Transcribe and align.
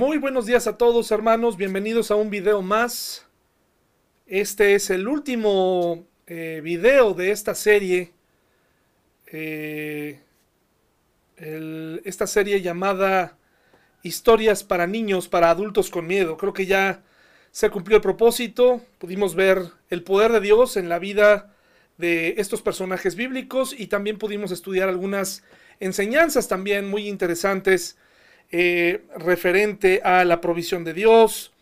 Muy 0.00 0.16
buenos 0.16 0.46
días 0.46 0.66
a 0.66 0.78
todos 0.78 1.10
hermanos, 1.10 1.58
bienvenidos 1.58 2.10
a 2.10 2.14
un 2.14 2.30
video 2.30 2.62
más. 2.62 3.26
Este 4.26 4.74
es 4.74 4.88
el 4.88 5.06
último 5.06 6.06
eh, 6.26 6.62
video 6.64 7.12
de 7.12 7.32
esta 7.32 7.54
serie. 7.54 8.14
Eh, 9.26 10.18
esta 11.36 12.26
serie 12.26 12.62
llamada 12.62 13.36
Historias 14.02 14.64
para 14.64 14.86
niños, 14.86 15.28
para 15.28 15.50
adultos 15.50 15.90
con 15.90 16.06
miedo. 16.06 16.38
Creo 16.38 16.54
que 16.54 16.64
ya 16.64 17.02
se 17.50 17.68
cumplió 17.68 17.96
el 17.98 18.02
propósito, 18.02 18.80
pudimos 18.96 19.34
ver 19.34 19.64
el 19.90 20.02
poder 20.02 20.32
de 20.32 20.40
Dios 20.40 20.78
en 20.78 20.88
la 20.88 20.98
vida 20.98 21.54
de 21.98 22.36
estos 22.38 22.62
personajes 22.62 23.16
bíblicos 23.16 23.78
y 23.78 23.88
también 23.88 24.16
pudimos 24.16 24.50
estudiar 24.50 24.88
algunas 24.88 25.44
enseñanzas 25.78 26.48
también 26.48 26.88
muy 26.88 27.06
interesantes 27.06 27.98
eh, 28.52 29.04
referente 29.16 30.00
a 30.02 30.24
la 30.24 30.40
provisión 30.40 30.84
de 30.84 30.92
Dios, 30.92 31.52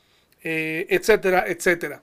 eh, 0.42 0.86
etcétera, 0.88 1.44
etcétera. 1.46 2.02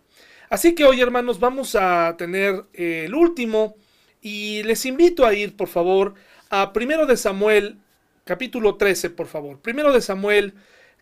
Así 0.49 0.75
que 0.75 0.85
hoy, 0.85 1.01
hermanos, 1.01 1.39
vamos 1.39 1.75
a 1.75 2.15
tener 2.17 2.65
eh, 2.73 3.03
el 3.05 3.15
último 3.15 3.75
y 4.21 4.63
les 4.63 4.85
invito 4.85 5.25
a 5.25 5.33
ir, 5.33 5.55
por 5.55 5.67
favor, 5.67 6.13
a 6.49 6.71
primero 6.71 7.05
de 7.05 7.17
Samuel, 7.17 7.79
capítulo 8.23 8.75
13, 8.75 9.09
por 9.09 9.27
favor. 9.27 9.59
Primero 9.59 9.91
de 9.91 10.01
Samuel, 10.01 10.53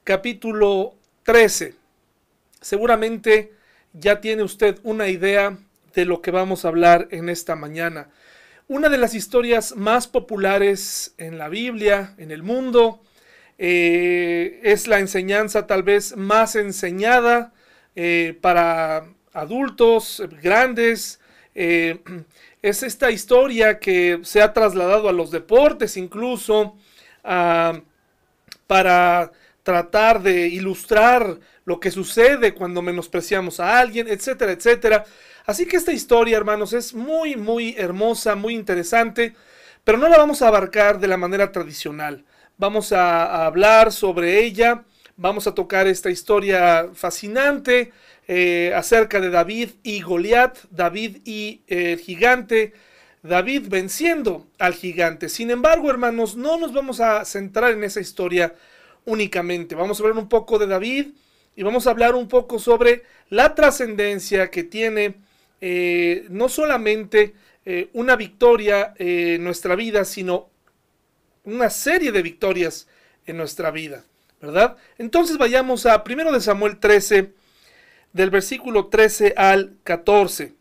capítulo 0.03 0.95
13. 1.23 1.75
Seguramente 2.61 3.53
ya 3.93 4.21
tiene 4.21 4.43
usted 4.43 4.79
una 4.83 5.09
idea 5.09 5.57
de 5.93 6.05
lo 6.05 6.21
que 6.21 6.31
vamos 6.31 6.63
a 6.63 6.69
hablar 6.69 7.07
en 7.11 7.29
esta 7.29 7.55
mañana. 7.55 8.09
Una 8.67 8.89
de 8.89 8.97
las 8.97 9.13
historias 9.13 9.75
más 9.75 10.07
populares 10.07 11.13
en 11.17 11.37
la 11.37 11.49
Biblia, 11.49 12.15
en 12.17 12.31
el 12.31 12.43
mundo, 12.43 13.01
eh, 13.57 14.59
es 14.63 14.87
la 14.87 14.99
enseñanza 14.99 15.67
tal 15.67 15.83
vez 15.83 16.17
más 16.17 16.55
enseñada 16.55 17.53
eh, 17.95 18.37
para 18.41 19.05
adultos, 19.33 20.23
grandes. 20.41 21.19
Eh, 21.55 21.99
es 22.61 22.83
esta 22.83 23.11
historia 23.11 23.79
que 23.79 24.19
se 24.23 24.41
ha 24.41 24.53
trasladado 24.53 25.09
a 25.09 25.13
los 25.13 25.31
deportes 25.31 25.97
incluso 25.97 26.77
para 28.67 29.31
tratar 29.63 30.21
de 30.21 30.47
ilustrar 30.47 31.39
lo 31.63 31.79
que 31.79 31.89
sucede 31.89 32.53
cuando 32.53 32.81
menospreciamos 32.81 33.61
a 33.61 33.79
alguien, 33.79 34.09
etcétera, 34.09 34.51
etcétera. 34.51 35.05
Así 35.45 35.65
que 35.65 35.77
esta 35.77 35.93
historia, 35.93 36.35
hermanos, 36.35 36.73
es 36.73 36.93
muy, 36.93 37.37
muy 37.37 37.75
hermosa, 37.77 38.35
muy 38.35 38.55
interesante, 38.55 39.35
pero 39.85 39.97
no 39.97 40.09
la 40.09 40.17
vamos 40.17 40.41
a 40.41 40.49
abarcar 40.49 40.99
de 40.99 41.07
la 41.07 41.17
manera 41.17 41.51
tradicional 41.51 42.25
vamos 42.57 42.91
a, 42.91 43.45
hablar 43.45 43.91
sobre 43.91 44.43
ella, 44.43 44.83
vamos 45.17 45.47
a 45.47 45.53
tocar 45.55 45.87
esta 45.87 46.09
historia 46.09 46.89
fascinante 46.93 47.91
eh, 48.27 48.71
acerca 48.75 49.19
de 49.19 49.29
David 49.29 49.69
y 49.83 50.01
Goliat, 50.01 50.57
David 50.71 51.17
y 51.25 51.61
el 51.67 51.99
gigante, 51.99 52.73
David 53.21 53.67
venciendo 53.69 54.47
al 54.59 54.73
gigante. 54.73 55.29
Sin 55.29 55.51
embargo, 55.51 55.89
hermanos, 55.89 56.35
no 56.35 56.57
nos 56.57 56.73
vamos 56.73 56.99
a 56.99 57.25
centrar 57.25 57.71
en 57.71 57.83
esa 57.83 57.99
historia 57.99 58.55
únicamente. 59.05 59.75
Vamos 59.75 59.99
a 59.99 60.03
hablar 60.03 60.17
un 60.17 60.29
poco 60.29 60.59
de 60.59 60.67
David 60.67 61.07
y 61.55 61.63
vamos 61.63 61.87
a 61.87 61.91
hablar 61.91 62.15
un 62.15 62.27
poco 62.27 62.59
sobre 62.59 63.03
la 63.29 63.55
trascendencia 63.55 64.49
que 64.49 64.63
tiene 64.63 65.15
eh, 65.61 66.25
no 66.29 66.49
solamente 66.49 67.33
eh, 67.65 67.89
una 67.93 68.17
victoria 68.17 68.93
en 68.97 69.43
nuestra 69.43 69.75
vida, 69.75 70.03
sino 70.03 70.49
una 71.43 71.69
serie 71.69 72.11
de 72.11 72.21
victorias 72.21 72.87
en 73.25 73.37
nuestra 73.37 73.71
vida, 73.71 74.03
¿verdad? 74.41 74.77
Entonces 74.97 75.37
vayamos 75.37 75.85
a 75.85 76.03
1 76.05 76.31
de 76.31 76.41
Samuel 76.41 76.77
13, 76.77 77.31
del 78.13 78.29
versículo 78.29 78.87
13 78.87 79.33
al 79.37 79.73
14. 79.83 80.53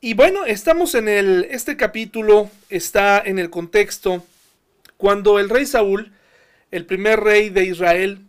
Y 0.00 0.14
bueno, 0.14 0.44
estamos 0.46 0.94
en 0.94 1.08
el, 1.08 1.46
este 1.50 1.76
capítulo 1.76 2.50
está 2.68 3.20
en 3.24 3.38
el 3.38 3.50
contexto 3.50 4.24
cuando 4.96 5.38
el 5.38 5.48
rey 5.48 5.66
Saúl, 5.66 6.12
el 6.70 6.86
primer 6.86 7.20
rey 7.20 7.50
de 7.50 7.64
Israel, 7.64 8.20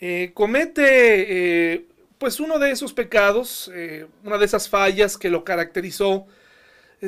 eh, 0.00 0.30
comete 0.34 1.74
eh, 1.74 1.84
pues 2.18 2.38
uno 2.38 2.58
de 2.58 2.70
esos 2.70 2.92
pecados, 2.92 3.70
eh, 3.74 4.06
una 4.24 4.38
de 4.38 4.44
esas 4.44 4.68
fallas 4.68 5.16
que 5.16 5.30
lo 5.30 5.42
caracterizó 5.44 6.26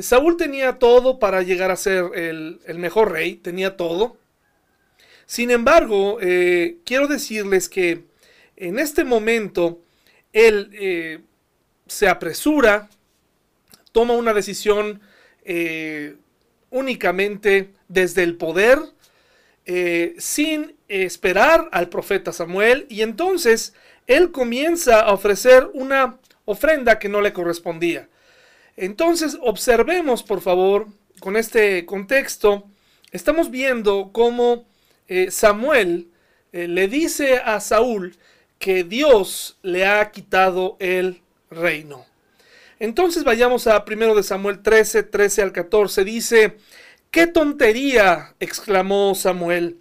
Saúl 0.01 0.37
tenía 0.37 0.79
todo 0.79 1.19
para 1.19 1.43
llegar 1.43 1.69
a 1.69 1.75
ser 1.75 2.05
el, 2.15 2.59
mejor 2.79 3.11
rey, 3.11 3.35
tenía 3.35 3.77
todo. 3.77 4.17
Sin 5.25 5.51
embargo, 5.51 6.17
eh, 6.21 6.77
quiero 6.83 7.07
decirles 7.07 7.69
que 7.69 8.05
en 8.55 8.79
este 8.79 9.03
momento 9.03 9.81
él 10.31 10.71
eh, 10.73 11.19
se 11.87 12.07
apresura, 12.07 12.89
toma 13.91 14.15
una 14.15 14.33
decisión 14.33 15.01
eh, 15.43 16.15
únicamente 16.71 17.73
desde 17.87 18.23
el 18.23 18.35
poder, 18.35 18.79
sin 20.17 20.75
esperar 20.89 21.69
al 21.71 21.87
profeta 21.87 22.33
Samuel, 22.33 22.85
y 22.89 23.01
entonces 23.01 23.73
él 24.07 24.31
comienza 24.31 24.99
a 24.99 25.13
ofrecer 25.13 25.69
una 25.73 26.19
ofrenda 26.43 26.99
que 26.99 27.07
no 27.07 27.21
le 27.21 27.31
correspondía. 27.31 28.09
Entonces, 28.75 29.37
observemos, 29.41 30.23
por 30.23 30.41
favor, 30.41 30.87
con 31.19 31.37
este 31.37 31.85
contexto, 31.85 32.63
estamos 33.11 33.51
viendo 33.51 34.11
cómo 34.11 34.65
eh, 35.07 35.31
Samuel 35.31 36.09
eh, 36.51 36.67
le 36.67 36.87
dice 36.87 37.37
a 37.37 37.59
Saúl 37.59 38.15
que 38.59 38.83
Dios 38.83 39.57
le 39.61 39.85
ha 39.85 40.11
quitado 40.11 40.77
el 40.79 41.21
reino. 41.49 42.05
Entonces 42.79 43.23
vayamos 43.23 43.67
a 43.67 43.83
1 43.87 44.15
de 44.15 44.23
Samuel 44.23 44.61
13, 44.61 45.03
13 45.03 45.41
al 45.41 45.51
14. 45.51 46.03
Dice, 46.03 46.57
¡qué 47.11 47.27
tontería! 47.27 48.35
exclamó 48.39 49.15
Samuel. 49.15 49.79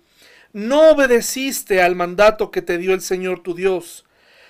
No 0.52 0.90
obedeciste 0.90 1.80
al 1.80 1.96
mandato 1.96 2.50
que 2.50 2.62
te 2.62 2.78
dio 2.78 2.92
el 2.94 3.00
Señor 3.00 3.42
tu 3.42 3.54
Dios. 3.54 4.04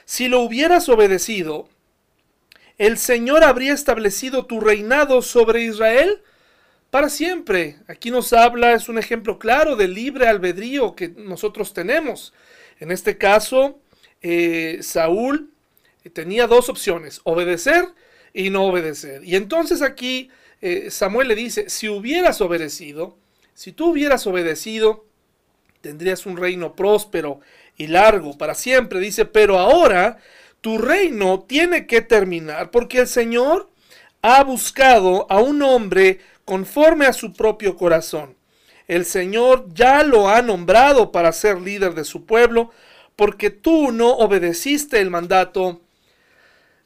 Si 0.05 0.29
lo 0.29 0.41
hubieras 0.41 0.89
obedecido, 0.89 1.69
el 2.79 2.99
Señor 2.99 3.45
habría 3.45 3.73
establecido 3.73 4.47
tu 4.47 4.61
reinado 4.61 5.23
sobre 5.23 5.63
Israel 5.63 6.23
para 6.91 7.09
siempre. 7.09 7.77
Aquí 7.89 8.11
nos 8.11 8.33
habla, 8.33 8.73
es 8.73 8.89
un 8.89 8.99
ejemplo 8.99 9.39
claro 9.39 9.77
del 9.77 9.95
libre 9.95 10.29
albedrío 10.29 10.95
que 10.95 11.09
nosotros 11.09 11.73
tenemos. 11.73 12.33
En 12.81 12.91
este 12.91 13.17
caso, 13.17 13.81
eh, 14.21 14.79
Saúl 14.83 15.51
tenía 16.13 16.47
dos 16.47 16.69
opciones, 16.69 17.21
obedecer 17.25 17.85
y 18.35 18.51
no 18.51 18.65
obedecer. 18.65 19.25
Y 19.25 19.37
entonces 19.37 19.83
aquí 19.83 20.31
eh, 20.61 20.91
Samuel 20.91 21.29
le 21.29 21.35
dice, 21.35 21.69
si 21.69 21.89
hubieras 21.89 22.41
obedecido, 22.41 23.17
si 23.55 23.73
tú 23.73 23.91
hubieras 23.91 24.27
obedecido, 24.27 25.07
tendrías 25.81 26.27
un 26.27 26.37
reino 26.37 26.75
próspero 26.75 27.41
y 27.77 27.89
largo 27.89 28.39
para 28.39 28.55
siempre. 28.55 29.01
Dice, 29.01 29.25
pero 29.25 29.59
ahora 29.59 30.19
tu 30.63 30.79
reino 30.79 31.41
tiene 31.41 31.87
que 31.87 32.01
terminar 32.01 32.71
porque 32.71 33.01
el 33.01 33.09
Señor 33.09 33.69
ha 34.23 34.43
buscado 34.45 35.27
a 35.29 35.41
un 35.41 35.61
hombre 35.61 36.21
conforme 36.47 37.05
a 37.05 37.13
su 37.13 37.35
propio 37.35 37.77
corazón. 37.77 38.37
El 38.89 39.05
Señor 39.05 39.67
ya 39.75 40.03
lo 40.05 40.29
ha 40.29 40.41
nombrado 40.41 41.13
para 41.13 41.33
ser 41.33 41.61
líder 41.61 41.95
de 41.95 42.05
su 42.05 42.25
pueblo 42.25 42.71
porque 43.17 43.51
tú 43.51 43.93
no 43.93 44.11
obedeciste 44.11 45.01
el 45.01 45.11
mandato 45.11 45.81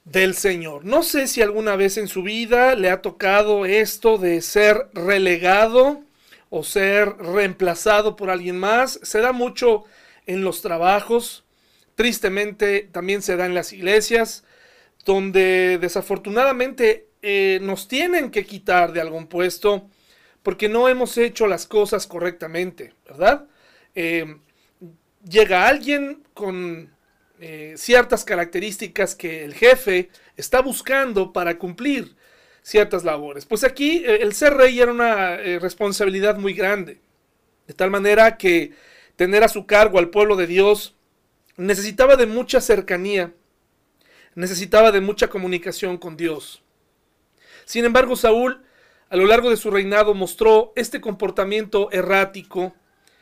del 0.05 0.35
Señor. 0.35 0.85
No 0.85 1.03
sé 1.03 1.27
si 1.27 1.43
alguna 1.43 1.77
vez 1.77 1.99
en 1.99 2.09
su 2.09 2.23
vida 2.23 2.75
le 2.75 2.91
ha 2.91 3.03
tocado 3.03 3.67
esto 3.67 4.17
de 4.17 4.41
ser 4.41 4.89
relegado 4.95 6.01
o 6.49 6.65
ser 6.65 7.17
reemplazado 7.19 8.17
por 8.17 8.31
alguien 8.31 8.59
más. 8.59 9.01
Se 9.03 9.21
da 9.21 9.33
mucho 9.33 9.85
en 10.27 10.45
los 10.45 10.63
trabajos. 10.63 11.45
Tristemente 11.97 12.89
también 12.93 13.23
se 13.23 13.37
da 13.37 13.47
en 13.47 13.55
las 13.55 13.73
iglesias, 13.73 14.45
donde 15.07 15.79
desafortunadamente 15.81 17.09
eh, 17.23 17.59
nos 17.63 17.89
tienen 17.89 18.31
que 18.31 18.45
quitar 18.45 18.93
de 18.93 19.01
algún 19.01 19.27
puesto 19.27 19.89
porque 20.43 20.69
no 20.69 20.91
hemos 20.91 21.17
hecho 21.17 21.47
las 21.47 21.67
cosas 21.67 22.07
correctamente, 22.07 22.93
¿verdad? 23.07 23.47
Eh, 23.95 24.37
llega 25.27 25.67
alguien 25.67 26.23
con 26.35 26.95
eh, 27.41 27.75
ciertas 27.79 28.25
características 28.25 29.15
que 29.15 29.43
el 29.43 29.55
jefe 29.55 30.11
está 30.37 30.61
buscando 30.61 31.33
para 31.33 31.57
cumplir 31.57 32.15
ciertas 32.63 33.05
labores. 33.05 33.47
Pues 33.47 33.65
aquí 33.65 34.05
el 34.05 34.35
ser 34.35 34.53
rey 34.53 34.79
era 34.79 34.93
una 34.93 35.37
responsabilidad 35.37 36.37
muy 36.37 36.53
grande, 36.53 37.01
de 37.67 37.75
tal 37.75 37.91
manera 37.91 38.37
que 38.37 38.73
tener 39.17 39.43
a 39.45 39.49
su 39.49 39.67
cargo 39.67 39.99
al 39.99 40.11
pueblo 40.11 40.37
de 40.37 40.47
Dios 40.47 40.96
necesitaba 41.57 42.17
de 42.17 42.27
mucha 42.27 42.61
cercanía, 42.61 43.33
necesitaba 44.35 44.93
de 44.93 45.01
mucha 45.01 45.29
comunicación 45.29 45.99
con 45.99 46.17
Dios. 46.17 46.63
Sin 47.65 47.85
embargo, 47.85 48.17
Saúl, 48.17 48.63
a 49.09 49.17
lo 49.17 49.27
largo 49.27 49.51
de 49.51 49.57
su 49.57 49.71
reinado, 49.71 50.15
mostró 50.15 50.73
este 50.77 51.01
comportamiento 51.01 51.91
errático 51.93 52.75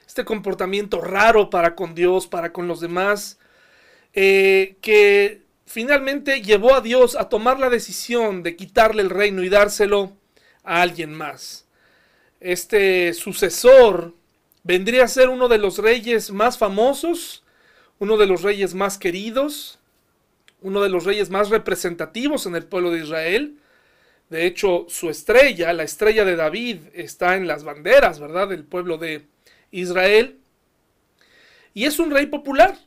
este 0.07 0.25
comportamiento 0.25 1.01
raro 1.01 1.51
para 1.51 1.75
con 1.75 1.95
Dios, 1.95 2.27
para 2.27 2.53
con 2.53 2.69
los 2.69 2.81
demás, 2.81 3.39
eh, 4.13 4.77
que 4.81 5.43
finalmente 5.67 6.43
llevó 6.43 6.75
a 6.75 6.81
Dios 6.81 7.17
a 7.17 7.29
tomar 7.29 7.59
la 7.59 7.71
decisión 7.71 8.43
de 8.43 8.57
quitarle 8.57 9.03
el 9.03 9.11
reino 9.11 9.43
y 9.43 9.49
dárselo 9.49 10.13
a 10.63 10.83
alguien 10.83 11.13
más. 11.15 11.67
Este 12.41 13.15
sucesor 13.15 14.15
vendría 14.63 15.05
a 15.05 15.09
ser 15.09 15.29
uno 15.29 15.49
de 15.49 15.59
los 15.59 15.79
reyes 15.79 16.31
más 16.31 16.59
famosos, 16.59 17.44
uno 17.99 18.17
de 18.17 18.27
los 18.27 18.43
reyes 18.43 18.75
más 18.75 18.99
queridos, 18.99 19.79
uno 20.61 20.83
de 20.83 20.89
los 20.89 21.05
reyes 21.05 21.31
más 21.31 21.51
representativos 21.51 22.47
en 22.47 22.57
el 22.57 22.65
pueblo 22.65 22.91
de 22.91 23.01
Israel. 23.01 23.59
De 24.31 24.47
hecho, 24.47 24.87
su 24.89 25.11
estrella, 25.11 25.73
la 25.73 25.83
estrella 25.83 26.25
de 26.25 26.37
David, 26.37 26.79
está 26.95 27.37
en 27.37 27.47
las 27.47 27.65
banderas, 27.65 28.19
¿verdad?, 28.19 28.49
del 28.49 28.65
pueblo 28.65 28.97
de 28.99 29.27
Israel. 29.71 30.39
Y 31.75 31.85
es 31.85 31.99
un 31.99 32.11
rey 32.11 32.27
popular. 32.27 32.79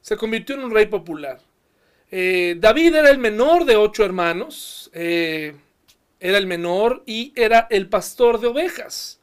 Se 0.00 0.16
convirtió 0.16 0.56
en 0.56 0.64
un 0.64 0.70
rey 0.72 0.86
popular. 0.86 1.40
Eh, 2.10 2.56
David 2.58 2.94
era 2.96 3.10
el 3.10 3.18
menor 3.18 3.64
de 3.64 3.76
ocho 3.76 4.04
hermanos. 4.04 4.90
Eh, 4.92 5.54
era 6.20 6.38
el 6.38 6.46
menor 6.46 7.02
y 7.06 7.32
era 7.34 7.66
el 7.70 7.88
pastor 7.88 8.40
de 8.40 8.48
ovejas. 8.48 9.20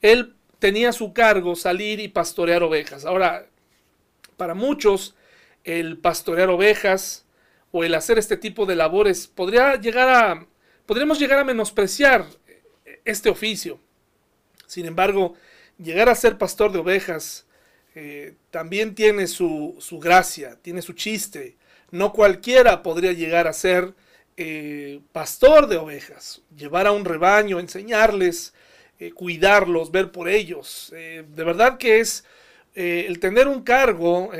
Él 0.00 0.34
tenía 0.58 0.92
su 0.92 1.12
cargo 1.12 1.56
salir 1.56 2.00
y 2.00 2.08
pastorear 2.08 2.62
ovejas. 2.62 3.04
Ahora, 3.04 3.46
para 4.42 4.54
muchos, 4.54 5.14
el 5.62 5.98
pastorear 5.98 6.50
ovejas 6.50 7.24
o 7.70 7.84
el 7.84 7.94
hacer 7.94 8.18
este 8.18 8.36
tipo 8.36 8.66
de 8.66 8.74
labores 8.74 9.28
podría 9.28 9.76
llegar 9.76 10.08
a, 10.08 10.46
podríamos 10.84 11.20
llegar 11.20 11.38
a 11.38 11.44
menospreciar 11.44 12.26
este 13.04 13.30
oficio. 13.30 13.78
Sin 14.66 14.84
embargo, 14.86 15.36
llegar 15.78 16.08
a 16.08 16.16
ser 16.16 16.38
pastor 16.38 16.72
de 16.72 16.80
ovejas 16.80 17.46
eh, 17.94 18.34
también 18.50 18.96
tiene 18.96 19.28
su, 19.28 19.76
su, 19.78 20.00
gracia, 20.00 20.58
tiene 20.60 20.82
su 20.82 20.94
chiste. 20.94 21.54
No 21.92 22.12
cualquiera 22.12 22.82
podría 22.82 23.12
llegar 23.12 23.46
a 23.46 23.52
ser 23.52 23.94
eh, 24.36 25.02
pastor 25.12 25.68
de 25.68 25.76
ovejas, 25.76 26.42
llevar 26.56 26.88
a 26.88 26.90
un 26.90 27.04
rebaño, 27.04 27.60
enseñarles, 27.60 28.54
eh, 28.98 29.12
cuidarlos, 29.12 29.92
ver 29.92 30.10
por 30.10 30.28
ellos. 30.28 30.88
De 30.90 31.44
verdad 31.44 31.78
que 31.78 32.00
es 32.00 32.24
eh, 32.74 33.06
el 33.08 33.18
tener 33.18 33.48
un 33.48 33.62
cargo, 33.62 34.30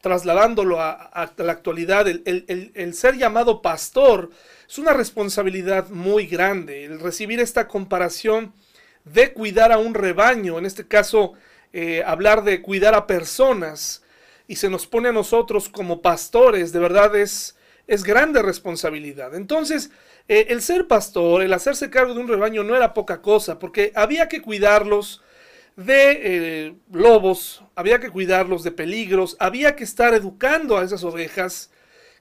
trasladándolo 0.00 0.80
a, 0.80 1.32
la 1.36 1.52
actualidad, 1.52 2.06
el, 2.08 2.94
ser 2.94 3.16
llamado 3.16 3.62
pastor, 3.62 4.30
es 4.68 4.78
una 4.78 4.92
responsabilidad 4.92 5.88
muy 5.88 6.26
grande. 6.26 6.84
El 6.84 7.00
recibir 7.00 7.40
esta 7.40 7.68
comparación 7.68 8.52
de 9.04 9.32
cuidar 9.32 9.72
a 9.72 9.78
un 9.78 9.94
rebaño, 9.94 10.58
en 10.58 10.66
este 10.66 10.86
caso, 10.86 11.34
hablar 12.04 12.44
de 12.44 12.62
cuidar 12.62 12.94
a 12.94 13.06
personas, 13.06 14.04
y 14.46 14.56
se 14.56 14.68
nos 14.68 14.86
pone 14.86 15.08
a 15.08 15.12
nosotros 15.12 15.68
como 15.68 16.02
pastores, 16.02 16.72
de 16.72 16.78
verdad 16.78 17.16
es, 17.16 17.56
es 17.86 18.04
grande 18.04 18.42
responsabilidad. 18.42 19.34
Entonces, 19.34 19.90
eh, 20.28 20.46
el 20.50 20.62
ser 20.62 20.86
pastor, 20.86 21.42
el 21.42 21.52
hacerse 21.52 21.90
cargo 21.90 22.14
de 22.14 22.20
un 22.20 22.28
rebaño 22.28 22.62
no 22.62 22.76
era 22.76 22.94
poca 22.94 23.22
cosa, 23.22 23.58
porque 23.58 23.92
había 23.94 24.28
que 24.28 24.42
cuidarlos 24.42 25.22
de 25.76 26.20
eh, 26.22 26.74
lobos, 26.92 27.62
había 27.74 27.98
que 27.98 28.10
cuidarlos 28.10 28.62
de 28.62 28.70
peligros, 28.70 29.36
había 29.40 29.74
que 29.76 29.84
estar 29.84 30.14
educando 30.14 30.78
a 30.78 30.84
esas 30.84 31.02
ovejas, 31.04 31.70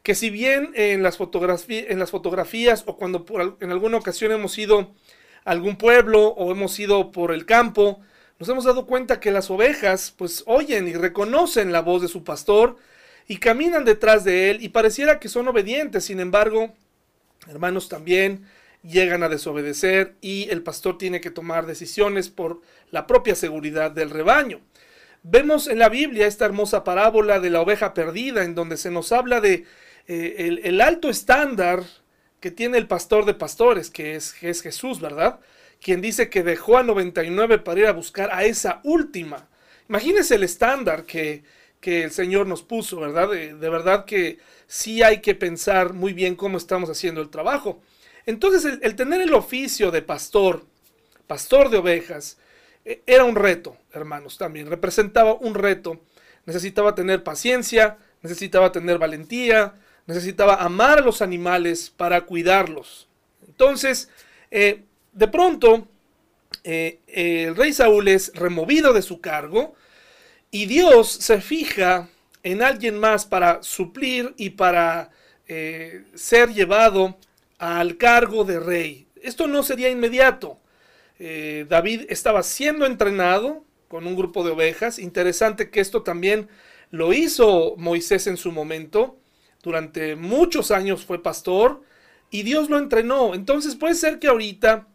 que 0.01 0.15
si 0.15 0.29
bien 0.29 0.71
en 0.75 1.03
las, 1.03 1.17
en 1.19 1.99
las 1.99 2.11
fotografías 2.11 2.83
o 2.87 2.97
cuando 2.97 3.25
por, 3.25 3.57
en 3.61 3.71
alguna 3.71 3.97
ocasión 3.97 4.31
hemos 4.31 4.57
ido 4.57 4.93
a 5.45 5.51
algún 5.51 5.77
pueblo 5.77 6.29
o 6.29 6.51
hemos 6.51 6.77
ido 6.79 7.11
por 7.11 7.31
el 7.31 7.45
campo, 7.45 8.01
nos 8.39 8.49
hemos 8.49 8.65
dado 8.65 8.85
cuenta 8.87 9.19
que 9.19 9.31
las 9.31 9.49
ovejas 9.49 10.13
pues 10.17 10.43
oyen 10.47 10.87
y 10.87 10.93
reconocen 10.93 11.71
la 11.71 11.81
voz 11.81 12.01
de 12.01 12.07
su 12.07 12.23
pastor 12.23 12.77
y 13.27 13.37
caminan 13.37 13.85
detrás 13.85 14.23
de 14.23 14.49
él 14.49 14.63
y 14.63 14.69
pareciera 14.69 15.19
que 15.19 15.29
son 15.29 15.47
obedientes, 15.47 16.05
sin 16.05 16.19
embargo, 16.19 16.73
hermanos 17.47 17.87
también 17.87 18.45
llegan 18.83 19.23
a 19.23 19.29
desobedecer 19.29 20.15
y 20.21 20.49
el 20.49 20.61
pastor 20.61 20.97
tiene 20.97 21.21
que 21.21 21.31
tomar 21.31 21.65
decisiones 21.65 22.29
por 22.29 22.61
la 22.91 23.07
propia 23.07 23.35
seguridad 23.35 23.91
del 23.91 24.09
rebaño. 24.09 24.61
Vemos 25.23 25.67
en 25.67 25.79
la 25.79 25.89
Biblia 25.89 26.27
esta 26.27 26.45
hermosa 26.45 26.83
parábola 26.83 27.39
de 27.39 27.49
la 27.49 27.61
oveja 27.61 27.93
perdida, 27.93 28.43
en 28.43 28.55
donde 28.55 28.77
se 28.77 28.91
nos 28.91 29.11
habla 29.11 29.39
de 29.39 29.65
eh, 30.07 30.59
el, 30.63 30.81
alto 30.81 31.09
estándar 31.09 31.83
que 32.41 32.51
tiene 32.51 32.77
el 32.77 32.87
pastor 32.87 33.25
de 33.25 33.33
pastores, 33.33 33.89
que 33.89 34.15
es, 34.15 34.35
es 34.43 34.61
Jesús, 34.61 34.99
¿verdad? 34.99 35.39
Quien 35.81 36.01
dice 36.01 36.29
que 36.29 36.43
dejó 36.43 36.77
a 36.77 36.83
99 36.83 37.59
para 37.59 37.79
ir 37.79 37.87
a 37.87 37.93
buscar 37.93 38.29
a 38.33 38.43
esa 38.43 38.81
última. 38.83 39.47
Imagínense 39.87 40.35
el 40.35 40.43
estándar 40.43 41.05
que, 41.05 41.43
que 41.83 42.03
el 42.03 42.11
Señor 42.11 42.47
nos 42.47 42.63
puso, 42.63 42.99
¿verdad? 42.99 43.29
De, 43.29 43.69
verdad 43.69 44.05
que 44.05 44.39
sí 44.67 45.03
hay 45.03 45.19
que 45.21 45.35
pensar 45.35 45.93
muy 45.93 46.13
bien 46.13 46.35
cómo 46.35 46.57
estamos 46.57 46.89
haciendo 46.89 47.21
el 47.21 47.29
trabajo. 47.29 47.81
Entonces 48.25 48.79
el, 48.81 48.95
tener 48.95 49.21
el 49.21 49.33
oficio 49.33 49.91
de 49.91 50.01
pastor, 50.01 50.65
pastor 51.27 51.69
de 51.69 51.77
ovejas, 51.77 52.37
e, 52.85 53.01
era 53.05 53.23
un 53.23 53.35
reto, 53.35 53.77
hermanos, 53.91 54.37
también. 54.37 54.69
Representaba 54.69 55.33
un 55.33 55.55
reto. 55.55 56.01
Necesitaba 56.45 56.95
tener 56.95 57.23
paciencia, 57.23 57.97
necesitaba 58.21 58.71
tener 58.71 58.97
valentía, 58.97 59.75
necesitaba 60.05 60.55
amar 60.55 60.99
a 60.99 61.01
los 61.01 61.21
animales 61.21 61.89
para 61.95 62.21
cuidarlos. 62.21 63.07
Entonces, 63.47 64.09
eh, 64.51 64.83
de 65.13 65.27
pronto, 65.27 65.87
eh, 66.63 66.99
el 67.07 67.55
rey 67.55 67.73
Saúl 67.73 68.07
es 68.07 68.33
removido 68.35 68.93
de 68.93 69.01
su 69.01 69.21
cargo, 69.21 69.75
y 70.53 70.67
Dios 70.67 71.09
se 71.09 71.41
fija 71.41 72.09
en 72.43 72.61
alguien 72.61 72.99
más 72.99 73.25
para 73.25 73.63
suplir 73.63 74.35
y 74.37 74.51
para 74.51 75.09
eh, 75.47 76.03
ser 76.13 76.53
llevado 76.53 77.17
al 77.63 77.95
cargo 77.95 78.43
de 78.43 78.59
rey. 78.59 79.07
Esto 79.21 79.47
no 79.47 79.63
sería 79.63 79.89
inmediato. 79.89 80.59
Eh, 81.17 81.65
David 81.69 82.01
estaba 82.09 82.43
siendo 82.43 82.85
entrenado 82.85 83.63
con 83.87 84.05
un 84.05 84.17
grupo 84.17 84.43
de 84.43 84.51
ovejas. 84.51 84.99
Interesante 84.99 85.69
que 85.69 85.79
esto 85.79 86.03
también 86.03 86.49
lo 86.91 87.13
hizo 87.13 87.75
Moisés 87.77 88.27
en 88.27 88.35
su 88.35 88.51
momento. 88.51 89.17
Durante 89.61 90.17
muchos 90.17 90.71
años 90.71 91.05
fue 91.05 91.23
pastor 91.23 91.81
y 92.29 92.43
Dios 92.43 92.69
lo 92.69 92.77
entrenó. 92.77 93.33
Entonces 93.33 93.77
puede 93.77 93.95
ser 93.95 94.19
que 94.19 94.27
ahorita 94.27 94.85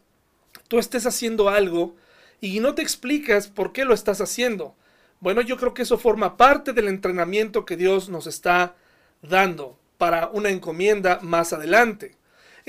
tú 0.67 0.77
estés 0.77 1.07
haciendo 1.07 1.49
algo 1.49 1.95
y 2.39 2.59
no 2.59 2.75
te 2.75 2.83
explicas 2.83 3.47
por 3.47 3.73
qué 3.73 3.83
lo 3.83 3.95
estás 3.95 4.21
haciendo. 4.21 4.75
Bueno, 5.21 5.41
yo 5.41 5.57
creo 5.57 5.73
que 5.73 5.81
eso 5.81 5.97
forma 5.97 6.37
parte 6.37 6.73
del 6.73 6.87
entrenamiento 6.87 7.65
que 7.65 7.77
Dios 7.77 8.09
nos 8.09 8.27
está 8.27 8.75
dando 9.23 9.79
para 9.97 10.27
una 10.27 10.49
encomienda 10.49 11.17
más 11.23 11.51
adelante. 11.51 12.18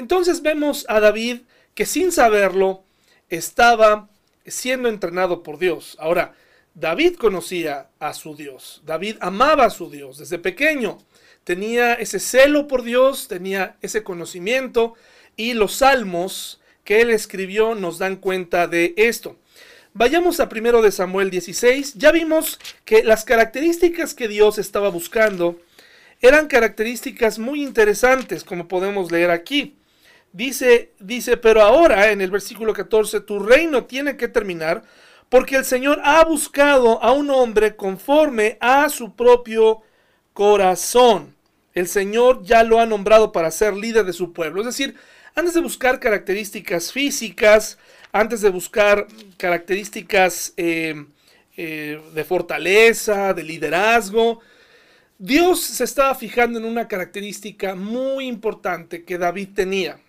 Entonces 0.00 0.40
vemos 0.40 0.86
a 0.88 0.98
David 0.98 1.42
que 1.74 1.84
sin 1.84 2.10
saberlo 2.10 2.84
estaba 3.28 4.08
siendo 4.46 4.88
entrenado 4.88 5.42
por 5.42 5.58
Dios. 5.58 5.94
Ahora, 6.00 6.34
David 6.74 7.16
conocía 7.16 7.88
a 7.98 8.14
su 8.14 8.34
Dios, 8.34 8.80
David 8.86 9.16
amaba 9.20 9.66
a 9.66 9.70
su 9.70 9.90
Dios 9.90 10.16
desde 10.16 10.38
pequeño, 10.38 10.96
tenía 11.44 11.92
ese 11.92 12.18
celo 12.18 12.66
por 12.66 12.82
Dios, 12.82 13.28
tenía 13.28 13.76
ese 13.82 14.02
conocimiento 14.02 14.94
y 15.36 15.52
los 15.52 15.74
salmos 15.74 16.62
que 16.82 17.02
él 17.02 17.10
escribió 17.10 17.74
nos 17.74 17.98
dan 17.98 18.16
cuenta 18.16 18.66
de 18.68 18.94
esto. 18.96 19.36
Vayamos 19.92 20.40
a 20.40 20.48
primero 20.48 20.80
de 20.80 20.92
Samuel 20.92 21.28
16. 21.28 21.94
Ya 21.96 22.10
vimos 22.10 22.58
que 22.86 23.04
las 23.04 23.24
características 23.24 24.14
que 24.14 24.28
Dios 24.28 24.56
estaba 24.56 24.88
buscando 24.88 25.60
eran 26.22 26.46
características 26.46 27.38
muy 27.38 27.62
interesantes, 27.62 28.44
como 28.44 28.66
podemos 28.66 29.12
leer 29.12 29.30
aquí. 29.30 29.76
Dice, 30.32 30.92
dice, 31.00 31.36
pero 31.36 31.60
ahora 31.62 32.12
en 32.12 32.20
el 32.20 32.30
versículo 32.30 32.72
14, 32.72 33.20
tu 33.20 33.40
reino 33.40 33.84
tiene 33.84 34.16
que 34.16 34.28
terminar 34.28 34.84
porque 35.28 35.56
el 35.56 35.64
Señor 35.64 36.00
ha 36.04 36.24
buscado 36.24 37.02
a 37.02 37.12
un 37.12 37.30
hombre 37.30 37.76
conforme 37.76 38.58
a 38.60 38.88
su 38.88 39.14
propio 39.14 39.82
corazón. 40.32 41.34
El 41.72 41.86
Señor 41.86 42.42
ya 42.42 42.64
lo 42.64 42.80
ha 42.80 42.86
nombrado 42.86 43.30
para 43.32 43.50
ser 43.50 43.74
líder 43.74 44.04
de 44.04 44.12
su 44.12 44.32
pueblo. 44.32 44.60
Es 44.60 44.66
decir, 44.66 44.96
antes 45.34 45.54
de 45.54 45.60
buscar 45.60 46.00
características 46.00 46.92
físicas, 46.92 47.78
antes 48.12 48.40
de 48.40 48.50
buscar 48.50 49.06
características 49.36 50.52
eh, 50.56 51.06
eh, 51.56 52.00
de 52.12 52.24
fortaleza, 52.24 53.32
de 53.32 53.44
liderazgo, 53.44 54.40
Dios 55.18 55.60
se 55.60 55.84
estaba 55.84 56.14
fijando 56.14 56.58
en 56.58 56.64
una 56.64 56.88
característica 56.88 57.74
muy 57.74 58.26
importante 58.26 59.04
que 59.04 59.18
David 59.18 59.50
tenía. 59.54 60.00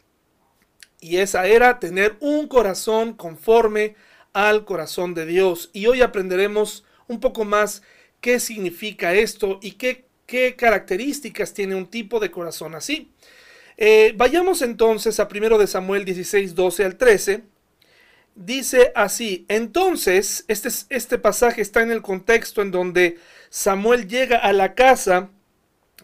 Y 1.01 1.17
esa 1.17 1.45
era 1.47 1.79
tener 1.79 2.15
un 2.21 2.47
corazón 2.47 3.13
conforme 3.13 3.95
al 4.31 4.63
corazón 4.63 5.13
de 5.13 5.25
Dios. 5.25 5.69
Y 5.73 5.87
hoy 5.87 6.01
aprenderemos 6.01 6.85
un 7.07 7.19
poco 7.19 7.43
más 7.43 7.81
qué 8.21 8.39
significa 8.39 9.13
esto 9.13 9.59
y 9.61 9.73
qué, 9.73 10.05
características 10.55 11.53
tiene 11.53 11.75
un 11.75 11.87
tipo 11.87 12.21
de 12.21 12.31
corazón 12.31 12.75
así. 12.75 13.11
Eh, 13.75 14.13
vayamos 14.15 14.61
entonces 14.61 15.19
a 15.19 15.27
1 15.29 15.57
de 15.57 15.67
Samuel 15.67 16.05
16, 16.05 16.55
12 16.55 16.85
al 16.85 16.95
13 16.95 17.43
dice 18.35 18.91
así, 18.95 19.45
entonces, 19.47 20.45
este, 20.47 20.69
este 20.89 21.17
pasaje 21.17 21.61
está 21.61 21.81
en 21.81 21.91
el 21.91 22.01
contexto 22.01 22.61
en 22.61 22.71
donde 22.71 23.19
Samuel 23.49 24.07
llega 24.07 24.37
a 24.37 24.53
la 24.53 24.73
casa 24.73 25.29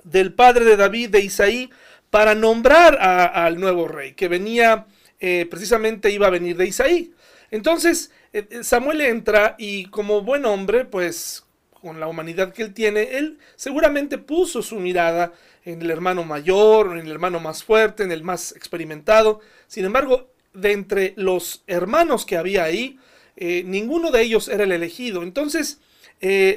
del 0.03 0.33
padre 0.33 0.65
de 0.65 0.77
David, 0.77 1.09
de 1.09 1.21
Isaí, 1.21 1.69
para 2.09 2.35
nombrar 2.35 2.97
al 2.99 3.59
nuevo 3.59 3.87
rey, 3.87 4.13
que 4.13 4.27
venía, 4.27 4.85
eh, 5.19 5.45
precisamente 5.49 6.11
iba 6.11 6.27
a 6.27 6.31
venir 6.31 6.55
de 6.57 6.67
Isaí. 6.67 7.13
Entonces, 7.51 8.11
eh, 8.33 8.47
eh, 8.49 8.63
Samuel 8.63 9.01
entra 9.01 9.55
y 9.57 9.85
como 9.85 10.21
buen 10.21 10.45
hombre, 10.45 10.85
pues 10.85 11.43
con 11.73 11.99
la 11.99 12.07
humanidad 12.07 12.53
que 12.53 12.63
él 12.63 12.73
tiene, 12.73 13.17
él 13.17 13.37
seguramente 13.55 14.17
puso 14.17 14.61
su 14.61 14.79
mirada 14.79 15.33
en 15.63 15.81
el 15.81 15.91
hermano 15.91 16.23
mayor, 16.23 16.97
en 16.97 17.05
el 17.05 17.11
hermano 17.11 17.39
más 17.39 17.63
fuerte, 17.63 18.03
en 18.03 18.11
el 18.11 18.23
más 18.23 18.53
experimentado. 18.55 19.41
Sin 19.67 19.85
embargo, 19.85 20.29
de 20.53 20.71
entre 20.71 21.13
los 21.17 21.63
hermanos 21.67 22.25
que 22.25 22.37
había 22.37 22.63
ahí, 22.63 22.97
ninguno 23.35 24.09
de 24.09 24.23
ellos 24.23 24.47
era 24.47 24.63
el 24.63 24.71
elegido. 24.71 25.21
Entonces, 25.21 25.79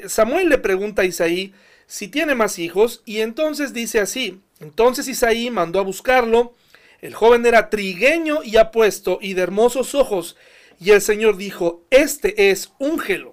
Samuel 0.06 0.48
le 0.48 0.58
pregunta 0.58 1.02
a 1.02 1.04
Isaí 1.04 1.52
si 1.90 2.06
tiene 2.06 2.36
más 2.36 2.60
hijos 2.60 3.02
y 3.04 3.18
entonces 3.18 3.72
dice 3.72 3.98
así, 3.98 4.40
entonces 4.60 5.08
Isaí 5.08 5.50
mandó 5.50 5.80
a 5.80 5.82
buscarlo. 5.82 6.54
El 7.00 7.14
joven 7.14 7.44
era 7.44 7.68
trigueño 7.68 8.44
y 8.44 8.58
apuesto 8.58 9.18
y 9.20 9.34
de 9.34 9.42
hermosos 9.42 9.96
ojos. 9.96 10.36
Y 10.78 10.92
el 10.92 11.00
Señor 11.00 11.36
dijo, 11.36 11.82
este 11.90 12.50
es 12.50 12.70
úngelo. 12.78 13.32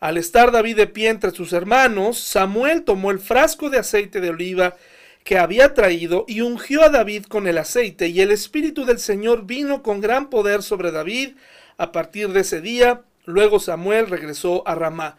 Al 0.00 0.18
estar 0.18 0.52
David 0.52 0.76
de 0.76 0.86
pie 0.86 1.08
entre 1.08 1.30
sus 1.30 1.54
hermanos, 1.54 2.18
Samuel 2.18 2.82
tomó 2.82 3.10
el 3.10 3.20
frasco 3.20 3.70
de 3.70 3.78
aceite 3.78 4.20
de 4.20 4.30
oliva 4.30 4.76
que 5.24 5.38
había 5.38 5.72
traído 5.72 6.26
y 6.28 6.42
ungió 6.42 6.82
a 6.82 6.90
David 6.90 7.24
con 7.24 7.46
el 7.46 7.56
aceite. 7.56 8.08
Y 8.08 8.20
el 8.20 8.32
Espíritu 8.32 8.84
del 8.84 8.98
Señor 8.98 9.46
vino 9.46 9.82
con 9.82 10.02
gran 10.02 10.28
poder 10.28 10.62
sobre 10.62 10.90
David 10.90 11.36
a 11.78 11.90
partir 11.90 12.28
de 12.34 12.40
ese 12.40 12.60
día. 12.60 13.00
Luego 13.24 13.58
Samuel 13.60 14.08
regresó 14.08 14.62
a 14.68 14.74
Ramá. 14.74 15.16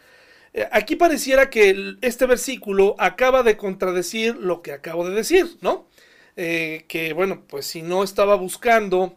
Eh, 0.59 0.67
aquí 0.73 0.97
pareciera 0.97 1.49
que 1.49 1.95
este 2.01 2.25
versículo 2.25 2.95
acaba 2.99 3.43
de 3.43 3.55
contradecir 3.55 4.35
lo 4.35 4.61
que 4.61 4.73
acabo 4.73 5.07
de 5.07 5.15
decir, 5.15 5.57
¿no? 5.61 5.87
Eh, 6.35 6.83
que 6.89 7.13
bueno, 7.13 7.43
pues 7.47 7.65
si 7.65 7.81
no 7.81 8.03
estaba 8.03 8.35
buscando 8.35 9.15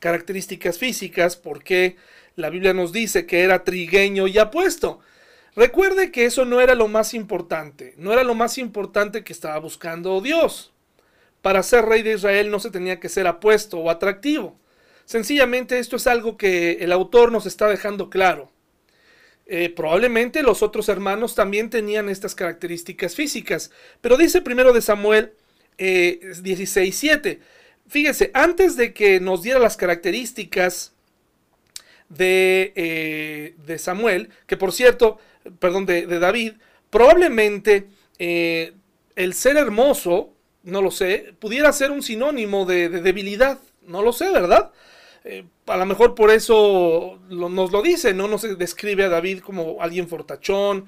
características 0.00 0.78
físicas, 0.78 1.36
¿por 1.36 1.62
qué 1.62 1.96
la 2.34 2.50
Biblia 2.50 2.74
nos 2.74 2.92
dice 2.92 3.26
que 3.26 3.42
era 3.42 3.62
trigueño 3.62 4.26
y 4.26 4.38
apuesto? 4.38 4.98
Recuerde 5.54 6.10
que 6.10 6.24
eso 6.24 6.44
no 6.46 6.60
era 6.60 6.74
lo 6.74 6.88
más 6.88 7.14
importante, 7.14 7.94
no 7.96 8.12
era 8.12 8.24
lo 8.24 8.34
más 8.34 8.58
importante 8.58 9.22
que 9.22 9.32
estaba 9.32 9.58
buscando 9.60 10.20
Dios. 10.20 10.72
Para 11.42 11.62
ser 11.62 11.84
rey 11.84 12.02
de 12.02 12.14
Israel 12.14 12.50
no 12.50 12.58
se 12.58 12.70
tenía 12.70 12.98
que 12.98 13.08
ser 13.08 13.28
apuesto 13.28 13.78
o 13.78 13.88
atractivo. 13.88 14.58
Sencillamente 15.04 15.78
esto 15.78 15.94
es 15.94 16.08
algo 16.08 16.36
que 16.36 16.78
el 16.80 16.90
autor 16.90 17.30
nos 17.30 17.46
está 17.46 17.68
dejando 17.68 18.10
claro. 18.10 18.50
Eh, 19.54 19.68
probablemente 19.68 20.42
los 20.42 20.62
otros 20.62 20.88
hermanos 20.88 21.34
también 21.34 21.68
tenían 21.68 22.08
estas 22.08 22.34
características 22.34 23.14
físicas. 23.14 23.70
Pero 24.00 24.16
dice 24.16 24.40
primero 24.40 24.72
de 24.72 24.80
Samuel 24.80 25.34
eh, 25.76 26.20
16.7. 26.22 27.38
Fíjese, 27.86 28.30
antes 28.32 28.76
de 28.76 28.94
que 28.94 29.20
nos 29.20 29.42
diera 29.42 29.58
las 29.58 29.76
características 29.76 30.94
de, 32.08 32.72
eh, 32.76 33.54
de 33.66 33.78
Samuel, 33.78 34.30
que 34.46 34.56
por 34.56 34.72
cierto, 34.72 35.18
perdón, 35.58 35.84
de, 35.84 36.06
David, 36.06 36.54
probablemente 36.88 37.88
eh, 38.18 38.72
el 39.16 39.34
ser 39.34 39.58
hermoso, 39.58 40.32
no 40.62 40.80
lo 40.80 40.90
sé, 40.90 41.34
pudiera 41.38 41.70
ser 41.74 41.90
un 41.90 42.02
sinónimo 42.02 42.64
de 42.64 42.88
debilidad. 42.88 43.58
No 43.86 44.00
lo 44.00 44.14
sé, 44.14 44.30
¿verdad? 44.30 44.72
Eh, 45.24 45.44
a 45.66 45.76
lo 45.76 45.86
mejor 45.86 46.14
por 46.14 46.30
eso 46.30 47.20
nos 47.28 47.70
lo 47.70 47.82
dice, 47.82 48.12
¿no? 48.12 48.28
No 48.28 48.38
se 48.38 48.56
describe 48.56 49.04
a 49.04 49.08
David 49.08 49.40
como 49.40 49.80
alguien 49.80 50.08
fortachón, 50.08 50.86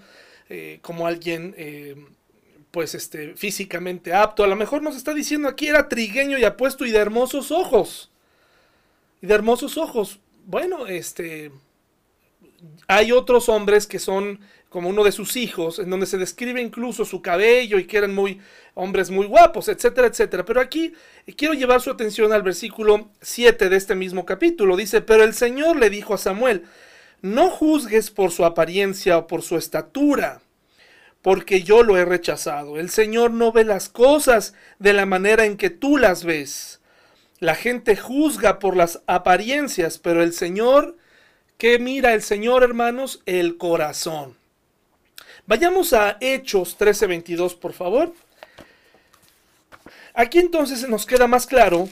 eh, 0.49 0.79
como 0.83 1.07
alguien, 1.07 1.55
eh, 1.57 1.95
pues, 2.71 2.95
este, 2.95 3.35
físicamente 3.37 4.13
apto. 4.13 4.43
A 4.43 4.49
lo 4.49 4.57
mejor 4.57 4.83
nos 4.83 4.97
está 4.97 5.15
diciendo 5.15 5.49
aquí 5.49 5.69
era 5.69 5.89
trigueño 5.89 6.39
y 6.39 6.45
apuesto 6.45 6.85
y 6.85 6.91
de 6.91 6.99
hermosos 6.99 7.53
ojos. 7.53 8.11
Y 9.23 9.27
de 9.27 9.35
hermosos 9.35 9.79
ojos. 9.79 10.19
Bueno, 10.47 10.87
este, 10.87 11.53
hay 12.89 13.13
otros 13.13 13.49
hombres 13.49 13.87
que 13.87 13.99
son 13.99 14.41
como 14.75 14.89
uno 14.89 15.05
de 15.05 15.13
sus 15.13 15.37
hijos, 15.37 15.79
en 15.79 15.89
donde 15.89 16.05
se 16.05 16.19
describe 16.19 16.61
incluso 16.61 17.05
su 17.05 17.23
cabello 17.23 17.79
y 17.79 17.85
que 17.85 17.97
eran 17.97 18.13
muy 18.13 18.41
hombres 18.75 19.09
muy 19.09 19.25
guapos, 19.25 19.69
etcétera, 19.69 20.09
etcétera. 20.09 20.45
Pero 20.45 20.61
aquí 20.61 20.95
quiero 21.37 21.55
llevar 21.55 21.81
su 21.81 21.93
atención 21.93 22.33
al 22.33 22.43
versículo 22.43 23.09
7 23.21 23.69
de 23.69 23.77
este 23.77 23.95
mismo 23.95 24.27
capítulo. 24.27 24.77
Dice, 24.77 25.01
pero 25.01 25.23
el 25.23 25.33
Señor 25.33 25.77
le 25.77 25.91
dijo 25.91 26.13
a 26.13 26.19
Samuel, 26.19 26.65
no 27.23 27.51
juzgues 27.51 28.11
por 28.11 28.33
su 28.33 28.45
apariencia 28.45 29.17
o 29.17 29.29
por 29.29 29.43
su 29.43 29.57
estatura, 29.57 30.41
porque 31.23 31.63
yo 31.63 31.85
lo 31.85 31.97
he 31.97 32.05
rechazado. 32.05 32.77
El 32.77 32.91
Señor 32.91 33.31
no 33.31 33.53
ve 33.53 33.63
las 33.63 33.89
cosas 33.89 34.55
de 34.81 34.93
la 34.93 35.07
manera 35.07 35.45
en 35.45 35.57
que 35.57 35.71
tú 35.71 35.99
las 35.99 36.25
ves. 36.25 36.81
La 37.39 37.55
gente 37.55 37.95
juzga 37.95 38.59
por 38.59 38.77
las 38.77 39.03
apariencias, 39.07 39.99
pero 39.99 40.21
el 40.21 40.33
Señor, 40.33 40.97
¿qué 41.59 41.79
mira 41.79 42.13
el 42.13 42.23
Señor, 42.23 42.65
hermanos? 42.65 43.23
El 43.25 43.57
corazón. 43.57 44.43
Vayamos 45.47 45.93
a 45.93 46.17
Hechos 46.23 46.79
13:22, 46.79 47.55
por 47.55 47.75
favor. 47.75 48.15
Aquí 50.15 50.39
entonces 50.39 50.89
nos 50.89 51.05
queda 51.05 51.27
más 51.27 51.47
claro 51.47 51.91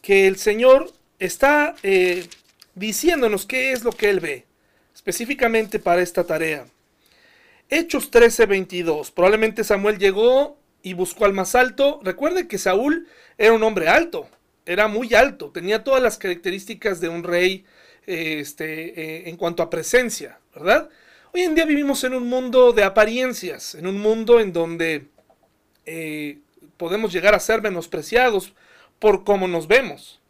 que 0.00 0.26
el 0.26 0.38
Señor 0.38 0.90
está 1.18 1.74
eh, 1.82 2.26
diciéndonos 2.74 3.44
qué 3.44 3.72
es 3.72 3.84
lo 3.84 3.92
que 3.92 4.08
Él 4.08 4.20
ve, 4.20 4.46
específicamente 4.94 5.78
para 5.78 6.00
esta 6.00 6.24
tarea. 6.24 6.66
Hechos 7.68 8.10
13:22. 8.10 9.10
Probablemente 9.10 9.62
Samuel 9.62 9.98
llegó 9.98 10.58
y 10.82 10.94
buscó 10.94 11.26
al 11.26 11.34
más 11.34 11.54
alto. 11.54 12.00
Recuerde 12.02 12.48
que 12.48 12.56
Saúl 12.56 13.06
era 13.36 13.52
un 13.52 13.62
hombre 13.62 13.88
alto, 13.88 14.26
era 14.64 14.88
muy 14.88 15.12
alto, 15.12 15.50
tenía 15.50 15.84
todas 15.84 16.02
las 16.02 16.16
características 16.16 16.98
de 17.02 17.10
un 17.10 17.24
rey 17.24 17.66
eh, 18.06 18.38
este, 18.40 18.98
eh, 18.98 19.28
en 19.28 19.36
cuanto 19.36 19.62
a 19.62 19.68
presencia, 19.68 20.38
¿verdad? 20.54 20.88
Hoy 21.36 21.42
en 21.42 21.56
día 21.56 21.64
vivimos 21.64 22.04
en 22.04 22.14
un 22.14 22.28
mundo 22.28 22.72
de 22.72 22.84
apariencias, 22.84 23.74
en 23.74 23.88
un 23.88 23.98
mundo 23.98 24.38
en 24.38 24.52
donde 24.52 25.08
eh, 25.84 26.38
podemos 26.76 27.12
llegar 27.12 27.34
a 27.34 27.40
ser 27.40 27.60
menospreciados 27.60 28.52
por 29.00 29.24
cómo 29.24 29.48
nos 29.48 29.66
vemos. 29.66 30.20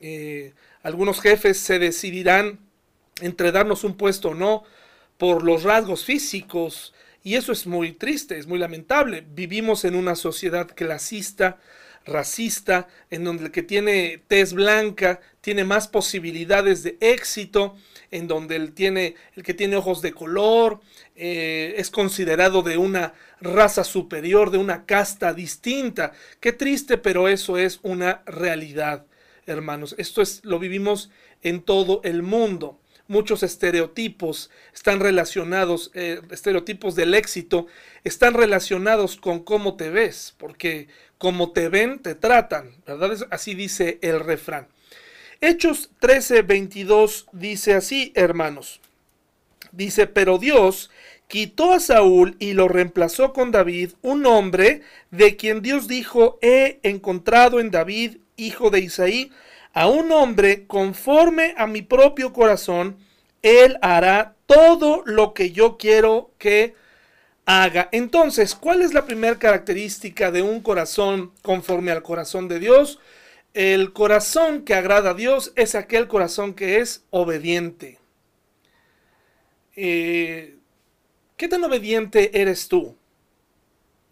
Eh, 0.00 0.54
algunos 0.82 1.20
jefes 1.20 1.58
se 1.58 1.78
decidirán 1.78 2.58
entre 3.20 3.52
darnos 3.52 3.84
un 3.84 3.98
puesto 3.98 4.30
o 4.30 4.34
no 4.34 4.64
por 5.18 5.44
los 5.44 5.62
rasgos 5.62 6.06
físicos 6.06 6.94
y 7.22 7.34
eso 7.34 7.52
es 7.52 7.66
muy 7.66 7.92
triste, 7.92 8.38
es 8.38 8.46
muy 8.46 8.58
lamentable. 8.58 9.22
Vivimos 9.34 9.84
en 9.84 9.94
una 9.94 10.14
sociedad 10.14 10.70
clasista, 10.74 11.58
racista, 12.06 12.88
en 13.10 13.24
donde 13.24 13.44
el 13.44 13.50
que 13.50 13.62
tiene 13.62 14.22
tez 14.26 14.54
blanca 14.54 15.20
tiene 15.42 15.64
más 15.64 15.86
posibilidades 15.86 16.82
de 16.82 16.96
éxito, 17.00 17.76
en 18.10 18.26
donde 18.26 18.56
el, 18.56 18.72
tiene, 18.72 19.14
el 19.34 19.42
que 19.42 19.54
tiene 19.54 19.76
ojos 19.76 20.02
de 20.02 20.12
color 20.12 20.80
eh, 21.16 21.74
es 21.76 21.90
considerado 21.90 22.62
de 22.62 22.76
una 22.76 23.14
raza 23.40 23.84
superior, 23.84 24.50
de 24.50 24.58
una 24.58 24.84
casta 24.86 25.32
distinta. 25.32 26.12
Qué 26.40 26.52
triste, 26.52 26.98
pero 26.98 27.28
eso 27.28 27.58
es 27.58 27.80
una 27.82 28.22
realidad, 28.26 29.06
hermanos. 29.46 29.94
Esto 29.98 30.22
es, 30.22 30.44
lo 30.44 30.58
vivimos 30.58 31.10
en 31.42 31.62
todo 31.62 32.00
el 32.04 32.22
mundo 32.22 32.80
muchos 33.10 33.42
estereotipos 33.42 34.50
están 34.72 35.00
relacionados, 35.00 35.90
eh, 35.94 36.20
estereotipos 36.30 36.94
del 36.94 37.14
éxito, 37.14 37.66
están 38.04 38.34
relacionados 38.34 39.16
con 39.16 39.40
cómo 39.42 39.76
te 39.76 39.90
ves, 39.90 40.36
porque 40.38 40.86
como 41.18 41.50
te 41.50 41.68
ven, 41.68 41.98
te 41.98 42.14
tratan, 42.14 42.70
¿verdad? 42.86 43.26
Así 43.32 43.54
dice 43.54 43.98
el 44.00 44.20
refrán. 44.20 44.68
Hechos 45.42 45.90
13, 46.00 46.42
22 46.42 47.26
dice 47.32 47.72
así, 47.72 48.12
hermanos. 48.14 48.82
Dice, 49.72 50.06
pero 50.06 50.36
Dios 50.36 50.90
quitó 51.28 51.72
a 51.72 51.80
Saúl 51.80 52.36
y 52.38 52.52
lo 52.52 52.68
reemplazó 52.68 53.32
con 53.32 53.50
David, 53.50 53.92
un 54.02 54.26
hombre 54.26 54.82
de 55.10 55.36
quien 55.36 55.62
Dios 55.62 55.88
dijo, 55.88 56.38
he 56.42 56.78
encontrado 56.82 57.58
en 57.58 57.70
David, 57.70 58.18
hijo 58.36 58.68
de 58.68 58.80
Isaí, 58.80 59.32
a 59.72 59.86
un 59.86 60.12
hombre 60.12 60.66
conforme 60.66 61.54
a 61.56 61.66
mi 61.66 61.80
propio 61.80 62.34
corazón, 62.34 62.98
él 63.40 63.78
hará 63.80 64.34
todo 64.44 65.02
lo 65.06 65.32
que 65.32 65.52
yo 65.52 65.78
quiero 65.78 66.32
que 66.36 66.74
haga. 67.46 67.88
Entonces, 67.92 68.54
¿cuál 68.54 68.82
es 68.82 68.92
la 68.92 69.06
primera 69.06 69.38
característica 69.38 70.30
de 70.30 70.42
un 70.42 70.60
corazón 70.60 71.32
conforme 71.40 71.92
al 71.92 72.02
corazón 72.02 72.46
de 72.46 72.58
Dios? 72.58 72.98
El 73.52 73.92
corazón 73.92 74.64
que 74.64 74.74
agrada 74.74 75.10
a 75.10 75.14
Dios 75.14 75.52
es 75.56 75.74
aquel 75.74 76.06
corazón 76.06 76.54
que 76.54 76.78
es 76.78 77.04
obediente. 77.10 77.98
Eh, 79.74 80.56
¿Qué 81.36 81.48
tan 81.48 81.64
obediente 81.64 82.40
eres 82.40 82.68
tú? 82.68 82.96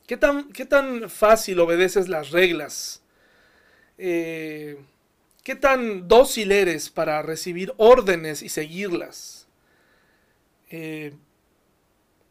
¿Qué 0.07 0.16
tan, 0.16 0.50
qué 0.50 0.64
tan 0.64 1.09
fácil 1.09 1.61
obedeces 1.61 2.09
las 2.09 2.30
reglas? 2.30 3.02
Eh, 3.97 4.78
qué 5.45 5.54
tan 5.54 6.09
dócil 6.09 6.50
eres 6.50 6.90
para 6.90 7.23
recibir 7.23 7.75
órdenes 7.76 8.42
y 8.42 8.49
seguirlas. 8.49 9.47
Eh, 10.71 11.12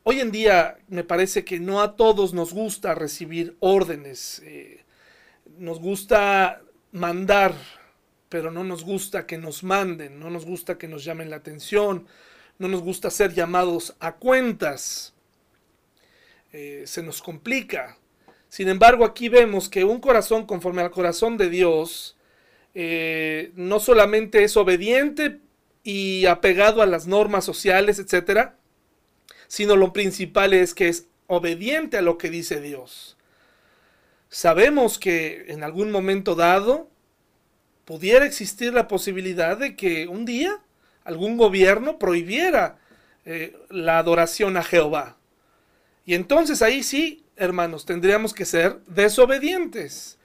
hoy 0.03 0.19
en 0.19 0.31
día 0.31 0.77
me 0.89 1.03
parece 1.03 1.45
que 1.45 1.59
no 1.59 1.81
a 1.81 1.95
todos 1.95 2.33
nos 2.33 2.53
gusta 2.53 2.95
recibir 2.95 3.55
órdenes. 3.59 4.41
Nos 5.57 5.79
gusta 5.79 6.61
mandar, 6.97 7.53
pero 8.29 8.51
no 8.51 8.63
nos 8.63 8.83
gusta 8.83 9.25
que 9.25 9.37
nos 9.37 9.63
manden, 9.63 10.19
no 10.19 10.29
nos 10.29 10.45
gusta 10.45 10.77
que 10.77 10.87
nos 10.87 11.03
llamen 11.03 11.29
la 11.29 11.37
atención, 11.37 12.07
no 12.59 12.67
nos 12.67 12.81
gusta 12.81 13.09
ser 13.09 13.33
llamados 13.33 13.95
a 13.99 14.15
cuentas. 14.15 15.13
Eh, 16.53 16.83
se 16.85 17.03
nos 17.03 17.21
complica. 17.21 17.97
Sin 18.49 18.69
embargo, 18.69 19.05
aquí 19.05 19.29
vemos 19.29 19.69
que 19.69 19.83
un 19.83 19.99
corazón 19.99 20.45
conforme 20.45 20.81
al 20.81 20.91
corazón 20.91 21.37
de 21.37 21.49
Dios 21.49 22.17
eh, 22.73 23.51
no 23.55 23.79
solamente 23.79 24.43
es 24.43 24.55
obediente 24.55 25.39
y 25.83 26.25
apegado 26.25 26.81
a 26.81 26.85
las 26.85 27.07
normas 27.07 27.43
sociales, 27.43 27.99
etcétera, 27.99 28.55
sino 29.47 29.75
lo 29.75 29.93
principal 29.93 30.53
es 30.53 30.73
que 30.73 30.87
es 30.87 31.07
obediente 31.27 31.97
a 31.97 32.01
lo 32.01 32.17
que 32.17 32.29
dice 32.29 32.61
Dios. 32.61 33.16
Sabemos 34.29 34.99
que 34.99 35.45
en 35.47 35.63
algún 35.63 35.91
momento 35.91 36.35
dado 36.35 36.89
pudiera 37.85 38.25
existir 38.25 38.73
la 38.73 38.87
posibilidad 38.87 39.57
de 39.57 39.75
que 39.75 40.07
un 40.07 40.25
día 40.25 40.59
algún 41.05 41.37
gobierno 41.37 41.97
prohibiera 41.97 42.77
eh, 43.25 43.57
la 43.69 43.97
adoración 43.97 44.57
a 44.57 44.63
Jehová. 44.63 45.15
Y 46.05 46.15
entonces 46.15 46.61
ahí 46.61 46.83
sí, 46.83 47.23
hermanos, 47.37 47.85
tendríamos 47.85 48.33
que 48.33 48.45
ser 48.45 48.79
desobedientes, 48.87 50.17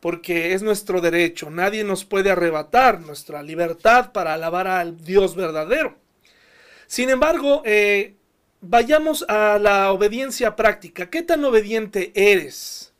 porque 0.00 0.54
es 0.54 0.62
nuestro 0.62 1.00
derecho. 1.00 1.50
Nadie 1.50 1.84
nos 1.84 2.04
puede 2.04 2.30
arrebatar 2.30 3.00
nuestra 3.00 3.42
libertad 3.42 4.12
para 4.12 4.34
alabar 4.34 4.66
al 4.66 5.04
Dios 5.04 5.36
verdadero. 5.36 5.96
Sin 6.86 7.10
embargo, 7.10 7.62
eh, 7.64 8.16
vayamos 8.60 9.24
a 9.28 9.58
la 9.58 9.92
obediencia 9.92 10.56
práctica. 10.56 11.10
¿Qué 11.10 11.22
tan 11.22 11.44
obediente 11.44 12.12
eres? 12.14 12.91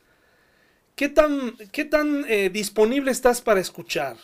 ¿Qué 0.95 1.09
tan, 1.09 1.57
qué 1.73 1.85
tan 1.85 2.25
eh, 2.29 2.51
disponible 2.51 3.11
estás 3.11 3.41
para 3.41 3.61
escuchar? 3.61 4.17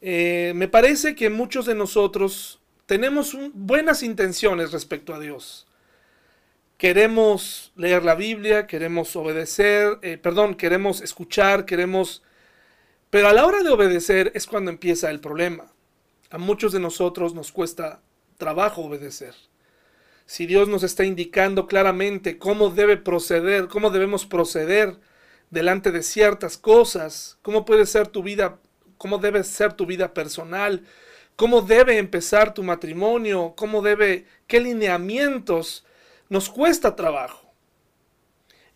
Eh, 0.00 0.52
me 0.54 0.68
parece 0.68 1.14
que 1.14 1.28
muchos 1.30 1.66
de 1.66 1.74
nosotros 1.74 2.60
tenemos 2.86 3.36
buenas 3.52 4.02
intenciones 4.02 4.70
respecto 4.72 5.12
a 5.12 5.18
Dios. 5.18 5.66
Queremos 6.78 7.72
leer 7.74 8.04
la 8.04 8.14
Biblia, 8.14 8.66
queremos 8.66 9.16
obedecer, 9.16 9.98
eh, 10.02 10.18
perdón, 10.18 10.54
queremos 10.54 11.00
escuchar, 11.00 11.64
queremos... 11.64 12.22
Pero 13.10 13.28
a 13.28 13.32
la 13.32 13.46
hora 13.46 13.62
de 13.62 13.70
obedecer 13.70 14.30
es 14.34 14.46
cuando 14.46 14.70
empieza 14.70 15.10
el 15.10 15.20
problema. 15.20 15.72
A 16.30 16.38
muchos 16.38 16.72
de 16.72 16.80
nosotros 16.80 17.34
nos 17.34 17.50
cuesta 17.50 18.02
trabajo 18.36 18.82
obedecer. 18.82 19.34
Si 20.26 20.46
Dios 20.46 20.68
nos 20.68 20.82
está 20.82 21.04
indicando 21.04 21.66
claramente 21.66 22.36
cómo 22.38 22.70
debe 22.70 22.96
proceder, 22.96 23.68
cómo 23.68 23.90
debemos 23.90 24.26
proceder 24.26 24.98
delante 25.50 25.92
de 25.92 26.02
ciertas 26.02 26.58
cosas, 26.58 27.38
cómo 27.42 27.64
puede 27.64 27.86
ser 27.86 28.08
tu 28.08 28.22
vida 28.22 28.58
cómo 28.98 29.18
debe 29.18 29.44
ser 29.44 29.72
tu 29.72 29.86
vida 29.86 30.14
personal, 30.14 30.84
cómo 31.36 31.60
debe 31.62 31.98
empezar 31.98 32.54
tu 32.54 32.62
matrimonio, 32.62 33.54
cómo 33.56 33.82
debe, 33.82 34.26
qué 34.46 34.60
lineamientos, 34.60 35.84
nos 36.28 36.48
cuesta 36.48 36.96
trabajo. 36.96 37.52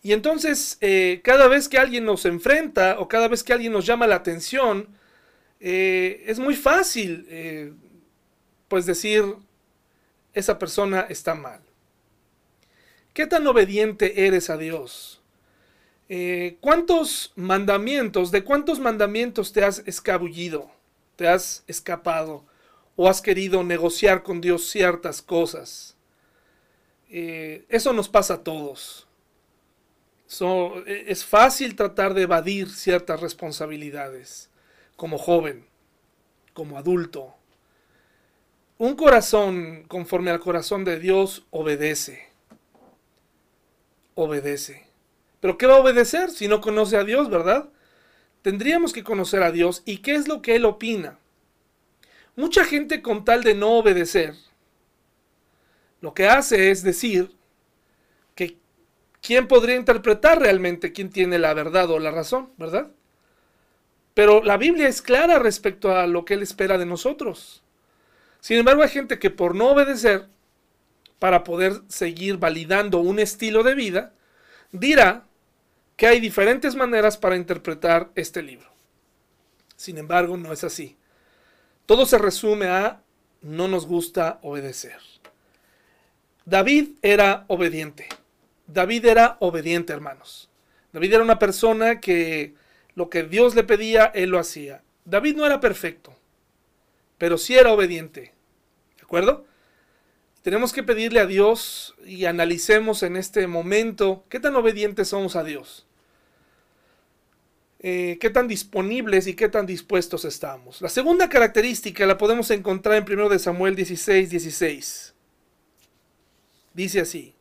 Y 0.03 0.13
entonces, 0.13 0.77
eh, 0.81 1.21
cada 1.23 1.47
vez 1.47 1.69
que 1.69 1.77
alguien 1.77 2.05
nos 2.05 2.25
enfrenta 2.25 2.99
o 2.99 3.07
cada 3.07 3.27
vez 3.27 3.43
que 3.43 3.53
alguien 3.53 3.73
nos 3.73 3.85
llama 3.85 4.07
la 4.07 4.15
atención, 4.15 4.87
eh, 5.59 6.23
es 6.25 6.39
muy 6.39 6.55
fácil, 6.55 7.25
eh, 7.29 7.73
pues 8.67 8.85
decir, 8.85 9.23
esa 10.33 10.59
persona 10.59 11.01
está 11.09 11.35
mal. 11.35 11.61
¿Qué 13.13 13.27
tan 13.27 13.45
obediente 13.47 14.25
eres 14.25 14.49
a 14.49 14.57
Dios? 14.57 15.21
Eh, 16.07 16.57
¿Cuántos 16.61 17.33
mandamientos, 17.35 18.31
de 18.31 18.43
cuántos 18.43 18.79
mandamientos 18.79 19.53
te 19.53 19.63
has 19.63 19.79
escabullido, 19.85 20.71
te 21.15 21.27
has 21.27 21.63
escapado 21.67 22.45
o 22.95 23.09
has 23.09 23.21
querido 23.21 23.63
negociar 23.63 24.23
con 24.23 24.41
Dios 24.41 24.67
ciertas 24.67 25.21
cosas? 25.21 25.95
Eh, 27.09 27.65
eso 27.69 27.91
nos 27.93 28.07
pasa 28.07 28.35
a 28.35 28.43
todos. 28.43 29.07
E, 30.85 31.05
es 31.07 31.25
fácil 31.25 31.75
tratar 31.75 32.13
de 32.13 32.21
evadir 32.21 32.69
ciertas 32.69 33.19
responsabilidades 33.19 34.49
como 34.95 35.17
joven, 35.17 35.67
como 36.53 36.77
adulto. 36.77 37.35
Un 38.81 38.95
corazón 38.95 39.83
conforme 39.87 40.31
al 40.31 40.39
corazón 40.39 40.83
de 40.83 40.97
Dios 40.97 41.45
obedece. 41.51 42.29
Obedece. 44.15 44.87
Pero 45.39 45.55
¿qué 45.55 45.67
va 45.67 45.75
a 45.75 45.81
obedecer 45.81 46.31
si 46.31 46.47
no 46.47 46.61
conoce 46.61 46.97
a 46.97 47.03
Dios, 47.03 47.29
verdad? 47.29 47.69
Tendríamos 48.41 48.91
que 48.91 49.03
conocer 49.03 49.43
a 49.43 49.51
Dios 49.51 49.83
y 49.85 49.99
qué 49.99 50.15
es 50.15 50.27
lo 50.27 50.41
que 50.41 50.55
Él 50.55 50.65
opina. 50.65 51.19
Mucha 52.35 52.65
gente 52.65 53.03
con 53.03 53.23
tal 53.23 53.43
de 53.43 53.53
no 53.53 53.77
obedecer, 53.77 54.33
lo 55.99 56.15
que 56.15 56.27
hace 56.27 56.71
es 56.71 56.81
decir 56.81 57.29
que 58.33 58.57
quién 59.21 59.47
podría 59.47 59.75
interpretar 59.75 60.41
realmente 60.41 60.91
quién 60.91 61.11
tiene 61.11 61.37
la 61.37 61.53
verdad 61.53 61.91
o 61.91 61.99
la 61.99 62.09
razón, 62.09 62.49
¿verdad? 62.57 62.89
Pero 64.15 64.41
la 64.41 64.57
Biblia 64.57 64.87
es 64.87 65.03
clara 65.03 65.37
respecto 65.37 65.95
a 65.95 66.07
lo 66.07 66.25
que 66.25 66.33
Él 66.33 66.41
espera 66.41 66.79
de 66.79 66.87
nosotros. 66.87 67.61
Sin 68.41 68.57
embargo, 68.57 68.83
hay 68.83 68.89
gente 68.89 69.19
que 69.19 69.29
por 69.29 69.55
no 69.55 69.69
obedecer, 69.69 70.27
para 71.19 71.43
poder 71.43 71.81
seguir 71.87 72.37
validando 72.37 72.99
un 72.99 73.19
estilo 73.19 73.61
de 73.61 73.75
vida, 73.75 74.13
dirá 74.71 75.25
que 75.95 76.07
hay 76.07 76.19
diferentes 76.19 76.75
maneras 76.75 77.15
para 77.15 77.35
interpretar 77.35 78.09
este 78.15 78.41
libro. 78.41 78.67
Sin 79.75 79.99
embargo, 79.99 80.35
no 80.35 80.51
es 80.51 80.63
así. 80.63 80.97
Todo 81.85 82.07
se 82.07 82.17
resume 82.17 82.67
a 82.67 83.01
no 83.41 83.67
nos 83.67 83.85
gusta 83.85 84.39
obedecer. 84.41 84.97
David 86.45 86.89
era 87.03 87.45
obediente. 87.47 88.07
David 88.65 89.05
era 89.05 89.37
obediente, 89.39 89.93
hermanos. 89.93 90.49
David 90.91 91.13
era 91.13 91.23
una 91.23 91.39
persona 91.39 91.99
que 91.99 92.55
lo 92.95 93.09
que 93.09 93.23
Dios 93.23 93.53
le 93.53 93.63
pedía, 93.63 94.05
él 94.05 94.31
lo 94.31 94.39
hacía. 94.39 94.81
David 95.05 95.35
no 95.35 95.45
era 95.45 95.59
perfecto, 95.59 96.15
pero 97.21 97.37
sí 97.37 97.55
era 97.55 97.71
obediente. 97.71 98.33
¿De 98.97 99.03
acuerdo? 99.03 99.45
Tenemos 100.41 100.73
que 100.73 100.81
pedirle 100.81 101.19
a 101.19 101.27
Dios 101.27 101.93
y 102.03 102.25
analicemos 102.25 103.03
en 103.03 103.15
este 103.15 103.45
momento 103.45 104.25
qué 104.27 104.39
tan 104.39 104.55
obedientes 104.55 105.09
somos 105.09 105.35
a 105.35 105.43
Dios. 105.43 105.85
Eh, 107.79 108.17
qué 108.19 108.31
tan 108.31 108.47
disponibles 108.47 109.27
y 109.27 109.35
qué 109.35 109.49
tan 109.49 109.67
dispuestos 109.67 110.25
estamos. 110.25 110.81
La 110.81 110.89
segunda 110.89 111.29
característica 111.29 112.07
la 112.07 112.17
podemos 112.17 112.49
encontrar 112.49 112.95
en 112.95 113.19
1 113.19 113.37
Samuel 113.37 113.75
16, 113.75 114.31
16. 114.31 115.13
Dice 116.73 117.01
así. 117.01 117.35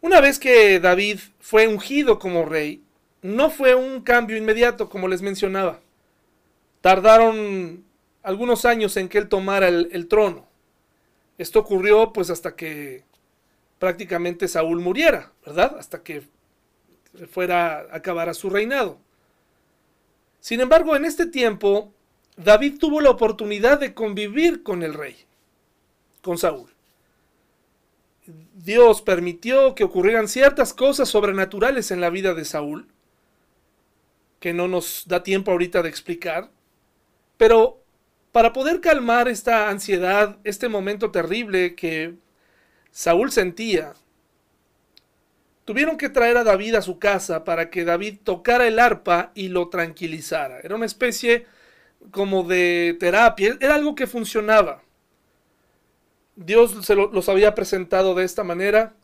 Una 0.00 0.22
vez 0.22 0.38
que 0.38 0.80
David 0.80 1.18
fue 1.38 1.68
ungido 1.68 2.18
como 2.18 2.46
rey, 2.46 2.82
no 3.20 3.50
fue 3.50 3.74
un 3.74 4.00
cambio 4.00 4.38
inmediato, 4.38 4.88
como 4.88 5.06
les 5.06 5.20
mencionaba. 5.20 5.82
Tardaron 6.80 7.86
algunos 8.28 8.66
años 8.66 8.94
en 8.98 9.08
que 9.08 9.16
él 9.16 9.26
tomara 9.26 9.68
el, 9.68 10.06
trono. 10.06 10.46
Esto 11.38 11.60
ocurrió 11.60 12.12
pues 12.12 12.28
hasta 12.28 12.54
que 12.54 13.02
prácticamente 13.78 14.48
Saúl 14.48 14.80
muriera, 14.80 15.32
¿verdad? 15.46 15.76
Hasta 15.78 16.02
que 16.02 16.24
fuera 17.30 17.78
a 17.78 17.96
acabar 17.96 18.34
su 18.34 18.50
reinado. 18.50 18.98
Sin 20.40 20.60
embargo, 20.60 20.94
en 20.94 21.06
este 21.06 21.24
tiempo, 21.24 21.90
David 22.36 22.78
tuvo 22.78 23.00
la 23.00 23.08
oportunidad 23.08 23.80
de 23.80 23.94
convivir 23.94 24.62
con 24.62 24.82
el 24.82 24.92
rey, 24.92 25.16
con 26.20 26.36
Saúl. 26.36 26.68
Dios 28.52 29.00
permitió 29.00 29.74
que 29.74 29.84
ocurrieran 29.84 30.28
ciertas 30.28 30.74
cosas 30.74 31.08
sobrenaturales 31.08 31.90
en 31.92 32.02
la 32.02 32.10
vida 32.10 32.34
de 32.34 32.44
Saúl, 32.44 32.88
que 34.38 34.52
no 34.52 34.68
nos 34.68 35.04
da 35.06 35.22
tiempo 35.22 35.50
ahorita 35.50 35.82
de 35.82 35.88
explicar, 35.88 36.50
pero 37.38 37.87
para 38.32 38.52
poder 38.52 38.80
calmar 38.80 39.28
esta 39.28 39.68
ansiedad, 39.70 40.38
este 40.44 40.68
momento 40.68 41.10
terrible 41.10 41.74
que 41.74 42.14
Saúl 42.90 43.32
sentía, 43.32 43.94
Tuvieron 45.68 45.98
que 45.98 46.08
traer 46.08 46.38
a 46.38 46.44
David 46.44 46.76
a 46.76 46.80
su 46.80 46.98
casa 46.98 47.44
para 47.44 47.68
que 47.68 47.84
David 47.84 48.20
tocara 48.24 48.66
el 48.66 48.78
arpa 48.78 49.32
y 49.34 49.48
lo 49.48 49.68
tranquilizara. 49.68 50.60
Era 50.60 50.74
una 50.74 50.86
especie 50.86 51.44
como 52.10 52.42
de 52.42 52.96
terapia, 52.98 53.54
era 53.60 53.74
algo 53.74 53.94
que 53.94 54.06
funcionaba. 54.06 54.82
Dios 56.36 56.86
se 56.86 56.94
los 56.94 57.28
había 57.28 57.54
presentado 57.54 58.14
de 58.14 58.24
esta 58.24 58.44
manera, 58.44 58.94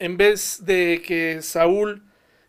en 0.00 0.16
vez 0.16 0.64
de 0.64 1.02
que 1.06 1.40
Saúl 1.40 2.02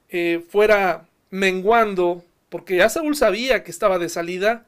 eh, 0.09 0.43
fuera 0.49 1.05
menguando 1.29 2.25
porque 2.49 2.77
ya 2.77 2.89
Saúl 2.89 3.15
sabía 3.15 3.63
que 3.63 3.69
estaba 3.69 3.99
de 3.99 4.09
salida 4.09 4.65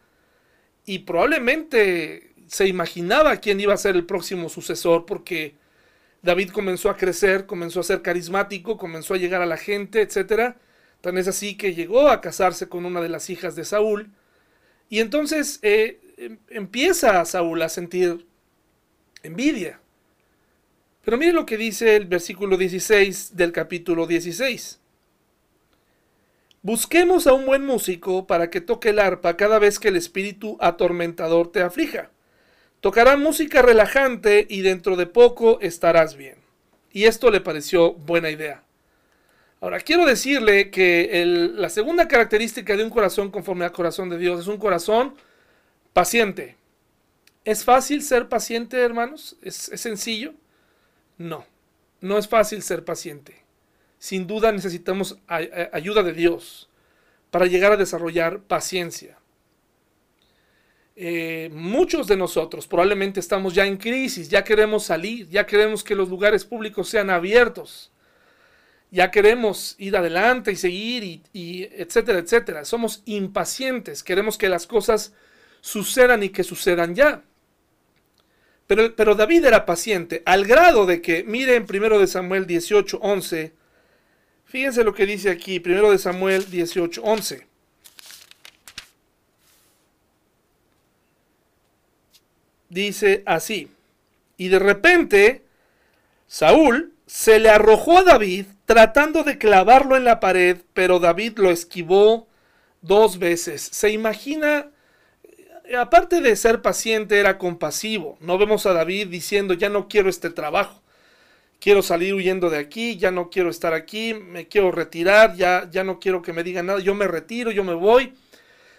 y 0.86 1.00
probablemente 1.00 2.34
se 2.48 2.68
imaginaba 2.68 3.38
quién 3.38 3.60
iba 3.60 3.74
a 3.74 3.78
ser 3.78 3.96
el 3.96 4.06
próximo 4.06 4.50
sucesor, 4.50 5.06
porque 5.06 5.56
David 6.22 6.50
comenzó 6.50 6.90
a 6.90 6.98
crecer, 6.98 7.46
comenzó 7.46 7.80
a 7.80 7.84
ser 7.84 8.02
carismático, 8.02 8.78
comenzó 8.78 9.14
a 9.14 9.18
llegar 9.18 9.42
a 9.42 9.46
la 9.46 9.58
gente, 9.58 10.02
etc. 10.02 10.56
Tan 11.02 11.18
es 11.18 11.28
así 11.28 11.56
que 11.56 11.74
llegó 11.74 12.10
a 12.10 12.22
casarse 12.22 12.68
con 12.68 12.86
una 12.86 13.02
de 13.02 13.10
las 13.10 13.30
hijas 13.30 13.56
de 13.56 13.66
Saúl. 13.66 14.12
Y 14.90 15.00
entonces 15.00 15.60
eh, 15.62 16.00
em, 16.18 16.38
empieza 16.50 17.24
Saúl 17.26 17.62
a 17.62 17.70
sentir 17.70 18.26
envidia. 19.24 19.80
Pero 21.04 21.18
mire 21.18 21.34
lo 21.34 21.46
que 21.46 21.58
dice 21.58 21.96
el 21.96 22.06
versículo 22.06 22.58
16 22.58 23.36
del 23.36 23.52
capítulo 23.52 24.08
16. 24.08 24.80
Busquemos 26.66 27.28
a 27.28 27.34
un 27.34 27.46
buen 27.46 27.64
músico 27.64 28.26
para 28.26 28.50
que 28.50 28.60
toque 28.60 28.90
el 28.90 28.98
arpa 28.98 29.38
cada 29.38 29.60
vez 29.60 29.78
que 29.78 29.90
el 29.90 29.96
espíritu 29.96 30.58
atormentador 30.60 31.52
te 31.52 31.62
aflija. 31.62 32.10
Tocará 32.80 33.18
música 33.18 33.62
relajante 33.62 34.48
y 34.50 34.62
dentro 34.62 34.96
de 34.96 35.06
poco 35.06 35.60
estarás 35.62 36.16
bien. 36.16 36.38
Y 36.92 37.04
esto 37.04 37.30
le 37.30 37.40
pareció 37.40 37.94
buena 37.94 38.32
idea. 38.32 38.64
Ahora, 39.62 39.80
quiero 39.80 40.08
decirle 40.08 40.72
que 40.72 41.52
la 41.54 41.70
segunda 41.70 42.08
característica 42.08 42.76
de 42.76 42.84
un 42.84 42.90
corazón 42.90 43.30
conforme 43.30 43.66
al 43.66 43.72
corazón 43.72 44.10
de 44.10 44.18
Dios 44.18 44.40
es 44.40 44.48
un 44.48 44.58
corazón 44.58 45.14
paciente. 45.94 46.56
¿Es 47.44 47.64
fácil 47.64 48.02
ser 48.02 48.28
paciente, 48.28 48.80
hermanos? 48.80 49.38
¿Es, 49.44 49.56
sencillo? 49.56 50.34
No, 51.20 51.46
no 52.02 52.18
es 52.18 52.28
fácil 52.28 52.64
ser 52.64 52.84
paciente 52.84 53.45
sin 54.06 54.28
duda 54.28 54.52
necesitamos 54.52 55.18
ayuda 55.72 56.04
de 56.04 56.14
Dios 56.14 56.70
para 57.32 57.48
llegar 57.48 57.72
a 57.72 57.76
desarrollar 57.76 58.40
paciencia. 58.40 59.18
Eh, 60.96 61.50
muchos 61.52 62.06
de 62.06 62.16
nosotros 62.16 62.68
probablemente 62.68 63.20
estamos 63.20 63.56
ya 63.56 63.66
en 63.66 63.78
crisis, 63.78 64.30
ya 64.30 64.44
queremos 64.44 64.84
salir, 64.84 65.28
ya 65.30 65.48
queremos 65.48 65.84
que 65.84 65.96
los 65.96 66.08
lugares 66.08 66.46
públicos 66.46 66.88
sean 66.88 67.10
abiertos, 67.10 67.92
ya 68.92 69.10
queremos 69.10 69.74
ir 69.80 69.98
adelante 69.98 70.52
y 70.52 70.56
seguir 70.56 71.24
y, 71.34 71.64
etcétera, 71.64 72.20
etcétera. 72.20 72.64
Somos 72.64 73.02
impacientes, 73.06 74.04
queremos 74.04 74.38
que 74.38 74.50
las 74.50 74.68
cosas 74.68 75.14
sucedan 75.62 76.22
y 76.22 76.30
que 76.30 76.44
sucedan 76.44 76.94
ya. 76.94 77.24
Pero, 78.68 79.16
David 79.16 79.46
era 79.46 79.66
paciente, 79.66 80.22
al 80.28 80.46
grado 80.46 80.86
de 80.86 81.02
que, 81.02 81.24
mire 81.24 81.56
en 81.56 81.66
1 81.68 82.06
Samuel 82.06 82.46
18, 82.46 83.00
11, 83.02 83.65
Fíjense 84.56 84.86
lo 84.86 84.94
que 84.94 85.06
dice 85.06 85.30
aquí, 85.30 85.60
primero 85.60 85.92
de 85.92 85.98
Samuel 85.98 86.50
18, 86.50 87.02
11. 87.04 87.46
Dice 92.70 93.22
así, 93.26 93.70
y 94.38 94.48
de 94.48 94.60
repente 94.60 95.44
Saúl 96.26 96.94
se 97.06 97.40
le 97.40 97.50
arrojó 97.50 97.98
a 97.98 98.04
David 98.04 98.46
tratando 98.64 99.24
de 99.24 99.38
clavarlo 99.38 99.98
en 99.98 100.06
la 100.06 100.22
pared, 100.22 100.62
pero 100.74 101.00
David 101.00 101.34
lo 101.36 101.52
esquivó 101.52 102.30
dos 102.82 103.20
veces. 103.20 103.62
Se 103.62 103.90
imagina, 103.90 104.72
aparte 105.78 106.22
de 106.22 106.34
ser 106.38 106.62
paciente, 106.62 107.20
era 107.20 107.38
compasivo. 107.38 108.18
No 108.22 108.38
vemos 108.38 108.66
a 108.66 108.72
David 108.72 109.10
diciendo, 109.10 109.54
ya 109.54 109.68
no 109.68 109.90
quiero 109.90 110.10
este 110.10 110.30
trabajo 110.30 110.82
quiero 111.60 111.82
salir 111.82 112.14
huyendo 112.14 112.50
de 112.50 112.58
aquí, 112.58 112.98
ya 112.98 113.12
no 113.12 113.30
quiero 113.30 113.50
estar 113.50 113.74
aquí, 113.74 114.14
me 114.14 114.48
quiero 114.48 114.72
retirar, 114.72 115.36
ya, 115.36 115.70
ya 115.72 115.84
no 115.84 116.00
quiero 116.00 116.22
que 116.22 116.34
me 116.34 116.44
digan 116.44 116.68
nada, 116.68 116.80
yo 116.80 116.96
me 116.96 117.08
retiro, 117.08 117.52
yo 117.52 117.64
me 117.64 117.74
voy. 117.74 118.14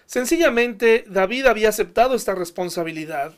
Sencillamente 0.06 1.04
David 1.08 1.46
había 1.46 1.68
aceptado 1.68 2.14
esta 2.14 2.34
responsabilidad. 2.34 3.34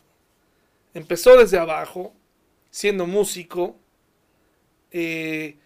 Empezó 0.94 1.36
desde 1.36 1.58
abajo, 1.58 2.14
siendo 2.70 3.06
músico, 3.06 3.76
eh, 4.90 5.56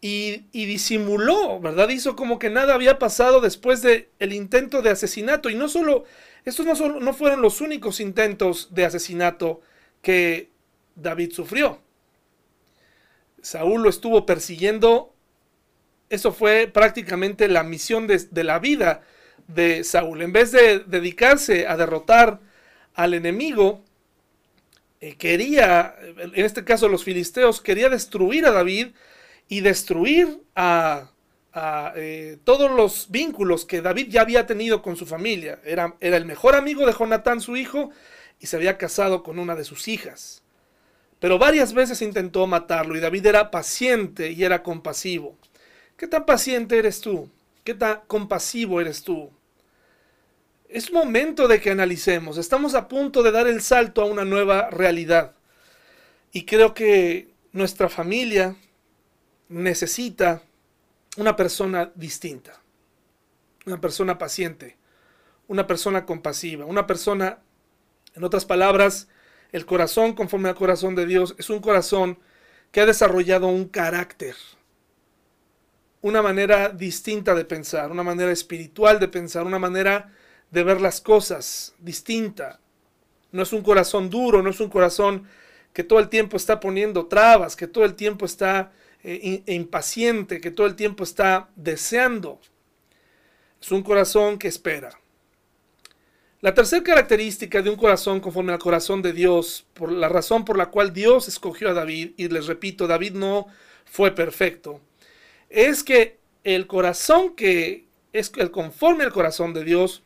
y, 0.00 0.46
y, 0.50 0.66
disimuló, 0.66 1.60
¿verdad? 1.60 1.88
Hizo 1.88 2.16
como 2.16 2.40
que 2.40 2.50
nada 2.50 2.74
había 2.74 2.98
pasado 2.98 3.40
después 3.40 3.82
del 3.82 4.08
el 4.18 4.32
intento 4.32 4.82
de 4.82 4.90
asesinato. 4.90 5.48
Y 5.48 5.54
no 5.54 5.68
solo, 5.68 6.04
estos 6.44 6.66
no, 6.66 6.74
solo, 6.74 6.98
no 6.98 7.14
fueron 7.14 7.40
los 7.40 7.60
únicos 7.60 8.00
intentos 8.00 8.74
de 8.74 8.84
asesinato 8.84 9.60
que 10.00 10.50
David 10.96 11.32
sufrió. 11.32 11.81
Saúl 13.42 13.82
lo 13.82 13.90
estuvo 13.90 14.24
persiguiendo. 14.24 15.14
Eso 16.08 16.32
fue 16.32 16.70
prácticamente 16.72 17.48
la 17.48 17.64
misión 17.64 18.06
de, 18.06 18.44
la 18.44 18.58
vida 18.58 19.02
de 19.48 19.84
Saúl. 19.84 20.22
En 20.22 20.32
vez 20.32 20.52
de 20.52 20.78
dedicarse 20.80 21.66
a 21.66 21.76
derrotar 21.76 22.40
al 22.94 23.14
enemigo, 23.14 23.84
eh, 25.00 25.16
quería, 25.16 25.96
en 26.16 26.44
este 26.44 26.64
caso 26.64 26.88
los 26.88 27.04
filisteos, 27.04 27.60
quería 27.60 27.88
destruir 27.88 28.46
a 28.46 28.52
David 28.52 28.88
y 29.48 29.60
destruir 29.60 30.40
a, 30.54 31.10
eh, 31.96 32.38
todos 32.44 32.70
los 32.70 33.10
vínculos 33.10 33.64
que 33.66 33.82
David 33.82 34.06
ya 34.08 34.22
había 34.22 34.46
tenido 34.46 34.82
con 34.82 34.96
su 34.96 35.04
familia. 35.04 35.60
Era, 35.64 35.96
era 36.00 36.16
el 36.16 36.24
mejor 36.24 36.54
amigo 36.54 36.86
de 36.86 36.92
Jonatán, 36.92 37.40
su 37.40 37.56
hijo, 37.56 37.90
y 38.38 38.46
se 38.46 38.56
había 38.56 38.78
casado 38.78 39.22
con 39.22 39.38
una 39.38 39.56
de 39.56 39.64
sus 39.64 39.88
hijas. 39.88 40.41
Pero 41.22 41.38
varias 41.38 41.72
veces 41.72 42.02
intentó 42.02 42.48
matarlo 42.48 42.96
y 42.96 43.00
David 43.00 43.26
era 43.26 43.52
paciente 43.52 44.32
y 44.32 44.42
era 44.42 44.64
compasivo. 44.64 45.38
¿Qué 45.96 46.08
tan 46.08 46.26
paciente 46.26 46.76
eres 46.76 47.00
tú? 47.00 47.30
¿Qué 47.62 47.74
tan 47.74 48.00
compasivo 48.08 48.80
eres 48.80 49.04
tú? 49.04 49.30
Es 50.68 50.92
momento 50.92 51.46
de 51.46 51.60
que 51.60 51.70
analicemos. 51.70 52.38
Estamos 52.38 52.74
a 52.74 52.88
punto 52.88 53.22
de 53.22 53.30
dar 53.30 53.46
el 53.46 53.62
salto 53.62 54.02
a 54.02 54.06
una 54.06 54.24
nueva 54.24 54.68
realidad. 54.70 55.36
Y 56.32 56.44
creo 56.44 56.74
que 56.74 57.28
nuestra 57.52 57.88
familia 57.88 58.56
necesita 59.48 60.42
una 61.16 61.36
persona 61.36 61.92
distinta. 61.94 62.60
Una 63.64 63.80
persona 63.80 64.18
paciente. 64.18 64.76
Una 65.46 65.68
persona 65.68 66.04
compasiva. 66.04 66.64
Una 66.64 66.88
persona, 66.88 67.38
en 68.16 68.24
otras 68.24 68.44
palabras, 68.44 69.06
el 69.52 69.66
corazón 69.66 70.14
conforme 70.14 70.48
al 70.48 70.54
corazón 70.54 70.94
de 70.94 71.06
Dios 71.06 71.34
es 71.38 71.50
un 71.50 71.60
corazón 71.60 72.18
que 72.70 72.80
ha 72.80 72.86
desarrollado 72.86 73.46
un 73.48 73.68
carácter, 73.68 74.34
una 76.00 76.22
manera 76.22 76.70
distinta 76.70 77.34
de 77.34 77.44
pensar, 77.44 77.90
una 77.90 78.02
manera 78.02 78.32
espiritual 78.32 78.98
de 78.98 79.08
pensar, 79.08 79.46
una 79.46 79.58
manera 79.58 80.10
de 80.50 80.64
ver 80.64 80.80
las 80.80 81.00
cosas 81.00 81.74
distinta. 81.78 82.60
No 83.30 83.42
es 83.42 83.52
un 83.52 83.62
corazón 83.62 84.10
duro, 84.10 84.42
no 84.42 84.50
es 84.50 84.60
un 84.60 84.68
corazón 84.68 85.28
que 85.72 85.84
todo 85.84 85.98
el 85.98 86.08
tiempo 86.08 86.36
está 86.36 86.60
poniendo 86.60 87.06
trabas, 87.06 87.56
que 87.56 87.66
todo 87.66 87.84
el 87.84 87.94
tiempo 87.94 88.26
está 88.26 88.72
eh, 89.02 89.42
impaciente, 89.46 90.40
que 90.40 90.50
todo 90.50 90.66
el 90.66 90.76
tiempo 90.76 91.04
está 91.04 91.48
deseando. 91.56 92.40
Es 93.60 93.70
un 93.70 93.82
corazón 93.82 94.38
que 94.38 94.48
espera. 94.48 95.01
La 96.42 96.54
tercera 96.54 96.82
característica 96.82 97.62
de 97.62 97.70
un 97.70 97.76
corazón 97.76 98.18
conforme 98.18 98.52
al 98.52 98.58
corazón 98.58 99.00
de 99.00 99.12
Dios, 99.12 99.64
por 99.74 99.92
la 99.92 100.08
razón 100.08 100.44
por 100.44 100.58
la 100.58 100.70
cual 100.70 100.92
Dios 100.92 101.28
escogió 101.28 101.68
a 101.68 101.72
David, 101.72 102.14
y 102.16 102.26
les 102.26 102.48
repito, 102.48 102.88
David 102.88 103.12
no 103.12 103.46
fue 103.84 104.10
perfecto, 104.10 104.80
es 105.48 105.84
que 105.84 106.18
el 106.42 106.66
corazón 106.66 107.36
que 107.36 107.84
es 108.12 108.32
el 108.38 108.50
conforme 108.50 109.04
al 109.04 109.12
corazón 109.12 109.54
de 109.54 109.62
Dios 109.62 110.02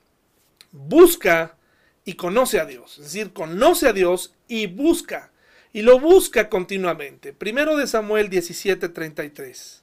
busca 0.72 1.56
y 2.04 2.16
conoce 2.16 2.60
a 2.60 2.66
Dios, 2.66 2.98
es 2.98 3.04
decir, 3.04 3.32
conoce 3.32 3.88
a 3.88 3.94
Dios 3.94 4.34
y 4.46 4.66
busca, 4.66 5.30
y 5.72 5.80
lo 5.80 5.98
busca 5.98 6.50
continuamente. 6.50 7.32
Primero 7.32 7.78
de 7.78 7.86
Samuel 7.86 8.28
17:33. 8.28 9.82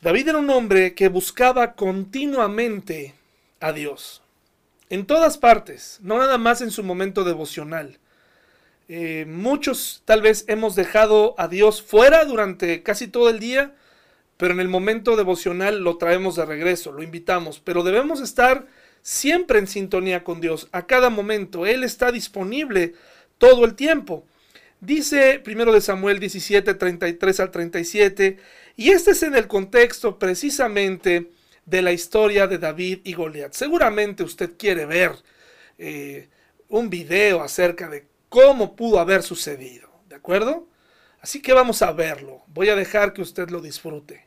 David 0.00 0.28
era 0.28 0.38
un 0.38 0.48
hombre 0.48 0.94
que 0.94 1.08
buscaba 1.08 1.74
continuamente 1.74 3.14
a 3.60 3.72
Dios. 3.74 4.21
En 4.92 5.06
todas 5.06 5.38
partes, 5.38 6.00
no 6.02 6.18
nada 6.18 6.36
más 6.36 6.60
en 6.60 6.70
su 6.70 6.82
momento 6.82 7.24
devocional. 7.24 7.96
Eh, 8.90 9.24
muchos 9.26 10.02
tal 10.04 10.20
vez 10.20 10.44
hemos 10.48 10.74
dejado 10.74 11.34
a 11.38 11.48
Dios 11.48 11.80
fuera 11.80 12.26
durante 12.26 12.82
casi 12.82 13.08
todo 13.08 13.30
el 13.30 13.38
día, 13.38 13.74
pero 14.36 14.52
en 14.52 14.60
el 14.60 14.68
momento 14.68 15.16
devocional 15.16 15.82
lo 15.82 15.96
traemos 15.96 16.36
de 16.36 16.44
regreso, 16.44 16.92
lo 16.92 17.02
invitamos, 17.02 17.58
pero 17.58 17.84
debemos 17.84 18.20
estar 18.20 18.66
siempre 19.00 19.60
en 19.60 19.66
sintonía 19.66 20.24
con 20.24 20.42
Dios, 20.42 20.68
a 20.72 20.86
cada 20.86 21.08
momento. 21.08 21.64
Él 21.64 21.84
está 21.84 22.12
disponible 22.12 22.92
todo 23.38 23.64
el 23.64 23.76
tiempo. 23.76 24.26
Dice 24.82 25.40
primero 25.42 25.72
de 25.72 25.80
Samuel 25.80 26.20
17, 26.20 26.74
33 26.74 27.40
al 27.40 27.50
37, 27.50 28.38
y 28.76 28.90
este 28.90 29.12
es 29.12 29.22
en 29.22 29.36
el 29.36 29.48
contexto 29.48 30.18
precisamente 30.18 31.30
de 31.64 31.82
la 31.82 31.92
historia 31.92 32.46
de 32.46 32.58
David 32.58 33.00
y 33.04 33.14
Goliat. 33.14 33.52
Seguramente 33.52 34.22
usted 34.22 34.56
quiere 34.56 34.86
ver 34.86 35.12
eh, 35.78 36.28
un 36.68 36.90
video 36.90 37.42
acerca 37.42 37.88
de 37.88 38.06
cómo 38.28 38.76
pudo 38.76 38.98
haber 38.98 39.22
sucedido, 39.22 39.88
¿de 40.08 40.16
acuerdo? 40.16 40.68
Así 41.20 41.40
que 41.40 41.52
vamos 41.52 41.82
a 41.82 41.92
verlo. 41.92 42.42
Voy 42.48 42.68
a 42.68 42.76
dejar 42.76 43.12
que 43.12 43.22
usted 43.22 43.48
lo 43.50 43.60
disfrute. 43.60 44.26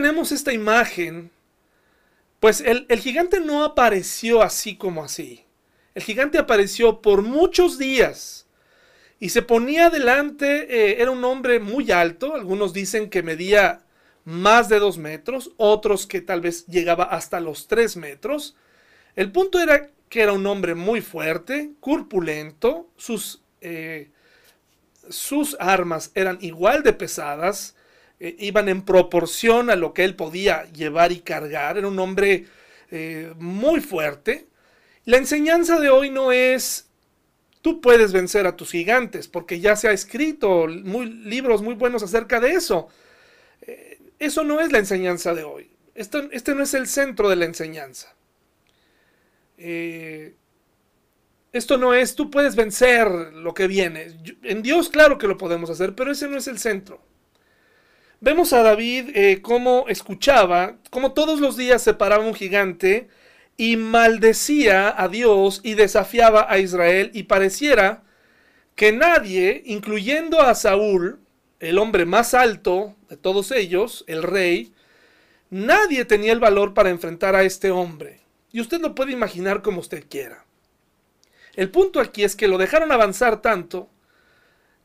Tenemos 0.00 0.32
esta 0.32 0.54
imagen, 0.54 1.30
pues 2.40 2.62
el, 2.62 2.86
gigante 3.00 3.38
no 3.38 3.64
apareció 3.64 4.40
así 4.40 4.74
como 4.74 5.04
así. 5.04 5.44
El 5.94 6.02
gigante 6.02 6.38
apareció 6.38 7.02
por 7.02 7.20
muchos 7.20 7.76
días 7.76 8.46
y 9.18 9.28
se 9.28 9.42
ponía 9.42 9.90
delante, 9.90 10.74
eh, 10.74 11.02
era 11.02 11.10
un 11.10 11.22
hombre 11.22 11.60
muy 11.60 11.90
alto, 11.90 12.34
algunos 12.34 12.72
dicen 12.72 13.10
que 13.10 13.22
medía 13.22 13.82
más 14.24 14.70
de 14.70 14.78
dos 14.78 14.96
metros, 14.96 15.50
otros 15.58 16.06
que 16.06 16.22
tal 16.22 16.40
vez 16.40 16.66
llegaba 16.66 17.04
hasta 17.04 17.38
los 17.38 17.68
tres 17.68 17.98
metros. 17.98 18.56
El 19.16 19.30
punto 19.30 19.60
era 19.60 19.90
que 20.08 20.22
era 20.22 20.32
un 20.32 20.46
hombre 20.46 20.74
muy 20.74 21.02
fuerte, 21.02 21.72
corpulento, 21.78 22.88
sus, 22.96 23.42
eh, 23.60 24.08
sus 25.10 25.58
armas 25.60 26.10
eran 26.14 26.38
igual 26.40 26.82
de 26.84 26.94
pesadas, 26.94 27.76
eh, 28.20 28.36
iban 28.38 28.68
en 28.68 28.82
proporción 28.82 29.70
a 29.70 29.76
lo 29.76 29.92
que 29.92 30.04
él 30.04 30.14
podía 30.14 30.64
llevar 30.72 31.10
y 31.12 31.20
cargar, 31.20 31.78
era 31.78 31.88
un 31.88 31.98
hombre 31.98 32.46
eh, 32.90 33.32
muy 33.38 33.80
fuerte. 33.80 34.46
La 35.04 35.16
enseñanza 35.16 35.80
de 35.80 35.90
hoy 35.90 36.10
no 36.10 36.30
es 36.30 36.86
tú 37.62 37.80
puedes 37.80 38.12
vencer 38.12 38.46
a 38.46 38.56
tus 38.56 38.70
gigantes, 38.70 39.26
porque 39.26 39.60
ya 39.60 39.76
se 39.76 39.88
ha 39.88 39.92
escrito 39.92 40.66
muy, 40.68 41.06
libros 41.06 41.62
muy 41.62 41.74
buenos 41.74 42.02
acerca 42.02 42.40
de 42.40 42.52
eso. 42.52 42.88
eso 44.18 44.44
no 44.44 44.60
es 44.60 44.70
la 44.72 44.78
enseñanza 44.78 45.34
de 45.34 45.44
hoy. 45.44 45.70
este 45.94 46.54
no 46.54 46.62
es 46.62 46.74
el 46.74 46.86
centro 46.86 47.28
de 47.28 47.36
la 47.36 47.46
enseñanza. 47.46 48.14
Eh, 49.62 50.34
esto 51.52 51.76
no 51.76 51.92
es, 51.94 52.14
tú 52.14 52.30
puedes 52.30 52.56
vencer 52.56 53.08
lo 53.08 53.52
que 53.52 53.66
viene. 53.66 54.16
En 54.42 54.62
Dios 54.62 54.88
claro 54.88 55.18
que 55.18 55.26
lo 55.26 55.36
podemos 55.36 55.68
hacer, 55.68 55.94
pero 55.94 56.12
ese 56.12 56.28
no 56.28 56.38
es 56.38 56.48
el 56.48 56.58
centro. 56.58 57.02
Vemos 58.22 58.52
a 58.52 58.62
David 58.62 59.12
eh, 59.14 59.40
cómo 59.40 59.86
escuchaba, 59.88 60.76
cómo 60.90 61.12
todos 61.12 61.40
los 61.40 61.56
días 61.56 61.82
se 61.82 61.94
paraba 61.94 62.22
un 62.22 62.34
gigante 62.34 63.08
y 63.56 63.78
maldecía 63.78 64.94
a 65.02 65.08
Dios 65.08 65.62
y 65.64 65.72
desafiaba 65.72 66.46
a 66.50 66.58
Israel 66.58 67.10
y 67.14 67.22
pareciera 67.22 68.02
que 68.74 68.92
nadie, 68.92 69.62
incluyendo 69.64 70.42
a 70.42 70.54
Saúl, 70.54 71.18
el 71.60 71.78
hombre 71.78 72.04
más 72.04 72.34
alto 72.34 72.94
de 73.08 73.16
todos 73.16 73.52
ellos, 73.52 74.04
el 74.06 74.22
rey, 74.22 74.74
nadie 75.48 76.04
tenía 76.04 76.32
el 76.32 76.40
valor 76.40 76.74
para 76.74 76.90
enfrentar 76.90 77.34
a 77.34 77.44
este 77.44 77.70
hombre. 77.70 78.20
Y 78.52 78.60
usted 78.60 78.82
lo 78.82 78.94
puede 78.94 79.12
imaginar 79.12 79.62
como 79.62 79.80
usted 79.80 80.04
quiera. 80.10 80.44
El 81.56 81.70
punto 81.70 82.00
aquí 82.00 82.22
es 82.22 82.36
que 82.36 82.48
lo 82.48 82.58
dejaron 82.58 82.92
avanzar 82.92 83.40
tanto 83.40 83.88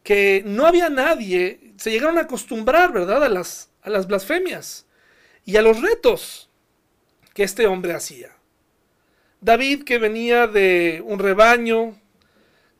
que 0.04 0.41
no 0.45 0.65
había 0.67 0.89
nadie, 0.89 1.64
se 1.77 1.91
llegaron 1.91 2.17
a 2.17 2.21
acostumbrar, 2.21 2.91
¿verdad?, 2.91 3.23
a 3.23 3.29
las, 3.29 3.69
a 3.81 3.89
las 3.89 4.07
blasfemias 4.07 4.85
y 5.45 5.57
a 5.57 5.61
los 5.61 5.81
retos 5.81 6.49
que 7.33 7.43
este 7.43 7.67
hombre 7.67 7.93
hacía. 7.93 8.35
David, 9.41 9.83
que 9.83 9.99
venía 9.99 10.47
de 10.47 11.03
un 11.05 11.19
rebaño, 11.19 11.99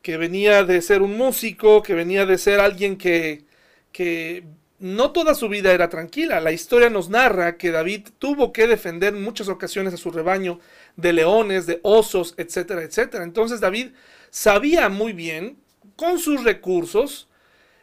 que 0.02 0.16
venía 0.16 0.64
de 0.64 0.82
ser 0.82 1.02
un 1.02 1.16
músico, 1.16 1.82
que 1.82 1.94
venía 1.94 2.26
de 2.26 2.38
ser 2.38 2.60
alguien 2.60 2.96
que, 2.96 3.44
que 3.92 4.44
no 4.78 5.12
toda 5.12 5.34
su 5.34 5.48
vida 5.48 5.72
era 5.72 5.88
tranquila. 5.88 6.40
La 6.40 6.52
historia 6.52 6.90
nos 6.90 7.08
narra 7.08 7.56
que 7.56 7.70
David 7.70 8.08
tuvo 8.18 8.52
que 8.52 8.66
defender 8.66 9.14
en 9.14 9.22
muchas 9.22 9.48
ocasiones 9.48 9.94
a 9.94 9.96
su 9.96 10.10
rebaño 10.10 10.60
de 10.96 11.12
leones, 11.12 11.66
de 11.66 11.80
osos, 11.82 12.34
etcétera, 12.36 12.82
etcétera. 12.82 13.24
Entonces 13.24 13.60
David 13.60 13.88
sabía 14.30 14.88
muy 14.88 15.12
bien, 15.12 15.58
con 15.96 16.18
sus 16.18 16.44
recursos, 16.44 17.28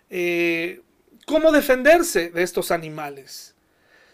eh, 0.10 0.82
cómo 1.26 1.52
defenderse 1.52 2.30
de 2.30 2.44
estos 2.44 2.72
animales. 2.72 3.56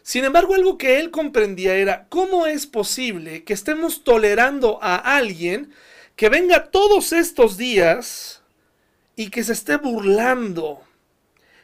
Sin 0.01 0.25
embargo, 0.25 0.55
algo 0.55 0.77
que 0.77 0.99
él 0.99 1.11
comprendía 1.11 1.75
era 1.75 2.07
cómo 2.09 2.47
es 2.47 2.65
posible 2.65 3.43
que 3.43 3.53
estemos 3.53 4.03
tolerando 4.03 4.79
a 4.81 4.95
alguien 4.95 5.71
que 6.15 6.29
venga 6.29 6.71
todos 6.71 7.13
estos 7.13 7.57
días 7.57 8.41
y 9.15 9.29
que 9.29 9.43
se 9.43 9.53
esté 9.53 9.77
burlando 9.77 10.83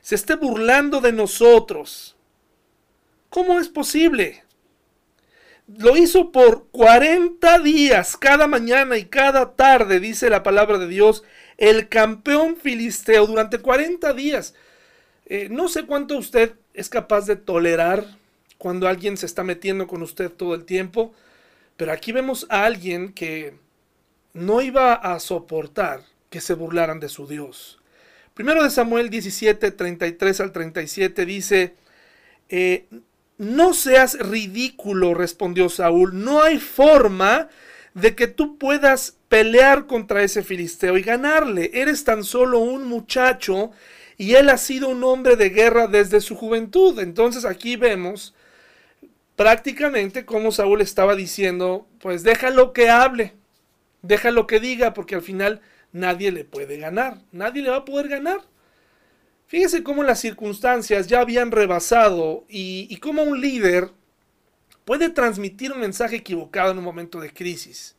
se 0.05 0.13
esté 0.13 0.35
burlando 0.35 1.01
de 1.01 1.11
nosotros. 1.11 2.15
¿Cómo 3.31 3.59
es 3.59 3.69
posible? 3.69 4.43
Lo 5.65 5.97
hizo 5.97 6.31
por 6.31 6.67
40 6.67 7.57
días, 7.57 8.15
cada 8.15 8.45
mañana 8.45 8.99
y 8.99 9.05
cada 9.05 9.55
tarde, 9.55 9.99
dice 9.99 10.29
la 10.29 10.43
palabra 10.43 10.77
de 10.77 10.87
Dios, 10.87 11.23
el 11.57 11.89
campeón 11.89 12.55
filisteo 12.55 13.25
durante 13.25 13.57
40 13.57 14.13
días. 14.13 14.53
Eh, 15.25 15.47
no 15.49 15.67
sé 15.67 15.85
cuánto 15.85 16.17
usted 16.17 16.53
es 16.73 16.89
capaz 16.89 17.25
de 17.25 17.35
tolerar 17.35 18.05
cuando 18.57 18.87
alguien 18.87 19.17
se 19.17 19.25
está 19.25 19.43
metiendo 19.43 19.87
con 19.87 20.01
usted 20.01 20.31
todo 20.31 20.55
el 20.55 20.65
tiempo, 20.65 21.13
pero 21.77 21.91
aquí 21.91 22.11
vemos 22.11 22.45
a 22.49 22.65
alguien 22.65 23.13
que 23.13 23.55
no 24.33 24.61
iba 24.61 24.93
a 24.93 25.19
soportar 25.19 26.03
que 26.29 26.41
se 26.41 26.53
burlaran 26.53 26.99
de 26.99 27.09
su 27.09 27.27
Dios. 27.27 27.79
Primero 28.33 28.63
de 28.63 28.69
Samuel 28.69 29.09
17, 29.09 29.71
33 29.71 30.41
al 30.41 30.51
37 30.51 31.25
dice, 31.25 31.75
eh, 32.49 32.85
no 33.37 33.73
seas 33.73 34.19
ridículo, 34.19 35.13
respondió 35.13 35.69
Saúl, 35.69 36.23
no 36.23 36.43
hay 36.43 36.59
forma 36.59 37.49
de 37.93 38.13
que 38.13 38.27
tú 38.27 38.57
puedas 38.57 39.17
pelear 39.29 39.87
contra 39.87 40.21
ese 40.21 40.43
filisteo 40.43 40.97
y 40.97 41.01
ganarle. 41.01 41.71
Eres 41.73 42.03
tan 42.03 42.23
solo 42.23 42.59
un 42.59 42.87
muchacho 42.87 43.71
y 44.17 44.35
él 44.35 44.49
ha 44.49 44.57
sido 44.57 44.89
un 44.89 45.03
hombre 45.03 45.35
de 45.35 45.49
guerra 45.49 45.87
desde 45.87 46.21
su 46.21 46.35
juventud. 46.35 46.99
Entonces 46.99 47.45
aquí 47.45 47.75
vemos 47.75 48.33
prácticamente 49.35 50.25
cómo 50.25 50.51
Saúl 50.51 50.81
estaba 50.81 51.15
diciendo, 51.15 51.87
pues 51.99 52.23
déjalo 52.23 52.73
que 52.73 52.89
hable, 52.89 53.33
déjalo 54.01 54.47
que 54.47 54.59
diga, 54.59 54.93
porque 54.93 55.15
al 55.15 55.21
final 55.21 55.61
nadie 55.91 56.31
le 56.31 56.45
puede 56.45 56.77
ganar, 56.77 57.19
nadie 57.31 57.61
le 57.61 57.69
va 57.69 57.77
a 57.77 57.85
poder 57.85 58.07
ganar. 58.07 58.39
Fíjese 59.47 59.83
cómo 59.83 60.03
las 60.03 60.19
circunstancias 60.19 61.07
ya 61.07 61.21
habían 61.21 61.51
rebasado 61.51 62.45
y, 62.49 62.87
y 62.89 62.97
cómo 62.97 63.23
un 63.23 63.41
líder 63.41 63.91
puede 64.85 65.09
transmitir 65.09 65.71
un 65.71 65.79
mensaje 65.79 66.17
equivocado 66.17 66.71
en 66.71 66.77
un 66.77 66.83
momento 66.83 67.19
de 67.19 67.31
crisis. 67.31 67.95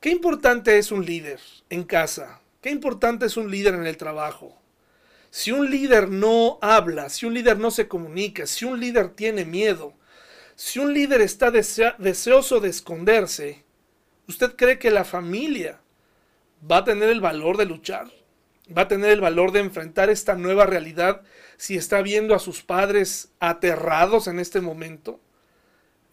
Qué 0.00 0.10
importante 0.10 0.78
es 0.78 0.90
un 0.90 1.06
líder 1.06 1.38
en 1.70 1.84
casa, 1.84 2.40
qué 2.60 2.70
importante 2.70 3.26
es 3.26 3.36
un 3.36 3.50
líder 3.50 3.74
en 3.74 3.86
el 3.86 3.96
trabajo. 3.96 4.61
Si 5.34 5.50
un 5.50 5.70
líder 5.70 6.10
no 6.10 6.58
habla, 6.60 7.08
si 7.08 7.24
un 7.24 7.32
líder 7.32 7.58
no 7.58 7.70
se 7.70 7.88
comunica, 7.88 8.44
si 8.44 8.66
un 8.66 8.78
líder 8.78 9.14
tiene 9.14 9.46
miedo, 9.46 9.94
si 10.56 10.78
un 10.78 10.92
líder 10.92 11.22
está 11.22 11.50
deseoso 11.50 12.60
de 12.60 12.68
esconderse, 12.68 13.64
¿usted 14.28 14.54
cree 14.56 14.78
que 14.78 14.90
la 14.90 15.06
familia 15.06 15.80
va 16.70 16.76
a 16.76 16.84
tener 16.84 17.08
el 17.08 17.22
valor 17.22 17.56
de 17.56 17.64
luchar, 17.64 18.10
va 18.76 18.82
a 18.82 18.88
tener 18.88 19.10
el 19.10 19.22
valor 19.22 19.52
de 19.52 19.60
enfrentar 19.60 20.10
esta 20.10 20.34
nueva 20.34 20.66
realidad 20.66 21.22
si 21.56 21.78
está 21.78 22.02
viendo 22.02 22.34
a 22.34 22.38
sus 22.38 22.62
padres 22.62 23.32
aterrados 23.40 24.26
en 24.26 24.38
este 24.38 24.60
momento, 24.60 25.18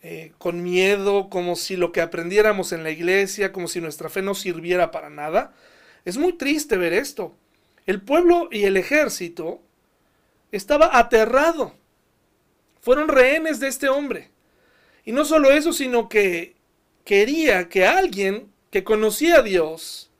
eh, 0.01 0.31
con 0.37 0.63
miedo, 0.63 1.29
como 1.29 1.57
si 1.57 1.75
lo 1.75 1.91
que 1.91 1.99
aprendiéramos 1.99 2.71
en 2.71 2.83
la 2.83 2.91
iglesia, 2.91 3.51
como 3.51 3.67
si 3.67 3.81
nuestra 3.81 4.07
fe 4.07 4.21
no 4.21 4.33
sirviera 4.33 4.91
para 4.91 5.09
nada. 5.09 5.53
Es 6.05 6.17
muy 6.17 6.31
triste 6.31 6.77
ver 6.77 6.93
esto. 6.93 7.35
El 7.89 8.03
pueblo 8.03 8.49
y 8.51 8.65
el 8.65 8.77
ejército 8.77 9.63
estaba 10.51 10.99
aterrado. 10.99 11.73
Fueron 12.81 13.07
rehenes 13.07 13.59
de 13.59 13.67
este 13.67 13.89
hombre. 13.89 14.29
Y 15.05 15.11
no 15.11 15.25
solo 15.25 15.49
eso, 15.49 15.73
sino 15.73 16.07
que 16.07 16.53
quería 17.03 17.67
que 17.67 17.87
alguien 17.87 18.53
que 18.69 18.83
conocía 18.83 19.37
a 19.37 19.41
Dios, 19.41 20.11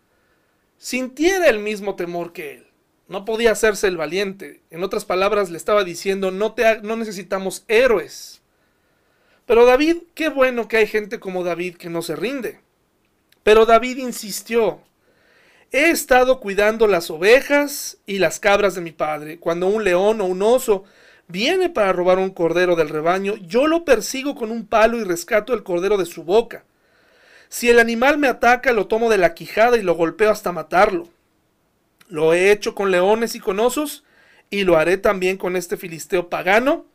sintiera 0.79 1.45
el 1.45 1.60
mismo 1.60 1.95
temor 1.95 2.34
que 2.34 2.53
él. 2.53 2.67
No 3.08 3.23
podía 3.23 3.51
hacerse 3.51 3.86
el 3.86 3.97
valiente. 3.97 4.62
En 4.71 4.84
otras 4.84 5.05
palabras, 5.05 5.51
le 5.51 5.58
estaba 5.58 5.84
diciendo, 5.84 6.32
no, 6.32 6.53
te 6.55 6.82
no 6.82 6.95
necesitamos 6.95 7.65
héroes. 7.67 8.41
Pero 9.45 9.67
David, 9.67 9.97
qué 10.15 10.29
bueno 10.29 10.67
que 10.67 10.77
hay 10.77 10.88
gente 10.88 11.19
como 11.19 11.43
David 11.43 11.75
que 11.75 11.91
no 11.91 12.01
se 12.01 12.15
rinde. 12.15 12.62
Pero 13.43 13.67
David 13.67 13.97
insistió, 13.97 14.82
he 15.71 15.91
estado 15.91 16.39
cuidando 16.39 16.88
las 16.88 17.10
ovejas 17.10 17.97
y 18.05 18.19
las 18.19 18.39
cabras 18.39 18.75
de 18.75 18.82
mi 18.82 18.91
padre. 18.91 19.39
Cuando 19.39 19.67
un 19.67 19.84
león 19.84 20.21
o 20.21 20.25
un 20.25 20.41
oso 20.41 20.84
viene 21.27 21.69
para 21.69 21.93
robar 21.93 22.17
un 22.17 22.32
cordero 22.32 22.75
del 22.75 22.89
rebaño, 22.89 23.36
yo 23.38 23.67
lo 23.67 23.86
persigo 23.86 24.36
con 24.36 24.51
un 24.51 24.65
palo 24.65 24.97
y 24.97 25.03
rescato 25.03 25.53
el 25.53 25.63
cordero 25.63 25.97
de 25.97 26.05
su 26.05 26.23
boca. 26.23 26.63
Si 27.49 27.69
el 27.69 27.79
animal 27.79 28.17
me 28.17 28.27
ataca, 28.27 28.73
lo 28.73 28.88
tomo 28.88 29.10
de 29.10 29.17
la 29.17 29.34
quijada 29.34 29.77
y 29.77 29.82
lo 29.84 29.95
golpeo 29.95 30.32
hasta 30.32 30.51
matarlo. 30.51 31.10
Lo 32.08 32.34
he 32.34 32.51
hecho 32.51 32.73
con 32.73 32.91
leones 32.91 33.36
y 33.36 33.39
con 33.39 33.60
osos, 33.60 34.03
y 34.49 34.63
lo 34.63 34.77
haré 34.77 34.97
también 34.97 35.38
con 35.38 35.55
este 35.55 35.77
filisteo 35.77 36.29
pagano, 36.29 36.86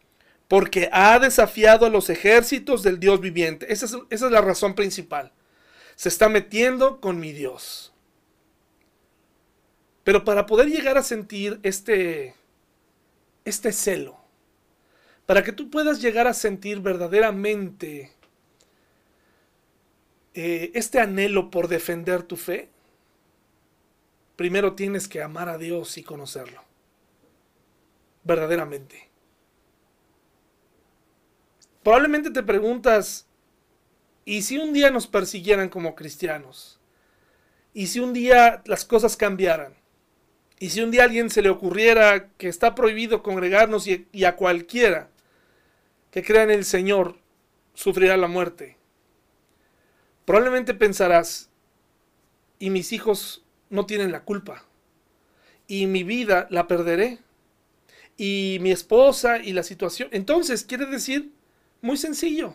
porque 0.49 0.89
ha 0.93 1.19
desafiado 1.21 1.87
a 1.87 1.91
los 1.91 2.11
ejércitos 2.11 2.83
del 2.83 2.99
Dios 2.99 3.21
viviente. 3.21 3.73
Esa 3.73 3.87
es, 3.87 3.97
esa 4.11 4.27
es 4.27 4.33
la 4.33 4.41
razón 4.41 4.75
principal. 4.75 5.33
Se 5.95 6.09
está 6.09 6.29
metiendo 6.29 7.01
con 7.01 7.21
mi 7.21 7.33
Dios. 7.33 7.94
Pero 10.05 10.23
para 10.25 10.45
poder 10.47 10.69
llegar 10.69 10.99
a 10.99 11.03
sentir 11.03 11.59
este, 11.63 12.35
este 13.47 13.73
celo, 13.73 14.19
para 15.27 15.43
que 15.43 15.53
tú 15.53 15.71
puedas 15.71 16.03
llegar 16.03 16.27
a 16.27 16.35
sentir 16.35 16.81
verdaderamente 16.81 18.13
eh, 20.35 20.71
este 20.75 21.01
anhelo 21.01 21.51
por 21.51 21.69
defender 21.69 22.23
tu 22.23 22.37
fe, 22.37 22.69
primero 24.37 24.75
tienes 24.75 25.09
que 25.09 25.23
amar 25.23 25.49
a 25.49 25.57
Dios 25.57 25.97
y 25.97 26.03
conocerlo. 26.03 26.63
Verdaderamente. 28.25 29.09
Probablemente 31.83 32.31
te 32.31 32.43
preguntas, 32.43 33.27
¿y 34.27 34.43
si 34.43 34.59
un 34.59 34.73
día 34.73 34.91
nos 34.91 35.07
persiguieran 35.07 35.69
como 35.71 35.95
cristianos? 35.95 36.79
¿Y 37.73 37.87
si 37.87 38.01
un 38.01 38.13
día 38.13 38.63
las 38.67 38.85
cosas 38.85 39.17
cambiaran? 39.17 39.84
¿Y 40.59 40.71
si 40.71 40.81
un 40.81 40.91
día 40.91 41.03
a 41.03 41.05
alguien 41.07 41.31
se 41.31 41.43
le 41.43 41.51
ocurriera 41.51 42.29
que 42.39 42.49
está 42.49 42.75
prohibido 42.75 43.23
congregarnos 43.23 43.87
y, 43.87 44.07
y 44.13 44.25
a 44.25 44.37
cualquiera 44.37 45.11
que 46.11 46.23
crea 46.23 46.45
en 46.45 46.51
el 46.51 46.65
Señor 46.65 47.17
sufrirá 47.75 48.17
la 48.17 48.29
muerte? 48.29 48.77
Probablemente 50.25 50.75
pensarás, 50.75 51.51
y 52.59 52.71
mis 52.71 52.93
hijos 52.93 53.45
no 53.69 53.85
tienen 53.85 54.13
la 54.13 54.25
culpa, 54.25 54.65
y 55.67 55.87
mi 55.87 56.03
vida 56.03 56.47
la 56.51 56.67
perderé, 56.67 57.19
y 58.17 58.59
mi 58.61 58.71
esposa 58.71 59.39
y 59.39 59.53
la 59.53 59.63
situación. 59.63 60.09
Entonces, 60.13 60.65
quiere 60.65 60.87
decir, 60.87 61.33
muy 61.83 61.97
sencillo, 61.97 62.55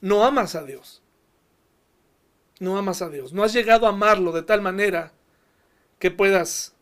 no 0.00 0.24
amas 0.24 0.54
a 0.54 0.64
Dios. 0.64 1.02
No 2.60 2.78
amas 2.78 3.02
a 3.02 3.08
Dios. 3.08 3.32
No 3.32 3.42
has 3.42 3.52
llegado 3.52 3.86
a 3.86 3.90
amarlo 3.90 4.32
de 4.32 4.42
tal 4.42 4.60
manera 4.60 5.12
que 5.98 6.10
puedas 6.10 6.73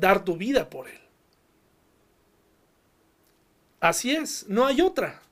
dar 0.00 0.24
tu 0.24 0.36
vida 0.36 0.68
por 0.68 0.88
Él. 0.88 1.00
Así 3.80 4.14
es, 4.14 4.46
no 4.48 4.66
hay 4.66 4.80
otra. 4.80 5.22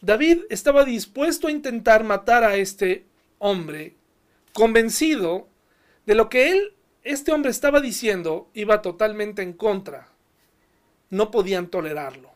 David 0.00 0.40
estaba 0.48 0.84
dispuesto 0.84 1.46
a 1.46 1.50
intentar 1.50 2.04
matar 2.04 2.42
a 2.42 2.56
este 2.56 3.04
hombre, 3.38 3.94
convencido 4.52 5.48
de 6.06 6.14
lo 6.14 6.28
que 6.28 6.50
él, 6.50 6.74
este 7.02 7.32
hombre 7.32 7.50
estaba 7.50 7.80
diciendo, 7.80 8.48
iba 8.54 8.82
totalmente 8.82 9.42
en 9.42 9.52
contra. 9.52 10.08
No 11.10 11.30
podían 11.30 11.68
tolerarlo. 11.68 12.30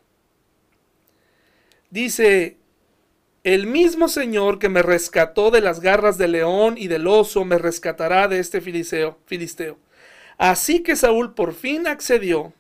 Dice, 1.91 2.57
el 3.45 3.67
mismo 3.67 4.09
Señor 4.09 4.59
que 4.59 4.69
me 4.69 4.83
rescató 4.83 5.51
de 5.51 5.61
las 5.61 5.81
garras 5.81 6.19
del 6.19 6.33
león 6.33 6.77
y 6.77 6.89
del 6.89 7.07
oso, 7.07 7.45
me 7.45 7.59
rescatará 7.59 8.29
de 8.29 8.41
este 8.41 8.61
filisteo. 8.61 9.19
filisteo. 9.27 9.79
Así 10.39 10.83
que 10.83 10.97
Saúl 10.97 11.35
por 11.35 11.55
fin 11.55 11.87
accedió. 11.87 12.53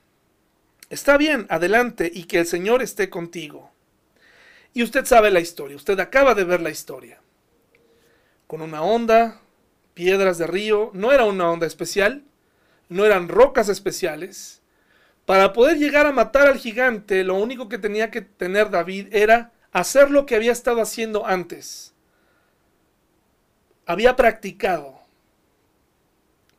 Está 0.91 1.17
bien, 1.17 1.47
adelante, 1.49 2.11
y 2.13 2.25
que 2.25 2.39
el 2.39 2.47
Señor 2.47 2.83
esté 2.83 3.11
contigo. 3.11 3.71
Y 4.73 4.83
usted 4.83 5.05
sabe 5.05 5.31
la 5.31 5.41
historia, 5.41 5.77
usted 5.77 5.99
acaba 6.01 6.35
de 6.35 6.45
ver 6.45 6.61
la 6.61 6.71
historia. 6.71 7.21
Con 8.47 8.61
una 8.61 8.83
onda, 8.83 9.41
piedras 9.95 10.39
de 10.39 10.47
río, 10.47 10.91
no 10.93 11.13
era 11.13 11.25
una 11.25 11.51
onda 11.51 11.67
especial, 11.67 12.25
no 12.89 13.05
eran 13.05 13.29
rocas 13.29 13.69
especiales. 13.69 14.61
Para 15.27 15.53
poder 15.53 15.79
llegar 15.79 16.07
a 16.07 16.13
matar 16.13 16.49
al 16.49 16.59
gigante, 16.59 17.25
lo 17.25 17.37
único 17.37 17.69
que 17.69 17.79
tenía 17.79 18.11
que 18.11 18.21
tener 18.21 18.71
David 18.71 19.09
era 19.13 19.53
hacer 19.73 20.11
lo 20.11 20.27
que 20.27 20.35
había 20.37 20.53
estado 20.53 20.83
haciendo 20.83 21.25
antes. 21.25 21.95
Había 23.87 24.17
practicado 24.17 25.01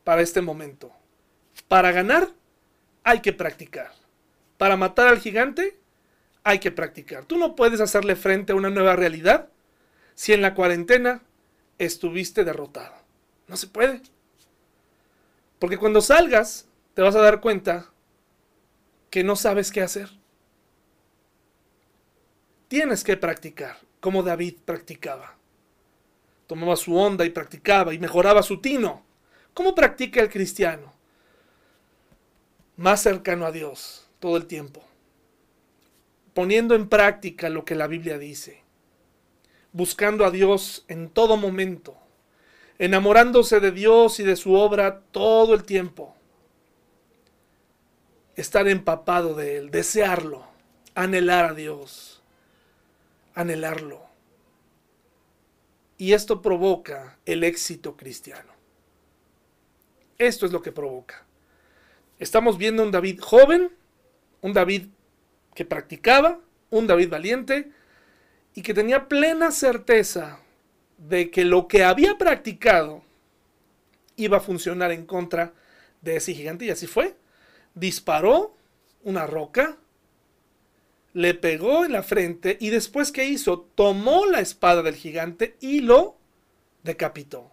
para 0.04 0.22
este 0.22 0.40
momento. 0.40 0.92
Para 1.68 1.92
ganar, 1.92 2.30
hay 3.04 3.20
que 3.20 3.32
practicar. 3.32 3.92
Para 4.58 4.76
matar 4.76 5.08
al 5.08 5.18
gigante, 5.18 5.78
hay 6.44 6.58
que 6.58 6.70
practicar. 6.70 7.24
Tú 7.24 7.38
no 7.38 7.56
puedes 7.56 7.80
hacerle 7.80 8.16
frente 8.16 8.52
a 8.52 8.56
una 8.56 8.70
nueva 8.70 8.96
realidad 8.96 9.48
si 10.14 10.32
en 10.32 10.42
la 10.42 10.54
cuarentena 10.54 11.22
estuviste 11.78 12.44
derrotado. 12.44 12.94
No 13.48 13.56
se 13.56 13.66
puede. 13.66 14.00
Porque 15.58 15.78
cuando 15.78 16.00
salgas 16.00 16.68
te 16.94 17.02
vas 17.02 17.14
a 17.14 17.20
dar 17.20 17.40
cuenta 17.40 17.90
que 19.10 19.24
no 19.24 19.36
sabes 19.36 19.70
qué 19.70 19.82
hacer. 19.82 20.10
Tienes 22.68 23.04
que 23.04 23.16
practicar, 23.16 23.78
como 24.00 24.22
David 24.22 24.56
practicaba. 24.64 25.36
Tomaba 26.46 26.76
su 26.76 26.96
onda 26.96 27.24
y 27.24 27.30
practicaba 27.30 27.94
y 27.94 27.98
mejoraba 27.98 28.42
su 28.42 28.60
tino. 28.60 29.04
¿Cómo 29.54 29.74
practica 29.74 30.20
el 30.20 30.30
cristiano? 30.30 30.95
Más 32.76 33.02
cercano 33.02 33.46
a 33.46 33.52
Dios 33.52 34.08
todo 34.20 34.36
el 34.36 34.46
tiempo 34.46 34.86
poniendo 36.36 36.74
en 36.74 36.90
práctica 36.90 37.48
lo 37.48 37.64
que 37.64 37.74
la 37.74 37.86
Biblia 37.86 38.18
dice, 38.18 38.62
buscando 39.72 40.26
a 40.26 40.30
Dios 40.30 40.84
en 40.86 41.08
todo 41.08 41.38
momento, 41.38 41.96
enamorándose 42.78 43.58
de 43.58 43.72
Dios 43.72 44.20
y 44.20 44.22
de 44.22 44.36
su 44.36 44.52
obra 44.52 45.00
todo 45.12 45.54
el 45.54 45.64
tiempo, 45.64 46.14
estar 48.34 48.68
empapado 48.68 49.34
de 49.34 49.56
Él, 49.56 49.70
desearlo, 49.70 50.44
anhelar 50.94 51.46
a 51.46 51.54
Dios, 51.54 52.20
anhelarlo. 53.34 54.04
Y 55.96 56.12
esto 56.12 56.42
provoca 56.42 57.16
el 57.24 57.44
éxito 57.44 57.96
cristiano. 57.96 58.52
Esto 60.18 60.44
es 60.44 60.52
lo 60.52 60.60
que 60.60 60.72
provoca. 60.72 61.25
Estamos 62.18 62.56
viendo 62.56 62.82
un 62.82 62.90
David 62.90 63.20
joven, 63.20 63.70
un 64.40 64.52
David 64.52 64.86
que 65.54 65.64
practicaba, 65.64 66.40
un 66.70 66.86
David 66.86 67.10
valiente, 67.10 67.70
y 68.54 68.62
que 68.62 68.74
tenía 68.74 69.08
plena 69.08 69.50
certeza 69.50 70.40
de 70.96 71.30
que 71.30 71.44
lo 71.44 71.68
que 71.68 71.84
había 71.84 72.16
practicado 72.16 73.02
iba 74.16 74.38
a 74.38 74.40
funcionar 74.40 74.92
en 74.92 75.04
contra 75.04 75.52
de 76.00 76.16
ese 76.16 76.32
gigante. 76.34 76.64
Y 76.64 76.70
así 76.70 76.86
fue. 76.86 77.16
Disparó 77.74 78.56
una 79.02 79.26
roca, 79.26 79.76
le 81.12 81.34
pegó 81.34 81.84
en 81.84 81.92
la 81.92 82.02
frente 82.02 82.56
y 82.60 82.70
después 82.70 83.12
¿qué 83.12 83.26
hizo? 83.26 83.60
Tomó 83.74 84.26
la 84.26 84.40
espada 84.40 84.82
del 84.82 84.96
gigante 84.96 85.56
y 85.60 85.80
lo 85.80 86.16
decapitó. 86.82 87.52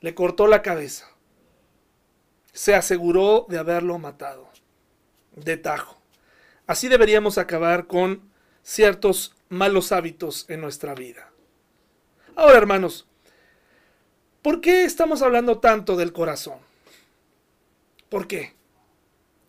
Le 0.00 0.14
cortó 0.14 0.46
la 0.46 0.62
cabeza. 0.62 1.08
Se 2.52 2.74
aseguró 2.74 3.46
de 3.48 3.58
haberlo 3.58 3.98
matado. 3.98 4.48
De 5.36 5.56
tajo. 5.56 6.00
Así 6.66 6.88
deberíamos 6.88 7.38
acabar 7.38 7.86
con 7.86 8.30
ciertos 8.62 9.34
malos 9.48 9.92
hábitos 9.92 10.46
en 10.48 10.60
nuestra 10.60 10.94
vida. 10.94 11.30
Ahora, 12.36 12.58
hermanos, 12.58 13.06
¿por 14.42 14.60
qué 14.60 14.84
estamos 14.84 15.22
hablando 15.22 15.58
tanto 15.58 15.96
del 15.96 16.12
corazón? 16.12 16.58
¿Por 18.08 18.26
qué? 18.26 18.54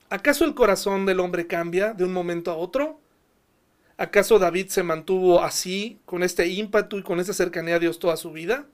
¿Acaso 0.09 0.45
el 0.45 0.55
corazón 0.55 1.05
del 1.05 1.19
hombre 1.19 1.47
cambia 1.47 1.93
de 1.93 2.03
un 2.03 2.13
momento 2.13 2.51
a 2.51 2.55
otro? 2.55 2.99
¿Acaso 3.97 4.39
David 4.39 4.67
se 4.67 4.83
mantuvo 4.83 5.43
así, 5.43 5.99
con 6.05 6.23
este 6.23 6.47
ímpetu 6.47 6.97
y 6.97 7.03
con 7.03 7.19
esa 7.19 7.33
cercanía 7.33 7.75
a 7.75 7.79
Dios 7.79 7.99
toda 7.99 8.17
su 8.17 8.31
vida? 8.31 8.65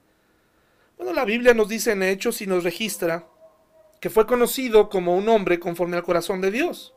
Bueno, 0.97 1.13
la 1.13 1.25
Biblia 1.25 1.53
nos 1.53 1.67
dice 1.67 1.91
en 1.91 2.01
Hechos 2.01 2.41
y 2.41 2.47
nos 2.47 2.63
registra 2.63 3.27
que 3.99 4.09
fue 4.09 4.25
conocido 4.25 4.89
como 4.89 5.15
un 5.15 5.27
hombre 5.29 5.59
conforme 5.59 5.97
al 5.97 6.03
corazón 6.03 6.41
de 6.41 6.51
Dios. 6.51 6.93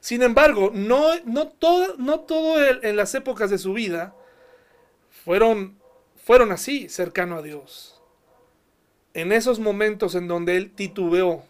Sin 0.00 0.22
embargo, 0.22 0.70
no, 0.72 1.10
no 1.24 1.48
todo, 1.48 1.96
no 1.98 2.20
todo 2.20 2.64
en 2.82 2.96
las 2.96 3.14
épocas 3.14 3.50
de 3.50 3.58
su 3.58 3.74
vida 3.74 4.14
fueron, 5.24 5.78
fueron 6.24 6.52
así, 6.52 6.88
cercano 6.88 7.36
a 7.36 7.42
Dios. 7.42 8.00
En 9.12 9.32
esos 9.32 9.58
momentos 9.58 10.14
en 10.14 10.26
donde 10.26 10.56
él 10.56 10.72
titubeó, 10.72 11.44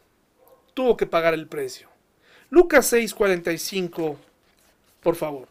tuvo 0.74 0.96
que 0.96 1.06
pagar 1.06 1.34
el 1.34 1.46
precio. 1.46 1.88
Lucas 2.48 2.92
6:45, 2.92 4.16
por 5.00 5.14
favor. 5.14 5.46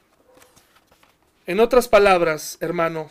En 1.46 1.60
otras 1.60 1.88
palabras, 1.88 2.58
hermano, 2.60 3.10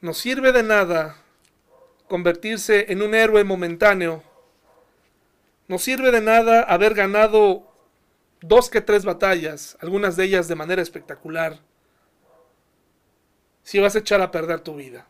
no 0.00 0.14
sirve 0.14 0.52
de 0.52 0.62
nada 0.62 1.16
convertirse 2.08 2.92
en 2.92 3.02
un 3.02 3.14
héroe 3.14 3.44
momentáneo. 3.44 4.22
No 5.68 5.78
sirve 5.78 6.10
de 6.10 6.20
nada 6.20 6.62
haber 6.62 6.94
ganado 6.94 7.72
dos 8.40 8.70
que 8.70 8.80
tres 8.80 9.04
batallas, 9.04 9.76
algunas 9.80 10.16
de 10.16 10.24
ellas 10.24 10.48
de 10.48 10.54
manera 10.54 10.82
espectacular, 10.82 11.60
si 13.62 13.80
vas 13.80 13.96
a 13.96 13.98
echar 13.98 14.20
a 14.20 14.30
perder 14.30 14.60
tu 14.60 14.76
vida, 14.76 15.08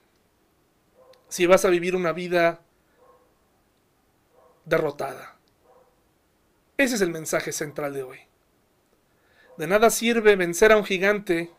si 1.28 1.44
vas 1.44 1.64
a 1.64 1.70
vivir 1.70 1.94
una 1.94 2.12
vida 2.12 2.60
derrotada. 4.64 5.36
Ese 6.78 6.94
es 6.94 7.00
el 7.00 7.10
mensaje 7.10 7.52
central 7.52 7.92
de 7.92 8.02
hoy. 8.02 8.18
De 9.58 9.66
nada 9.66 9.90
sirve 9.90 10.36
vencer 10.36 10.72
a 10.72 10.76
un 10.76 10.84
gigante 10.84 11.50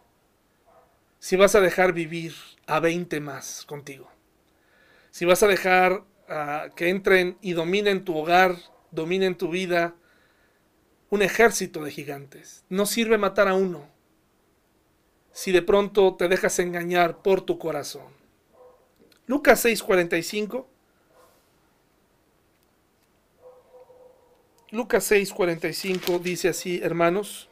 si 1.19 1.35
vas 1.35 1.55
a 1.55 1.61
dejar 1.61 1.93
vivir 1.93 2.33
a 2.67 2.79
20 2.79 3.19
más 3.19 3.65
contigo. 3.65 4.16
Si 5.17 5.25
vas 5.25 5.41
a 5.41 5.47
dejar 5.47 6.03
ah, 6.29 6.67
que 6.75 6.89
entren 6.89 7.39
y 7.41 7.53
dominen 7.53 8.05
tu 8.05 8.15
hogar, 8.15 8.55
dominen 8.91 9.35
tu 9.35 9.49
vida, 9.49 9.95
un 11.09 11.23
ejército 11.23 11.83
de 11.83 11.89
gigantes. 11.89 12.63
No 12.69 12.85
sirve 12.85 13.17
matar 13.17 13.47
a 13.47 13.55
uno 13.55 13.89
si 15.31 15.51
de 15.51 15.63
pronto 15.63 16.15
te 16.17 16.27
dejas 16.27 16.59
engañar 16.59 17.23
por 17.23 17.41
tu 17.41 17.57
corazón. 17.57 18.13
Lucas 19.25 19.65
6:45. 19.65 20.67
Lucas 24.69 25.11
6:45 25.11 26.19
dice 26.19 26.49
así, 26.49 26.79
hermanos, 26.83 27.49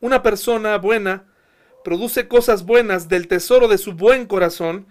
una 0.00 0.20
persona 0.24 0.78
buena 0.78 1.32
produce 1.84 2.26
cosas 2.26 2.66
buenas 2.66 3.08
del 3.08 3.28
tesoro 3.28 3.68
de 3.68 3.78
su 3.78 3.92
buen 3.92 4.26
corazón, 4.26 4.88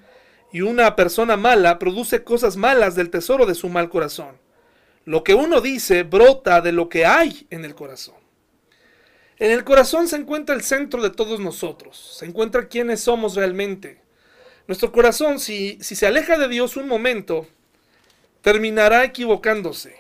y 0.52 0.62
una 0.62 0.96
persona 0.96 1.38
mala 1.38 1.80
produce 1.80 2.24
cosas 2.24 2.58
malas 2.58 2.96
del 2.96 3.10
tesoro 3.10 3.46
de 3.46 3.56
su 3.56 3.70
mal 3.70 3.90
corazón. 3.90 4.38
Lo 5.06 5.24
que 5.24 5.34
uno 5.34 5.62
dice 5.62 6.04
brota 6.04 6.62
de 6.62 6.72
lo 6.72 6.90
que 6.90 7.06
hay 7.06 7.48
en 7.50 7.66
el 7.66 7.76
corazón. 7.76 8.16
En 9.38 9.52
el 9.52 9.64
corazón 9.64 10.08
se 10.08 10.18
encuentra 10.18 10.54
el 10.54 10.64
centro 10.64 11.02
de 11.02 11.12
todos 11.12 11.40
nosotros, 11.40 12.16
se 12.18 12.26
encuentra 12.26 12.68
quiénes 12.68 13.02
somos 13.02 13.36
realmente. 13.36 14.02
Nuestro 14.68 14.92
corazón, 14.92 15.40
si, 15.40 15.78
si 15.82 15.96
se 15.96 16.06
aleja 16.06 16.38
de 16.38 16.50
Dios 16.50 16.76
un 16.76 16.88
momento, 16.88 17.48
terminará 18.42 19.04
equivocándose. 19.04 19.96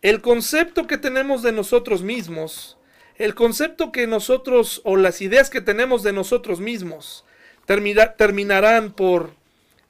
El 0.00 0.20
concepto 0.22 0.86
que 0.86 0.98
tenemos 0.98 1.42
de 1.42 1.52
nosotros 1.52 2.02
mismos, 2.02 2.78
el 3.16 3.34
concepto 3.34 3.92
que 3.92 4.06
nosotros 4.06 4.80
o 4.84 4.96
las 4.96 5.20
ideas 5.20 5.50
que 5.50 5.60
tenemos 5.60 6.02
de 6.02 6.12
nosotros 6.12 6.58
mismos, 6.58 7.24
terminarán 7.66 8.92
por 8.92 9.34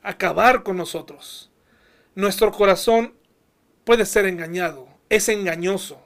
acabar 0.02 0.62
con 0.62 0.76
nosotros. 0.76 1.50
Nuestro 2.14 2.52
corazón 2.52 3.14
puede 3.84 4.04
ser 4.04 4.26
engañado, 4.26 4.88
es 5.08 5.28
engañoso. 5.28 6.02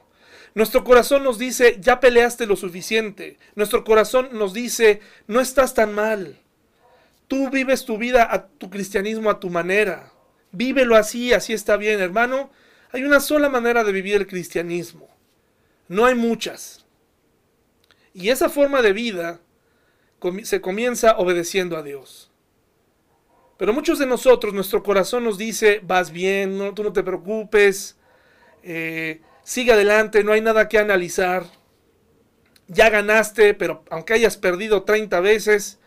Nuestro 0.55 0.85
corazón 0.85 1.23
nos 1.23 1.39
dice, 1.39 1.77
ya 1.81 2.01
peleaste 2.01 2.47
lo 2.47 2.57
suficiente. 2.57 3.39
Nuestro 3.55 3.85
corazón 3.85 4.31
nos 4.33 4.55
dice, 4.55 5.01
no 5.27 5.41
estás 5.41 5.75
tan 5.75 5.93
mal. 5.93 6.39
Tú 7.29 7.51
vives 7.51 7.85
tu 7.85 7.99
vida, 7.99 8.27
a 8.33 8.47
tu 8.47 8.71
cristianismo 8.71 9.29
a 9.29 9.41
tu 9.41 9.51
manera. 9.51 10.13
Vívelo 10.53 10.97
así, 10.97 11.33
así 11.33 11.53
está 11.53 11.77
bien, 11.77 12.01
hermano. 12.01 12.51
Hay 12.93 13.05
una 13.05 13.21
sola 13.21 13.51
manera 13.51 13.85
de 13.85 13.93
vivir 13.93 14.17
el 14.17 14.27
cristianismo. 14.27 15.09
No 15.89 16.07
hay 16.07 16.15
muchas. 16.15 16.87
Y 18.15 18.31
esa 18.31 18.49
forma 18.49 18.81
de 18.81 18.95
vida 18.95 19.41
se 20.45 20.61
comienza 20.63 21.19
obedeciendo 21.19 21.77
a 21.77 21.83
Dios. 21.83 22.26
Pero 23.57 23.73
muchos 23.73 23.99
de 23.99 24.07
nosotros, 24.07 24.53
nuestro 24.53 24.83
corazón 24.83 25.25
nos 25.25 25.39
dice, 25.39 25.81
vas 25.83 26.11
bien, 26.11 26.59
no, 26.59 26.75
tú 26.75 26.83
no 26.83 26.93
te 26.93 27.03
preocupes, 27.03 27.97
eh, 28.63 29.23
sigue 29.43 29.73
adelante, 29.73 30.23
no 30.25 30.33
hay 30.33 30.41
nada 30.43 30.69
que 30.69 30.79
analizar. 30.79 31.45
Ya 32.69 32.91
ganaste, 32.91 33.55
pero 33.55 33.85
aunque 33.91 34.15
hayas 34.15 34.37
perdido 34.37 34.83
30 34.83 35.21
veces, 35.21 35.79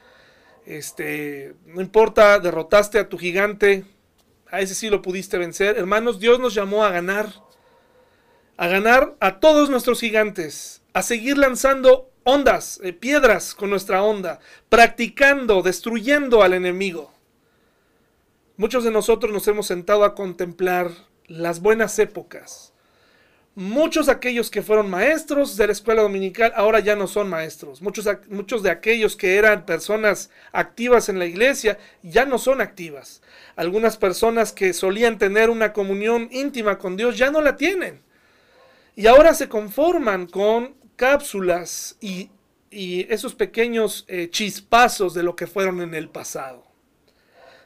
este, 0.65 1.53
no 1.65 1.81
importa, 1.81 2.39
derrotaste 2.39 2.99
a 2.99 3.09
tu 3.09 3.17
gigante, 3.17 3.85
a 4.49 4.61
ese 4.61 4.73
sí 4.73 4.89
lo 4.89 5.01
pudiste 5.01 5.37
vencer. 5.37 5.77
Hermanos, 5.77 6.19
Dios 6.19 6.39
nos 6.39 6.53
llamó 6.53 6.85
a 6.85 6.91
ganar, 6.91 7.33
a 8.57 8.67
ganar 8.67 9.15
a 9.19 9.39
todos 9.39 9.69
nuestros 9.69 9.99
gigantes, 9.99 10.81
a 10.93 11.03
seguir 11.03 11.37
lanzando 11.37 12.11
ondas, 12.23 12.79
eh, 12.83 12.93
piedras 12.93 13.53
con 13.53 13.69
nuestra 13.69 14.01
onda, 14.03 14.39
practicando, 14.69 15.61
destruyendo 15.61 16.41
al 16.41 16.53
enemigo. 16.53 17.13
Muchos 18.59 18.83
de 18.83 18.91
nosotros 18.91 19.31
nos 19.31 19.47
hemos 19.47 19.67
sentado 19.67 20.03
a 20.03 20.13
contemplar 20.13 20.91
las 21.27 21.61
buenas 21.61 21.97
épocas. 21.97 22.73
Muchos 23.55 24.07
de 24.07 24.11
aquellos 24.11 24.51
que 24.51 24.61
fueron 24.61 24.89
maestros 24.89 25.55
de 25.55 25.67
la 25.67 25.71
escuela 25.71 26.01
dominical 26.01 26.51
ahora 26.53 26.81
ya 26.81 26.97
no 26.97 27.07
son 27.07 27.29
maestros. 27.29 27.81
Muchos, 27.81 28.05
muchos 28.27 28.61
de 28.61 28.69
aquellos 28.69 29.15
que 29.15 29.37
eran 29.37 29.65
personas 29.65 30.29
activas 30.51 31.07
en 31.07 31.19
la 31.19 31.25
iglesia 31.25 31.79
ya 32.03 32.25
no 32.25 32.37
son 32.37 32.59
activas. 32.59 33.21
Algunas 33.55 33.95
personas 33.95 34.51
que 34.51 34.73
solían 34.73 35.17
tener 35.17 35.49
una 35.49 35.71
comunión 35.71 36.27
íntima 36.29 36.79
con 36.79 36.97
Dios 36.97 37.17
ya 37.17 37.31
no 37.31 37.39
la 37.39 37.55
tienen. 37.55 38.01
Y 38.93 39.07
ahora 39.07 39.35
se 39.35 39.47
conforman 39.47 40.27
con 40.27 40.75
cápsulas 40.97 41.95
y, 42.01 42.29
esos 42.71 43.35
pequeños 43.35 44.03
eh, 44.09 44.27
chispazos 44.29 45.13
de 45.13 45.23
lo 45.23 45.37
que 45.37 45.47
fueron 45.47 45.79
en 45.79 45.93
el 45.93 46.09
pasado 46.09 46.68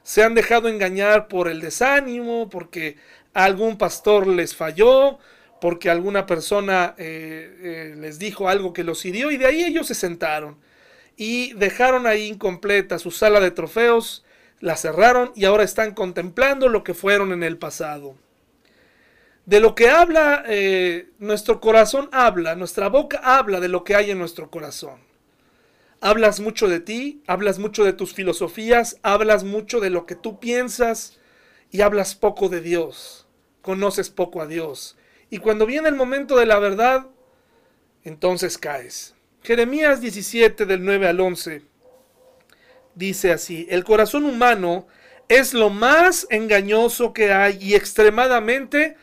se 0.04 0.22
han 0.22 0.34
dejado 0.34 0.68
engañar 0.68 1.26
por 1.26 1.48
el 1.48 1.60
desánimo, 1.60 2.48
porque 2.48 2.96
algún 3.32 3.76
pastor 3.76 4.28
les 4.28 4.54
falló, 4.54 5.18
porque 5.60 5.90
alguna 5.90 6.26
persona 6.26 6.94
eh, 6.98 7.56
eh, 7.60 7.94
les 7.98 8.18
dijo 8.18 8.48
algo 8.48 8.72
que 8.72 8.84
los 8.84 9.04
hirió 9.04 9.30
y 9.30 9.38
de 9.38 9.46
ahí 9.46 9.64
ellos 9.64 9.86
se 9.88 9.94
sentaron 9.94 10.58
y 11.16 11.54
dejaron 11.54 12.06
ahí 12.06 12.26
incompleta 12.26 12.98
su 12.98 13.10
sala 13.10 13.40
de 13.40 13.50
trofeos, 13.50 14.24
la 14.60 14.76
cerraron 14.76 15.32
y 15.34 15.46
ahora 15.46 15.64
están 15.64 15.94
contemplando 15.94 16.68
lo 16.68 16.84
que 16.84 16.94
fueron 16.94 17.32
en 17.32 17.42
el 17.42 17.56
pasado. 17.56 18.14
De 19.46 19.60
lo 19.60 19.74
que 19.74 19.90
habla, 19.90 20.44
eh, 20.46 21.10
nuestro 21.18 21.60
corazón 21.60 22.08
habla, 22.12 22.54
nuestra 22.56 22.88
boca 22.88 23.20
habla 23.22 23.60
de 23.60 23.68
lo 23.68 23.84
que 23.84 23.94
hay 23.94 24.10
en 24.10 24.18
nuestro 24.18 24.50
corazón. 24.50 25.03
Hablas 26.04 26.38
mucho 26.38 26.68
de 26.68 26.80
ti, 26.80 27.22
hablas 27.26 27.58
mucho 27.58 27.82
de 27.82 27.94
tus 27.94 28.12
filosofías, 28.12 28.98
hablas 29.02 29.42
mucho 29.42 29.80
de 29.80 29.88
lo 29.88 30.04
que 30.04 30.14
tú 30.14 30.38
piensas 30.38 31.18
y 31.70 31.80
hablas 31.80 32.14
poco 32.14 32.50
de 32.50 32.60
Dios. 32.60 33.26
Conoces 33.62 34.10
poco 34.10 34.42
a 34.42 34.46
Dios. 34.46 34.98
Y 35.30 35.38
cuando 35.38 35.64
viene 35.64 35.88
el 35.88 35.94
momento 35.94 36.36
de 36.36 36.44
la 36.44 36.58
verdad, 36.58 37.06
entonces 38.02 38.58
caes. 38.58 39.14
Jeremías 39.42 40.02
17 40.02 40.66
del 40.66 40.84
9 40.84 41.08
al 41.08 41.20
11 41.20 41.62
dice 42.94 43.32
así, 43.32 43.66
el 43.70 43.82
corazón 43.82 44.26
humano 44.26 44.86
es 45.30 45.54
lo 45.54 45.70
más 45.70 46.26
engañoso 46.28 47.14
que 47.14 47.32
hay 47.32 47.56
y 47.58 47.76
extremadamente 47.76 48.98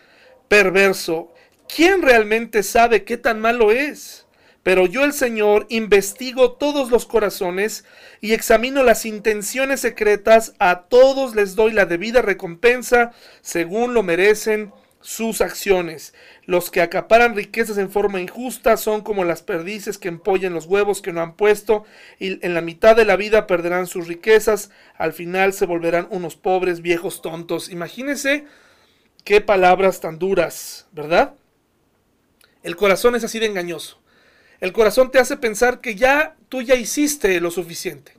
perverso. 0.47 1.33
¿Quién 1.67 2.03
realmente 2.03 2.61
sabe 2.61 3.05
qué 3.05 3.17
tan 3.17 3.39
malo 3.39 3.71
es? 3.71 4.27
Pero 4.63 4.85
yo 4.85 5.03
el 5.03 5.13
Señor 5.13 5.65
investigo 5.69 6.51
todos 6.51 6.91
los 6.91 7.05
corazones 7.05 7.83
y 8.19 8.33
examino 8.33 8.83
las 8.83 9.05
intenciones 9.05 9.79
secretas, 9.79 10.53
a 10.59 10.83
todos 10.83 11.35
les 11.35 11.55
doy 11.55 11.73
la 11.73 11.85
debida 11.85 12.21
recompensa 12.21 13.11
según 13.41 13.93
lo 13.93 14.03
merecen 14.03 14.71
sus 15.01 15.41
acciones. 15.41 16.13
Los 16.45 16.69
que 16.69 16.81
acaparan 16.81 17.35
riquezas 17.35 17.79
en 17.79 17.89
forma 17.89 18.21
injusta 18.21 18.77
son 18.77 19.01
como 19.01 19.23
las 19.23 19.41
perdices 19.41 19.97
que 19.97 20.09
empollan 20.09 20.53
los 20.53 20.67
huevos 20.67 21.01
que 21.01 21.11
no 21.11 21.21
han 21.21 21.35
puesto 21.35 21.85
y 22.19 22.45
en 22.45 22.53
la 22.53 22.61
mitad 22.61 22.95
de 22.95 23.05
la 23.05 23.15
vida 23.15 23.47
perderán 23.47 23.87
sus 23.87 24.07
riquezas, 24.07 24.69
al 24.95 25.13
final 25.13 25.53
se 25.53 25.65
volverán 25.65 26.07
unos 26.11 26.35
pobres 26.35 26.81
viejos 26.81 27.23
tontos. 27.23 27.69
Imagínense 27.69 28.45
qué 29.23 29.41
palabras 29.41 30.01
tan 30.01 30.19
duras, 30.19 30.87
¿verdad? 30.91 31.33
El 32.61 32.75
corazón 32.75 33.15
es 33.15 33.23
así 33.23 33.39
de 33.39 33.47
engañoso. 33.47 34.00
El 34.61 34.73
corazón 34.73 35.09
te 35.09 35.17
hace 35.19 35.37
pensar 35.37 35.81
que 35.81 35.95
ya 35.95 36.35
tú 36.47 36.61
ya 36.61 36.75
hiciste 36.75 37.41
lo 37.41 37.49
suficiente. 37.49 38.13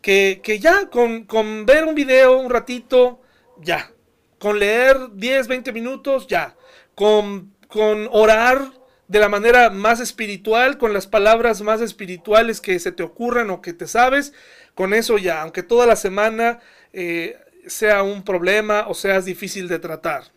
Que, 0.00 0.40
ya 0.60 0.88
con, 0.88 1.24
con, 1.24 1.66
ver 1.66 1.84
un 1.84 1.94
video 1.94 2.38
un 2.38 2.48
ratito, 2.48 3.20
ya. 3.60 3.90
Con 4.38 4.58
leer 4.60 4.96
10, 5.14 5.48
20 5.48 5.72
minutos, 5.72 6.28
ya. 6.28 6.54
Con, 6.94 7.52
con 7.66 8.08
orar 8.12 8.70
de 9.08 9.18
la 9.18 9.28
manera 9.28 9.68
más 9.70 9.98
espiritual, 9.98 10.78
con 10.78 10.92
las 10.92 11.08
palabras 11.08 11.60
más 11.62 11.80
espirituales 11.80 12.60
que 12.60 12.78
se 12.78 12.92
te 12.92 13.02
ocurran 13.02 13.50
o 13.50 13.60
que 13.60 13.72
te 13.72 13.88
sabes, 13.88 14.32
con 14.74 14.94
eso 14.94 15.18
ya, 15.18 15.42
aunque 15.42 15.62
toda 15.62 15.86
la 15.86 15.96
semana 15.96 16.60
eh, 16.92 17.36
sea 17.66 18.02
un 18.02 18.22
problema 18.24 18.86
o 18.88 18.94
seas 18.94 19.24
difícil 19.24 19.68
de 19.68 19.78
tratar. 19.80 20.33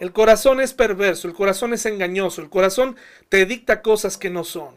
El 0.00 0.12
corazón 0.12 0.60
es 0.60 0.72
perverso, 0.72 1.28
el 1.28 1.34
corazón 1.34 1.72
es 1.72 1.86
engañoso, 1.86 2.42
el 2.42 2.50
corazón 2.50 2.96
te 3.28 3.46
dicta 3.46 3.80
cosas 3.80 4.18
que 4.18 4.30
no 4.30 4.42
son. 4.44 4.74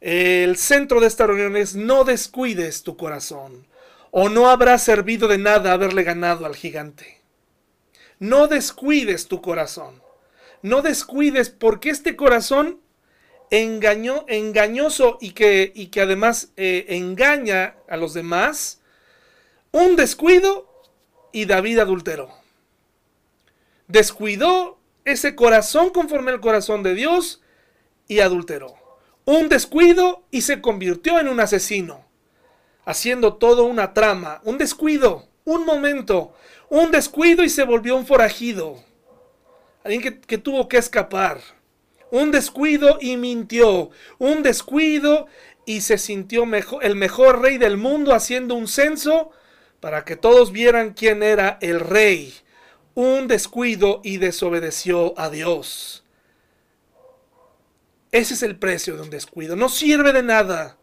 El 0.00 0.56
centro 0.56 1.00
de 1.00 1.08
esta 1.08 1.26
reunión 1.26 1.56
es 1.56 1.74
no 1.74 2.04
descuides 2.04 2.84
tu 2.84 2.96
corazón 2.96 3.66
o 4.12 4.28
no 4.28 4.48
habrá 4.48 4.78
servido 4.78 5.26
de 5.26 5.38
nada 5.38 5.72
haberle 5.72 6.04
ganado 6.04 6.46
al 6.46 6.54
gigante. 6.54 7.20
No 8.20 8.46
descuides 8.46 9.26
tu 9.26 9.42
corazón. 9.42 10.00
No 10.62 10.82
descuides 10.82 11.50
porque 11.50 11.90
este 11.90 12.14
corazón 12.14 12.80
engañó, 13.50 14.24
engañoso 14.28 15.18
y 15.20 15.32
que, 15.32 15.72
y 15.74 15.88
que 15.88 16.02
además 16.02 16.52
eh, 16.56 16.86
engaña 16.88 17.74
a 17.88 17.96
los 17.96 18.14
demás, 18.14 18.80
un 19.72 19.96
descuido 19.96 20.68
y 21.32 21.44
David 21.44 21.80
adulteró 21.80 22.37
descuidó 23.88 24.78
ese 25.04 25.34
corazón 25.34 25.90
conforme 25.90 26.30
al 26.30 26.40
corazón 26.40 26.82
de 26.82 26.94
Dios 26.94 27.42
y 28.06 28.20
adulteró. 28.20 28.74
Un 29.24 29.48
descuido 29.48 30.22
y 30.30 30.42
se 30.42 30.60
convirtió 30.60 31.18
en 31.18 31.28
un 31.28 31.40
asesino, 31.40 32.06
haciendo 32.84 33.34
todo 33.34 33.64
una 33.64 33.92
trama, 33.92 34.40
un 34.44 34.56
descuido, 34.56 35.28
un 35.44 35.66
momento, 35.66 36.34
un 36.68 36.90
descuido 36.90 37.42
y 37.42 37.48
se 37.48 37.64
volvió 37.64 37.96
un 37.96 38.06
forajido, 38.06 38.82
alguien 39.84 40.20
que, 40.20 40.38
tuvo 40.38 40.68
que 40.68 40.78
escapar. 40.78 41.40
Un 42.10 42.30
descuido 42.30 42.98
y 43.00 43.16
mintió. 43.18 43.90
Un 44.18 44.42
descuido 44.42 45.26
y 45.66 45.82
se 45.82 45.98
sintió 45.98 46.46
mejor, 46.46 46.84
el 46.84 46.96
mejor 46.96 47.42
rey 47.42 47.58
del 47.58 47.76
mundo 47.76 48.14
haciendo 48.14 48.54
un 48.54 48.66
censo 48.66 49.30
para 49.80 50.04
que 50.04 50.16
todos 50.16 50.52
vieran 50.52 50.94
quién 50.94 51.22
era 51.22 51.58
el 51.60 51.80
rey. 51.80 52.34
Un 53.00 53.28
descuido 53.28 54.00
y 54.02 54.16
desobedeció 54.16 55.16
a 55.16 55.30
Dios. 55.30 56.02
Ese 58.10 58.34
es 58.34 58.42
el 58.42 58.58
precio 58.58 58.96
de 58.96 59.02
un 59.02 59.10
descuido. 59.10 59.54
No 59.54 59.68
sirve 59.68 60.12
de 60.12 60.24
nada 60.24 60.78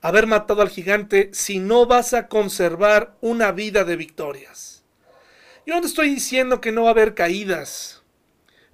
haber 0.00 0.26
matado 0.26 0.62
al 0.62 0.68
gigante 0.68 1.30
si 1.32 1.60
no 1.60 1.86
vas 1.86 2.12
a 2.12 2.26
conservar 2.26 3.14
una 3.20 3.52
vida 3.52 3.84
de 3.84 3.94
victorias. 3.94 4.82
Yo 5.64 5.80
no 5.80 5.86
estoy 5.86 6.12
diciendo 6.12 6.60
que 6.60 6.72
no 6.72 6.82
va 6.82 6.88
a 6.88 6.90
haber 6.90 7.14
caídas, 7.14 8.02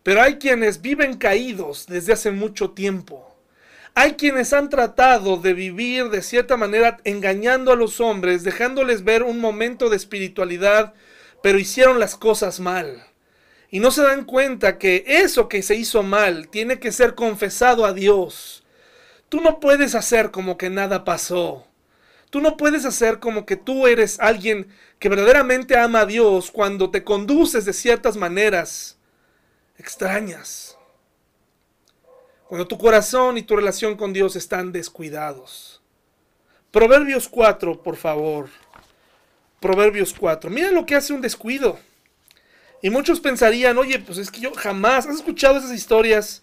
pero 0.02 0.22
hay 0.22 0.36
quienes 0.36 0.80
viven 0.80 1.18
caídos 1.18 1.84
desde 1.86 2.14
hace 2.14 2.30
mucho 2.30 2.70
tiempo. 2.70 3.36
Hay 3.94 4.14
quienes 4.14 4.54
han 4.54 4.70
tratado 4.70 5.36
de 5.36 5.52
vivir 5.52 6.08
de 6.08 6.22
cierta 6.22 6.56
manera 6.56 6.96
engañando 7.04 7.72
a 7.72 7.76
los 7.76 8.00
hombres, 8.00 8.42
dejándoles 8.42 9.04
ver 9.04 9.22
un 9.22 9.38
momento 9.38 9.90
de 9.90 9.96
espiritualidad, 9.96 10.94
pero 11.42 11.58
hicieron 11.58 11.98
las 11.98 12.16
cosas 12.16 12.60
mal. 12.60 13.06
Y 13.70 13.80
no 13.80 13.90
se 13.90 14.02
dan 14.02 14.24
cuenta 14.24 14.78
que 14.78 15.04
eso 15.06 15.48
que 15.48 15.62
se 15.62 15.74
hizo 15.74 16.02
mal 16.02 16.48
tiene 16.48 16.78
que 16.78 16.92
ser 16.92 17.14
confesado 17.14 17.84
a 17.84 17.92
Dios. 17.92 18.64
Tú 19.28 19.40
no 19.40 19.60
puedes 19.60 19.94
hacer 19.94 20.30
como 20.30 20.56
que 20.56 20.70
nada 20.70 21.04
pasó. 21.04 21.66
Tú 22.30 22.40
no 22.40 22.56
puedes 22.56 22.84
hacer 22.84 23.18
como 23.18 23.46
que 23.46 23.56
tú 23.56 23.86
eres 23.86 24.20
alguien 24.20 24.68
que 24.98 25.08
verdaderamente 25.08 25.76
ama 25.76 26.00
a 26.00 26.06
Dios 26.06 26.50
cuando 26.50 26.90
te 26.90 27.04
conduces 27.04 27.64
de 27.64 27.72
ciertas 27.72 28.16
maneras 28.16 28.98
extrañas 29.78 30.78
cuando 32.48 32.66
tu 32.66 32.78
corazón 32.78 33.36
y 33.36 33.42
tu 33.42 33.56
relación 33.56 33.96
con 33.96 34.14
Dios 34.14 34.34
están 34.34 34.72
descuidados. 34.72 35.82
Proverbios 36.70 37.28
4, 37.28 37.82
por 37.82 37.96
favor. 37.96 38.48
Proverbios 39.60 40.14
4. 40.14 40.50
Mira 40.50 40.70
lo 40.70 40.86
que 40.86 40.94
hace 40.94 41.12
un 41.12 41.20
descuido. 41.20 41.78
Y 42.82 42.90
muchos 42.90 43.20
pensarían, 43.20 43.76
oye, 43.78 43.98
pues 43.98 44.18
es 44.18 44.30
que 44.30 44.40
yo 44.40 44.52
jamás, 44.54 45.06
¿has 45.06 45.16
escuchado 45.16 45.58
esas 45.58 45.72
historias 45.72 46.42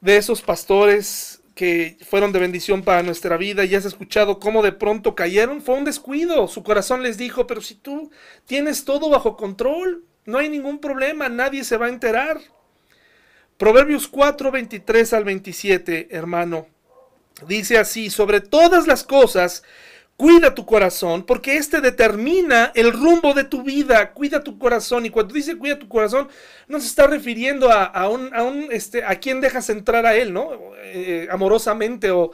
de 0.00 0.16
esos 0.16 0.42
pastores 0.42 1.40
que 1.54 1.96
fueron 2.08 2.32
de 2.32 2.38
bendición 2.38 2.82
para 2.82 3.02
nuestra 3.02 3.36
vida 3.36 3.64
y 3.64 3.74
has 3.74 3.84
escuchado 3.84 4.38
cómo 4.38 4.62
de 4.62 4.72
pronto 4.72 5.14
cayeron? 5.14 5.60
Fue 5.60 5.74
un 5.74 5.84
descuido. 5.84 6.46
Su 6.46 6.62
corazón 6.62 7.02
les 7.02 7.16
dijo, 7.16 7.46
pero 7.46 7.60
si 7.60 7.74
tú 7.74 8.12
tienes 8.46 8.84
todo 8.84 9.10
bajo 9.10 9.36
control, 9.36 10.04
no 10.24 10.38
hay 10.38 10.48
ningún 10.48 10.78
problema, 10.78 11.28
nadie 11.28 11.64
se 11.64 11.76
va 11.76 11.86
a 11.86 11.90
enterar. 11.90 12.40
Proverbios 13.56 14.08
4, 14.08 14.50
23 14.50 15.12
al 15.12 15.24
27, 15.24 16.08
hermano. 16.16 16.66
Dice 17.46 17.78
así, 17.78 18.10
sobre 18.10 18.40
todas 18.40 18.86
las 18.86 19.02
cosas, 19.02 19.64
cuida 20.16 20.54
tu 20.54 20.64
corazón, 20.64 21.24
porque 21.24 21.56
este 21.56 21.80
determina 21.80 22.70
el 22.74 22.92
rumbo 22.92 23.34
de 23.34 23.44
tu 23.44 23.62
vida. 23.62 24.12
Cuida 24.12 24.42
tu 24.44 24.58
corazón. 24.58 25.06
Y 25.06 25.10
cuando 25.10 25.34
dice 25.34 25.56
cuida 25.56 25.78
tu 25.78 25.88
corazón, 25.88 26.28
no 26.68 26.80
se 26.80 26.86
está 26.86 27.06
refiriendo 27.06 27.70
a, 27.70 28.08
un, 28.08 28.34
a, 28.34 28.42
un, 28.42 28.68
este, 28.70 29.04
a 29.04 29.16
quién 29.16 29.40
dejas 29.40 29.70
entrar 29.70 30.06
a 30.06 30.14
él, 30.14 30.32
¿no? 30.32 30.50
Eh, 30.84 31.28
amorosamente, 31.30 32.10
o, 32.10 32.32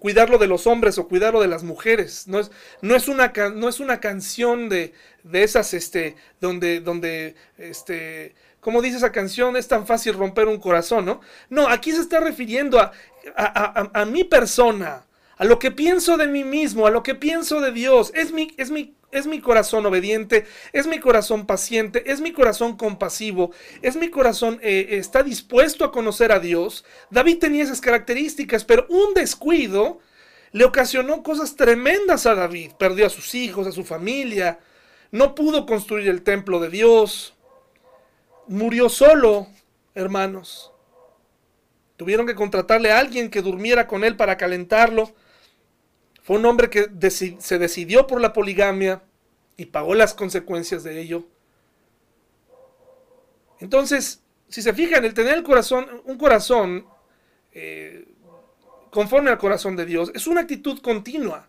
cuidarlo 0.00 0.38
de 0.38 0.46
los 0.46 0.66
hombres, 0.66 0.98
o 0.98 1.08
cuidarlo 1.08 1.40
de 1.40 1.48
las 1.48 1.62
mujeres. 1.62 2.26
No 2.26 2.40
es, 2.40 2.50
no 2.80 2.96
es, 2.96 3.08
una, 3.08 3.32
no 3.54 3.68
es 3.68 3.80
una 3.80 4.00
canción 4.00 4.68
de, 4.68 4.94
de 5.22 5.42
esas, 5.42 5.74
este, 5.74 6.16
donde, 6.40 6.80
donde, 6.80 7.34
este, 7.58 8.34
como 8.60 8.80
dice 8.80 8.96
esa 8.96 9.12
canción, 9.12 9.56
es 9.56 9.68
tan 9.68 9.86
fácil 9.86 10.14
romper 10.14 10.48
un 10.48 10.58
corazón, 10.58 11.04
¿no? 11.04 11.20
No, 11.50 11.68
aquí 11.68 11.92
se 11.92 12.00
está 12.00 12.20
refiriendo 12.20 12.78
a, 12.80 12.92
a, 13.36 14.04
mi 14.04 14.24
persona, 14.24 15.04
a 15.42 15.44
lo 15.44 15.58
que 15.58 15.72
pienso 15.72 16.16
de 16.16 16.28
mí 16.28 16.44
mismo, 16.44 16.86
a 16.86 16.90
lo 16.90 17.02
que 17.02 17.16
pienso 17.16 17.60
de 17.60 17.72
Dios. 17.72 18.12
Es 18.14 18.30
mi, 18.30 18.54
es 18.58 18.70
mi, 18.70 18.94
es 19.10 19.26
mi 19.26 19.40
corazón 19.40 19.84
obediente, 19.84 20.46
es 20.72 20.86
mi 20.86 21.00
corazón 21.00 21.46
paciente, 21.46 22.12
es 22.12 22.20
mi 22.20 22.32
corazón 22.32 22.76
compasivo, 22.76 23.50
es 23.82 23.96
mi 23.96 24.08
corazón 24.08 24.60
eh, 24.62 24.86
está 24.90 25.24
dispuesto 25.24 25.84
a 25.84 25.90
conocer 25.90 26.30
a 26.30 26.38
Dios. 26.38 26.84
David 27.10 27.38
tenía 27.40 27.64
esas 27.64 27.80
características, 27.80 28.64
pero 28.64 28.86
un 28.88 29.14
descuido 29.14 29.98
le 30.52 30.64
ocasionó 30.64 31.24
cosas 31.24 31.56
tremendas 31.56 32.26
a 32.26 32.36
David. 32.36 32.70
Perdió 32.78 33.06
a 33.06 33.10
sus 33.10 33.34
hijos, 33.34 33.66
a 33.66 33.72
su 33.72 33.82
familia, 33.82 34.60
no 35.10 35.34
pudo 35.34 35.66
construir 35.66 36.08
el 36.08 36.22
templo 36.22 36.60
de 36.60 36.68
Dios 36.68 37.34
murió 38.46 38.88
solo, 38.88 39.48
hermanos. 39.94 40.72
Tuvieron 41.96 42.26
que 42.26 42.34
contratarle 42.34 42.92
a 42.92 42.98
alguien 42.98 43.30
que 43.30 43.42
durmiera 43.42 43.86
con 43.86 44.04
él 44.04 44.16
para 44.16 44.36
calentarlo. 44.36 45.12
Fue 46.22 46.36
un 46.36 46.46
hombre 46.46 46.70
que 46.70 46.88
se 47.10 47.58
decidió 47.58 48.06
por 48.06 48.20
la 48.20 48.32
poligamia 48.32 49.02
y 49.56 49.66
pagó 49.66 49.94
las 49.94 50.14
consecuencias 50.14 50.84
de 50.84 51.00
ello. 51.00 51.26
Entonces, 53.58 54.22
si 54.48 54.62
se 54.62 54.72
fijan, 54.72 55.04
el 55.04 55.14
tener 55.14 55.34
el 55.34 55.42
corazón, 55.42 56.02
un 56.04 56.18
corazón 56.18 56.86
eh, 57.52 58.06
conforme 58.90 59.30
al 59.30 59.38
corazón 59.38 59.76
de 59.76 59.86
Dios, 59.86 60.12
es 60.14 60.26
una 60.26 60.42
actitud 60.42 60.80
continua. 60.80 61.48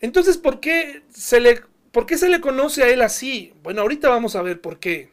Entonces, 0.00 0.36
¿por 0.36 0.60
qué, 0.60 1.02
se 1.10 1.40
le, 1.40 1.62
¿por 1.92 2.06
qué 2.06 2.18
se 2.18 2.28
le 2.28 2.40
conoce 2.40 2.82
a 2.82 2.88
él 2.88 3.02
así? 3.02 3.54
Bueno, 3.62 3.82
ahorita 3.82 4.08
vamos 4.08 4.34
a 4.34 4.42
ver 4.42 4.60
por 4.60 4.78
qué. 4.78 5.12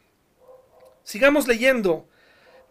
Sigamos 1.04 1.46
leyendo. 1.46 2.08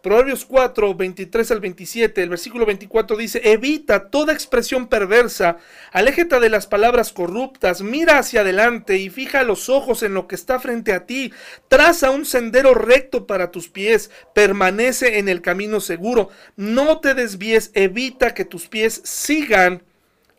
Proverbios 0.02 0.44
4, 0.44 0.96
23 0.96 1.50
al 1.52 1.60
27, 1.60 2.22
el 2.24 2.28
versículo 2.28 2.66
24 2.66 3.16
dice, 3.16 3.40
evita 3.44 4.10
toda 4.10 4.32
expresión 4.32 4.88
perversa, 4.88 5.58
aléjate 5.92 6.40
de 6.40 6.50
las 6.50 6.66
palabras 6.66 7.12
corruptas, 7.12 7.82
mira 7.82 8.18
hacia 8.18 8.40
adelante 8.40 8.98
y 8.98 9.10
fija 9.10 9.44
los 9.44 9.68
ojos 9.68 10.02
en 10.02 10.14
lo 10.14 10.26
que 10.26 10.34
está 10.34 10.58
frente 10.58 10.92
a 10.92 11.06
ti, 11.06 11.32
traza 11.68 12.10
un 12.10 12.26
sendero 12.26 12.74
recto 12.74 13.28
para 13.28 13.52
tus 13.52 13.68
pies, 13.68 14.10
permanece 14.34 15.18
en 15.18 15.28
el 15.28 15.40
camino 15.40 15.78
seguro, 15.80 16.30
no 16.56 16.98
te 16.98 17.14
desvíes, 17.14 17.70
evita 17.74 18.34
que 18.34 18.44
tus 18.44 18.66
pies 18.66 19.00
sigan 19.04 19.84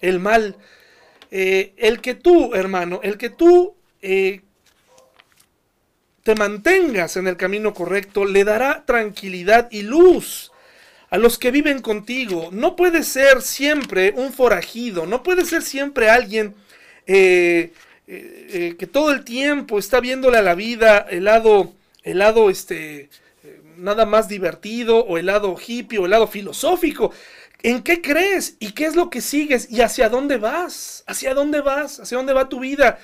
el 0.02 0.20
mal. 0.20 0.58
Eh, 1.32 1.74
el 1.78 2.02
que 2.02 2.14
tú, 2.14 2.54
hermano, 2.54 3.00
el 3.02 3.18
que 3.18 3.30
tú 3.30 3.76
eh, 4.02 4.42
te 6.24 6.36
mantengas 6.36 7.18
en 7.18 7.28
el 7.28 7.38
camino 7.38 7.74
correcto, 7.74 8.26
le 8.26 8.44
dará 8.44 8.84
tranquilidad 8.86 9.68
y 9.72 9.82
luz 9.82 10.52
a 11.10 11.18
los 11.18 11.38
que 11.38 11.52
viven 11.52 11.82
contigo. 11.82 12.50
No 12.52 12.76
puede 12.76 13.04
ser 13.04 13.42
siempre 13.42 14.14
un 14.16 14.34
forajido, 14.34 15.06
no 15.06 15.22
puede 15.22 15.46
ser 15.46 15.62
siempre 15.62 16.10
alguien 16.10 16.56
eh, 17.06 17.74
eh, 18.08 18.48
eh, 18.50 18.76
que 18.80 18.88
todo 18.88 19.12
el 19.12 19.24
tiempo 19.24 19.78
está 19.78 20.00
viéndole 20.00 20.38
a 20.38 20.42
la 20.42 20.56
vida 20.56 21.06
el 21.10 21.26
lado, 21.26 21.74
el 22.04 22.20
lado 22.20 22.50
este, 22.50 23.10
nada 23.78 24.06
más 24.06 24.28
divertido, 24.30 25.00
o 25.06 25.18
el 25.18 25.26
lado 25.28 25.56
hippie, 25.56 26.00
o 26.00 26.06
el 26.06 26.12
lado 26.12 26.28
filosófico. 26.28 27.12
¿En 27.62 27.84
qué 27.84 28.02
crees? 28.02 28.56
¿Y 28.60 28.72
qué 28.72 28.86
es 28.86 28.96
lo 28.96 29.10
que 29.10 29.22
sigues? 29.22 29.70
¿Y 29.70 29.82
hacia 29.82 30.10
dónde 30.10 30.38
vas? 30.38 31.04
¿Hacia 31.08 31.34
dónde 31.34 31.62
vas? 31.62 32.00
¿Hacia 32.00 32.18
dónde 32.18 32.34
va 32.34 32.50
tu 32.50 32.60
vida? 32.60 33.00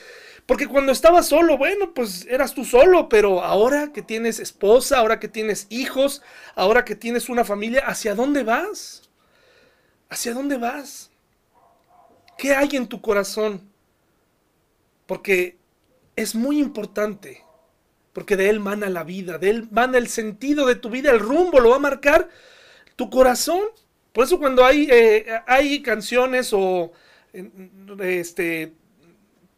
Porque 0.49 0.67
cuando 0.67 0.91
estabas 0.91 1.27
solo, 1.27 1.59
bueno, 1.59 1.93
pues 1.93 2.25
eras 2.27 2.55
tú 2.55 2.65
solo, 2.65 3.07
pero 3.07 3.43
ahora 3.43 3.93
que 3.93 4.01
tienes 4.01 4.39
esposa, 4.39 4.97
ahora 4.97 5.19
que 5.19 5.27
tienes 5.27 5.67
hijos, 5.69 6.23
ahora 6.55 6.83
que 6.85 6.95
tienes 6.95 7.29
una 7.29 7.45
familia, 7.45 7.83
¿hacia 7.85 8.15
dónde 8.15 8.41
vas? 8.41 9.11
¿Hacia 10.09 10.33
dónde 10.33 10.57
vas? 10.57 11.11
¿Qué 12.35 12.55
hay 12.55 12.69
en 12.71 12.87
tu 12.87 12.99
corazón? 12.99 13.61
Porque 15.05 15.59
es 16.15 16.33
muy 16.33 16.59
importante, 16.59 17.43
porque 18.11 18.35
de 18.35 18.49
él 18.49 18.59
mana 18.59 18.89
la 18.89 19.03
vida, 19.03 19.37
de 19.37 19.51
él 19.51 19.67
mana 19.69 19.99
el 19.99 20.07
sentido 20.07 20.65
de 20.65 20.73
tu 20.73 20.89
vida, 20.89 21.11
el 21.11 21.19
rumbo 21.19 21.59
lo 21.59 21.69
va 21.69 21.75
a 21.75 21.79
marcar 21.79 22.27
tu 22.95 23.11
corazón. 23.11 23.61
Por 24.13 24.23
eso 24.23 24.39
cuando 24.39 24.65
hay, 24.65 24.87
eh, 24.89 25.27
hay 25.45 25.83
canciones 25.83 26.49
o 26.53 26.91
este, 27.99 28.73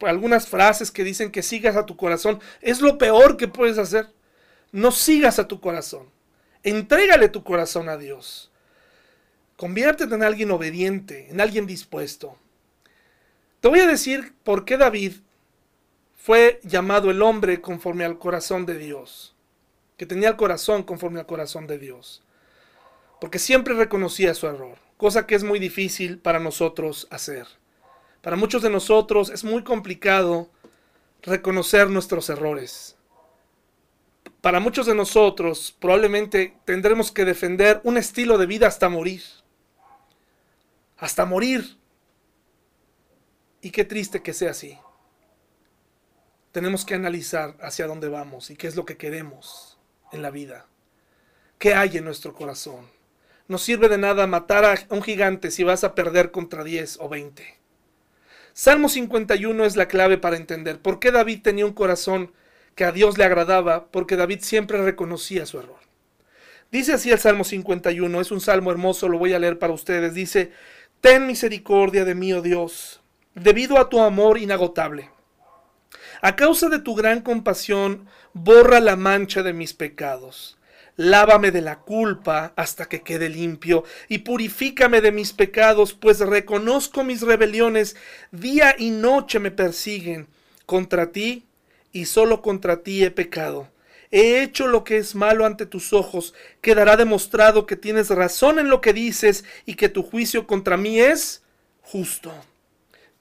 algunas 0.09 0.47
frases 0.47 0.91
que 0.91 1.03
dicen 1.03 1.31
que 1.31 1.43
sigas 1.43 1.75
a 1.75 1.85
tu 1.85 1.95
corazón. 1.95 2.39
Es 2.61 2.81
lo 2.81 2.97
peor 2.97 3.37
que 3.37 3.47
puedes 3.47 3.77
hacer. 3.77 4.07
No 4.71 4.91
sigas 4.91 5.37
a 5.39 5.47
tu 5.47 5.59
corazón. 5.59 6.09
Entrégale 6.63 7.29
tu 7.29 7.43
corazón 7.43 7.89
a 7.89 7.97
Dios. 7.97 8.51
Conviértete 9.57 10.15
en 10.15 10.23
alguien 10.23 10.51
obediente, 10.51 11.27
en 11.29 11.41
alguien 11.41 11.67
dispuesto. 11.67 12.37
Te 13.59 13.67
voy 13.67 13.79
a 13.79 13.87
decir 13.87 14.33
por 14.43 14.65
qué 14.65 14.77
David 14.77 15.13
fue 16.15 16.59
llamado 16.63 17.11
el 17.11 17.21
hombre 17.21 17.61
conforme 17.61 18.05
al 18.05 18.17
corazón 18.17 18.65
de 18.65 18.77
Dios. 18.77 19.35
Que 19.97 20.05
tenía 20.05 20.29
el 20.29 20.35
corazón 20.35 20.83
conforme 20.83 21.19
al 21.19 21.25
corazón 21.27 21.67
de 21.67 21.77
Dios. 21.77 22.23
Porque 23.19 23.37
siempre 23.37 23.75
reconocía 23.75 24.33
su 24.33 24.47
error, 24.47 24.79
cosa 24.97 25.27
que 25.27 25.35
es 25.35 25.43
muy 25.43 25.59
difícil 25.59 26.17
para 26.17 26.39
nosotros 26.39 27.07
hacer. 27.11 27.45
Para 28.21 28.35
muchos 28.35 28.61
de 28.61 28.69
nosotros 28.69 29.29
es 29.29 29.43
muy 29.43 29.63
complicado 29.63 30.49
reconocer 31.23 31.89
nuestros 31.89 32.29
errores. 32.29 32.97
para 34.41 34.59
muchos 34.59 34.87
de 34.87 34.95
nosotros 34.95 35.75
probablemente 35.79 36.57
tendremos 36.65 37.11
que 37.11 37.25
defender 37.25 37.79
un 37.83 37.97
estilo 37.97 38.39
de 38.39 38.47
vida 38.47 38.67
hasta 38.67 38.89
morir. 38.89 39.21
Hasta 40.97 41.25
morir. 41.25 41.77
Y 43.61 43.69
qué 43.69 43.85
triste 43.85 44.23
que 44.23 44.33
sea 44.33 44.51
así. 44.51 44.79
Tenemos 46.51 46.85
que 46.85 46.95
analizar 46.95 47.55
hacia 47.61 47.85
dónde 47.85 48.09
vamos 48.09 48.49
y 48.49 48.55
qué 48.55 48.67
es 48.67 48.75
lo 48.75 48.83
que 48.85 48.97
queremos 48.97 49.77
en 50.11 50.23
la 50.23 50.31
vida. 50.31 50.65
¿Qué 51.59 51.75
hay 51.75 51.97
en 51.97 52.05
nuestro 52.05 52.33
corazón? 52.33 52.89
No 53.47 53.59
sirve 53.59 53.89
de 53.89 53.99
nada 53.99 54.25
matar 54.25 54.65
a 54.65 54.75
un 54.89 55.03
gigante 55.03 55.51
si 55.51 55.63
vas 55.63 55.83
a 55.83 55.93
perder 55.93 56.31
contra 56.31 56.63
10 56.63 56.97
o 56.99 57.09
20. 57.09 57.60
Salmo 58.53 58.89
51 58.89 59.65
es 59.65 59.75
la 59.75 59.87
clave 59.87 60.17
para 60.17 60.35
entender 60.35 60.79
por 60.79 60.99
qué 60.99 61.11
David 61.11 61.41
tenía 61.41 61.65
un 61.65 61.73
corazón 61.73 62.33
que 62.75 62.83
a 62.83 62.91
Dios 62.91 63.17
le 63.17 63.23
agradaba, 63.23 63.87
porque 63.87 64.15
David 64.15 64.39
siempre 64.41 64.81
reconocía 64.81 65.45
su 65.45 65.59
error. 65.59 65.79
Dice 66.71 66.93
así 66.93 67.11
el 67.11 67.19
Salmo 67.19 67.43
51, 67.43 68.21
es 68.21 68.31
un 68.31 68.41
salmo 68.41 68.71
hermoso, 68.71 69.09
lo 69.09 69.17
voy 69.17 69.33
a 69.33 69.39
leer 69.39 69.59
para 69.59 69.73
ustedes. 69.73 70.13
Dice, 70.13 70.51
Ten 71.01 71.27
misericordia 71.27 72.05
de 72.05 72.15
mí, 72.15 72.31
oh 72.31 72.41
Dios, 72.41 73.01
debido 73.35 73.77
a 73.77 73.89
tu 73.89 73.99
amor 73.99 74.37
inagotable. 74.37 75.09
A 76.21 76.35
causa 76.35 76.69
de 76.69 76.79
tu 76.79 76.95
gran 76.95 77.21
compasión, 77.21 78.07
borra 78.33 78.79
la 78.79 78.95
mancha 78.95 79.43
de 79.43 79.53
mis 79.53 79.73
pecados. 79.73 80.57
Lávame 80.97 81.51
de 81.51 81.61
la 81.61 81.79
culpa 81.79 82.53
hasta 82.55 82.85
que 82.87 83.01
quede 83.01 83.29
limpio, 83.29 83.83
y 84.07 84.19
purifícame 84.19 85.01
de 85.01 85.11
mis 85.11 85.33
pecados, 85.33 85.93
pues 85.93 86.19
reconozco 86.19 87.03
mis 87.03 87.21
rebeliones, 87.21 87.95
día 88.31 88.75
y 88.77 88.91
noche 88.91 89.39
me 89.39 89.51
persiguen. 89.51 90.27
Contra 90.65 91.11
ti 91.11 91.47
y 91.91 92.05
solo 92.05 92.41
contra 92.41 92.83
ti 92.83 93.03
he 93.03 93.11
pecado. 93.11 93.69
He 94.11 94.41
hecho 94.41 94.67
lo 94.67 94.83
que 94.83 94.97
es 94.97 95.15
malo 95.15 95.45
ante 95.45 95.65
tus 95.65 95.93
ojos, 95.93 96.33
quedará 96.59 96.97
demostrado 96.97 97.65
que 97.65 97.77
tienes 97.77 98.09
razón 98.09 98.59
en 98.59 98.69
lo 98.69 98.81
que 98.81 98.91
dices 98.91 99.45
y 99.65 99.75
que 99.75 99.87
tu 99.87 100.03
juicio 100.03 100.47
contra 100.47 100.75
mí 100.75 100.99
es 100.99 101.43
justo. 101.81 102.33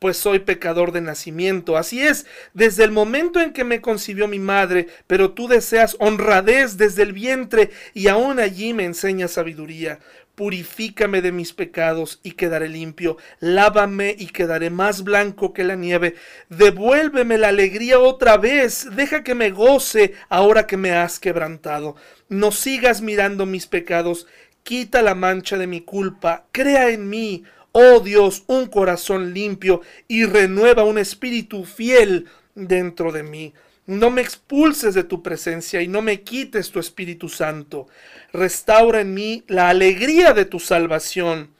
Pues 0.01 0.17
soy 0.17 0.39
pecador 0.39 0.93
de 0.93 1.03
nacimiento. 1.03 1.77
Así 1.77 2.01
es, 2.01 2.25
desde 2.55 2.85
el 2.85 2.91
momento 2.91 3.39
en 3.39 3.53
que 3.53 3.65
me 3.65 3.83
concibió 3.83 4.29
mi 4.29 4.39
madre, 4.39 4.89
pero 5.07 5.33
tú 5.33 5.47
deseas 5.47 5.95
honradez 6.01 6.79
desde 6.79 7.03
el 7.03 7.13
vientre 7.13 7.71
y 7.93 8.09
aún 8.09 8.41
allí 8.41 8.73
me 8.73 8.87
enseñas 8.87 9.33
sabiduría. 9.33 9.99
Purifícame 10.35 11.21
de 11.21 11.33
mis 11.33 11.53
pecados 11.53 12.19
y 12.23 12.31
quedaré 12.31 12.71
limpio, 12.71 13.19
lávame 13.41 14.17
y 14.19 14.29
quedaré 14.29 14.71
más 14.71 15.05
blanco 15.05 15.53
que 15.53 15.65
la 15.65 15.75
nieve, 15.75 16.15
devuélveme 16.49 17.37
la 17.37 17.49
alegría 17.49 17.99
otra 17.99 18.39
vez, 18.39 18.89
deja 18.97 19.23
que 19.23 19.35
me 19.35 19.51
goce 19.51 20.15
ahora 20.31 20.67
que 20.67 20.79
me 20.79 20.93
has 20.93 21.21
quebrantado, 21.21 21.95
no 22.31 22.53
sigas 22.53 23.03
mirando 23.03 23.45
mis 23.45 23.67
pecados, 23.67 24.27
quita 24.63 25.03
la 25.03 25.15
mancha 25.15 25.59
de 25.59 25.67
mi 25.67 25.83
culpa, 25.83 26.47
crea 26.53 26.89
en 26.89 27.11
mí, 27.11 27.45
oh 27.73 28.01
Dios, 28.01 28.45
un 28.47 28.67
corazón 28.67 29.33
limpio 29.35 29.83
y 30.09 30.25
renueva 30.25 30.85
un 30.85 30.99
espíritu 30.99 31.65
fiel 31.65 32.27
dentro 32.55 33.13
de 33.13 33.23
mí. 33.23 33.53
No 33.87 34.11
me 34.11 34.21
expulses 34.21 34.95
de 34.95 35.05
tu 35.05 35.23
presencia 35.23 35.83
y 35.83 35.89
no 35.89 36.03
me 36.03 36.23
quites 36.23 36.71
tu 36.71 36.79
Espíritu 36.79 37.29
Santo. 37.29 37.89
Restaura 38.33 39.01
en 39.01 39.15
mí 39.15 39.43
la 39.49 39.69
alegría 39.69 40.33
de 40.33 40.45
tu 40.45 40.61
salvación 40.61 41.51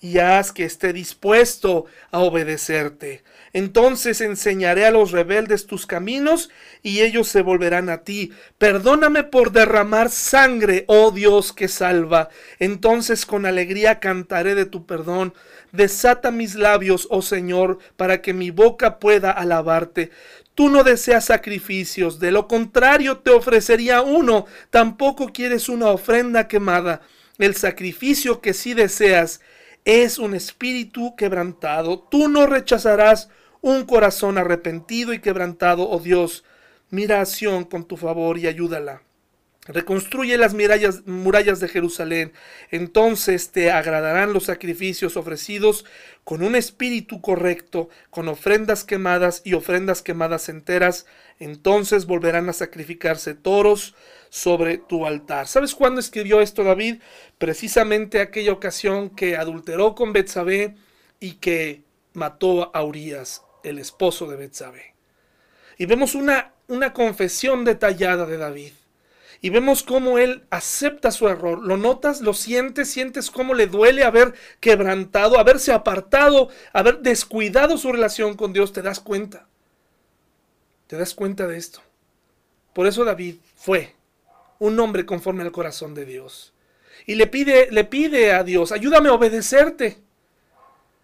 y 0.00 0.18
haz 0.18 0.52
que 0.52 0.64
esté 0.64 0.92
dispuesto 0.92 1.84
a 2.10 2.20
obedecerte. 2.20 3.22
Entonces 3.52 4.20
enseñaré 4.20 4.86
a 4.86 4.90
los 4.90 5.10
rebeldes 5.10 5.66
tus 5.66 5.86
caminos 5.86 6.50
y 6.82 7.00
ellos 7.00 7.28
se 7.28 7.42
volverán 7.42 7.90
a 7.90 7.98
ti. 7.98 8.32
Perdóname 8.58 9.24
por 9.24 9.52
derramar 9.52 10.08
sangre, 10.10 10.84
oh 10.86 11.10
Dios 11.10 11.52
que 11.52 11.68
salva. 11.68 12.28
Entonces 12.58 13.26
con 13.26 13.44
alegría 13.44 14.00
cantaré 14.00 14.54
de 14.54 14.66
tu 14.66 14.86
perdón. 14.86 15.34
Desata 15.72 16.30
mis 16.30 16.54
labios, 16.54 17.06
oh 17.10 17.22
Señor, 17.22 17.78
para 17.96 18.22
que 18.22 18.32
mi 18.32 18.50
boca 18.50 18.98
pueda 18.98 19.30
alabarte. 19.30 20.10
Tú 20.54 20.68
no 20.68 20.82
deseas 20.84 21.26
sacrificios, 21.26 22.20
de 22.20 22.32
lo 22.32 22.48
contrario 22.48 23.18
te 23.18 23.30
ofrecería 23.30 24.02
uno. 24.02 24.46
Tampoco 24.70 25.32
quieres 25.32 25.68
una 25.68 25.86
ofrenda 25.88 26.48
quemada. 26.48 27.02
El 27.38 27.54
sacrificio 27.56 28.40
que 28.40 28.52
sí 28.52 28.74
deseas 28.74 29.40
es 29.84 30.18
un 30.18 30.34
espíritu 30.34 31.16
quebrantado. 31.16 31.98
Tú 31.98 32.28
no 32.28 32.46
rechazarás 32.46 33.28
un 33.60 33.84
corazón 33.84 34.38
arrepentido 34.38 35.12
y 35.12 35.20
quebrantado, 35.20 35.88
oh 35.88 36.00
Dios. 36.00 36.44
Mira 36.90 37.20
a 37.20 37.26
con 37.68 37.84
tu 37.84 37.96
favor 37.96 38.38
y 38.38 38.46
ayúdala. 38.46 39.02
Reconstruye 39.66 40.36
las 40.38 40.54
murallas, 40.54 41.06
murallas 41.06 41.60
de 41.60 41.68
Jerusalén. 41.68 42.32
Entonces 42.70 43.52
te 43.52 43.70
agradarán 43.70 44.32
los 44.32 44.44
sacrificios 44.44 45.16
ofrecidos 45.16 45.84
con 46.24 46.42
un 46.42 46.56
espíritu 46.56 47.20
correcto, 47.20 47.88
con 48.08 48.28
ofrendas 48.28 48.84
quemadas 48.84 49.42
y 49.44 49.54
ofrendas 49.54 50.02
quemadas 50.02 50.48
enteras. 50.48 51.06
Entonces 51.38 52.06
volverán 52.06 52.48
a 52.48 52.52
sacrificarse 52.52 53.34
toros 53.34 53.94
sobre 54.30 54.78
tu 54.78 55.06
altar. 55.06 55.46
¿Sabes 55.46 55.74
cuándo 55.74 56.00
escribió 56.00 56.40
esto 56.40 56.64
David? 56.64 57.02
Precisamente 57.36 58.20
aquella 58.20 58.52
ocasión 58.52 59.10
que 59.10 59.36
adulteró 59.36 59.94
con 59.94 60.12
Betsabé 60.12 60.76
y 61.18 61.32
que 61.34 61.82
mató 62.14 62.74
a 62.74 62.82
Urias, 62.82 63.42
el 63.62 63.78
esposo 63.78 64.26
de 64.26 64.36
Betsabé. 64.36 64.94
Y 65.76 65.86
vemos 65.86 66.14
una, 66.14 66.54
una 66.68 66.92
confesión 66.92 67.64
detallada 67.64 68.24
de 68.24 68.38
David 68.38 68.72
y 69.42 69.50
vemos 69.50 69.82
cómo 69.82 70.18
él 70.18 70.44
acepta 70.50 71.10
su 71.10 71.26
error. 71.28 71.58
¿Lo 71.62 71.76
notas? 71.76 72.20
¿Lo 72.20 72.34
sientes? 72.34 72.90
¿Sientes 72.90 73.30
cómo 73.30 73.54
le 73.54 73.66
duele 73.66 74.04
haber 74.04 74.34
quebrantado, 74.60 75.38
haberse 75.38 75.72
apartado, 75.72 76.48
haber 76.72 77.00
descuidado 77.00 77.78
su 77.78 77.90
relación 77.90 78.36
con 78.36 78.52
Dios? 78.52 78.72
¿Te 78.72 78.82
das 78.82 79.00
cuenta? 79.00 79.46
¿Te 80.86 80.96
das 80.96 81.14
cuenta 81.14 81.46
de 81.46 81.56
esto? 81.56 81.80
Por 82.74 82.86
eso 82.86 83.04
David 83.04 83.36
fue 83.56 83.94
un 84.60 84.78
hombre 84.78 85.04
conforme 85.04 85.42
al 85.42 85.50
corazón 85.50 85.94
de 85.94 86.04
Dios. 86.04 86.52
Y 87.06 87.16
le 87.16 87.26
pide, 87.26 87.68
le 87.72 87.84
pide 87.84 88.32
a 88.32 88.44
Dios, 88.44 88.72
ayúdame 88.72 89.08
a 89.08 89.14
obedecerte. 89.14 89.98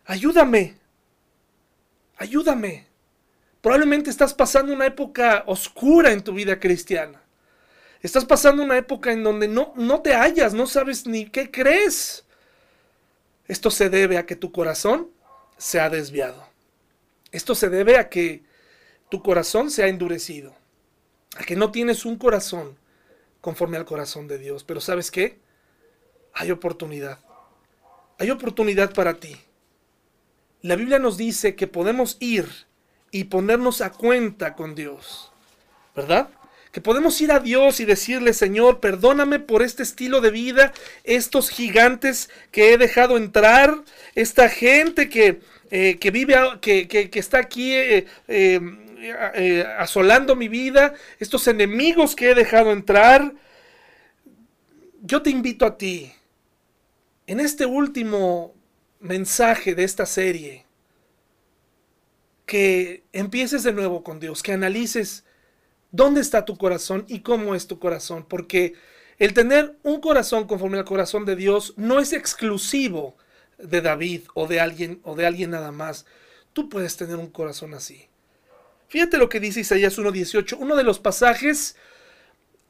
Ayúdame. 0.04 0.76
Ayúdame. 2.18 2.86
Probablemente 3.60 4.10
estás 4.10 4.34
pasando 4.34 4.72
una 4.72 4.86
época 4.86 5.42
oscura 5.46 6.12
en 6.12 6.22
tu 6.22 6.34
vida 6.34 6.60
cristiana. 6.60 7.20
Estás 8.02 8.24
pasando 8.26 8.62
una 8.62 8.76
época 8.76 9.10
en 9.10 9.24
donde 9.24 9.48
no, 9.48 9.72
no 9.74 10.02
te 10.02 10.14
hallas, 10.14 10.54
no 10.54 10.66
sabes 10.66 11.06
ni 11.06 11.26
qué 11.26 11.50
crees. 11.50 12.24
Esto 13.48 13.70
se 13.70 13.88
debe 13.88 14.18
a 14.18 14.26
que 14.26 14.36
tu 14.36 14.52
corazón 14.52 15.08
se 15.56 15.80
ha 15.80 15.88
desviado. 15.88 16.46
Esto 17.32 17.54
se 17.54 17.70
debe 17.70 17.96
a 17.96 18.10
que 18.10 18.44
tu 19.08 19.22
corazón 19.22 19.70
se 19.70 19.82
ha 19.82 19.88
endurecido. 19.88 20.54
A 21.38 21.44
que 21.44 21.56
no 21.56 21.72
tienes 21.72 22.04
un 22.04 22.16
corazón 22.16 22.76
conforme 23.46 23.76
al 23.76 23.84
corazón 23.84 24.26
de 24.26 24.38
Dios. 24.38 24.64
Pero 24.64 24.80
¿sabes 24.80 25.12
qué? 25.12 25.38
Hay 26.34 26.50
oportunidad. 26.50 27.20
Hay 28.18 28.32
oportunidad 28.32 28.92
para 28.92 29.20
ti. 29.20 29.36
La 30.62 30.74
Biblia 30.74 30.98
nos 30.98 31.16
dice 31.16 31.54
que 31.54 31.68
podemos 31.68 32.16
ir 32.18 32.48
y 33.12 33.22
ponernos 33.24 33.82
a 33.82 33.92
cuenta 33.92 34.56
con 34.56 34.74
Dios. 34.74 35.30
¿Verdad? 35.94 36.28
que 36.72 36.80
podemos 36.82 37.18
ir 37.22 37.32
a 37.32 37.38
Dios 37.38 37.80
y 37.80 37.86
decirle, 37.86 38.34
Señor, 38.34 38.80
perdóname 38.80 39.38
por 39.38 39.62
este 39.62 39.82
estilo 39.82 40.20
de 40.20 40.30
vida, 40.30 40.74
estos 41.04 41.48
gigantes 41.48 42.28
que 42.50 42.74
he 42.74 42.76
dejado 42.76 43.16
entrar, 43.16 43.82
esta 44.14 44.50
gente 44.50 45.08
que, 45.08 45.40
eh, 45.70 45.96
que 45.98 46.10
vive, 46.10 46.36
que, 46.60 46.86
que, 46.86 47.18
está 47.18 47.38
aquí 47.38 47.72
eh, 47.72 48.06
eh, 48.28 48.60
asolando 49.78 50.36
mi 50.36 50.48
vida, 50.48 50.94
estos 51.18 51.46
enemigos 51.48 52.16
que 52.16 52.30
he 52.30 52.34
dejado 52.34 52.72
entrar. 52.72 53.34
Yo 55.02 55.22
te 55.22 55.30
invito 55.30 55.66
a 55.66 55.78
ti, 55.78 56.12
en 57.26 57.40
este 57.40 57.66
último 57.66 58.54
mensaje 59.00 59.74
de 59.74 59.84
esta 59.84 60.06
serie, 60.06 60.66
que 62.46 63.04
empieces 63.12 63.64
de 63.64 63.72
nuevo 63.72 64.02
con 64.02 64.20
Dios, 64.20 64.42
que 64.42 64.52
analices 64.52 65.24
dónde 65.90 66.20
está 66.20 66.44
tu 66.44 66.56
corazón 66.56 67.04
y 67.08 67.20
cómo 67.20 67.54
es 67.54 67.66
tu 67.66 67.78
corazón. 67.78 68.24
Porque 68.28 68.74
el 69.18 69.34
tener 69.34 69.76
un 69.82 70.00
corazón 70.00 70.46
conforme 70.46 70.78
al 70.78 70.84
corazón 70.84 71.24
de 71.24 71.36
Dios 71.36 71.74
no 71.76 71.98
es 71.98 72.12
exclusivo 72.12 73.16
de 73.58 73.80
David 73.80 74.22
o 74.34 74.46
de 74.46 74.60
alguien 74.60 75.00
o 75.02 75.16
de 75.16 75.26
alguien 75.26 75.50
nada 75.50 75.72
más. 75.72 76.06
Tú 76.52 76.68
puedes 76.68 76.96
tener 76.96 77.16
un 77.16 77.30
corazón 77.30 77.74
así. 77.74 78.08
Fíjate 78.88 79.18
lo 79.18 79.28
que 79.28 79.40
dice 79.40 79.60
Isaías 79.60 79.98
1.18, 79.98 80.56
uno 80.58 80.76
de 80.76 80.84
los 80.84 80.98
pasajes 80.98 81.76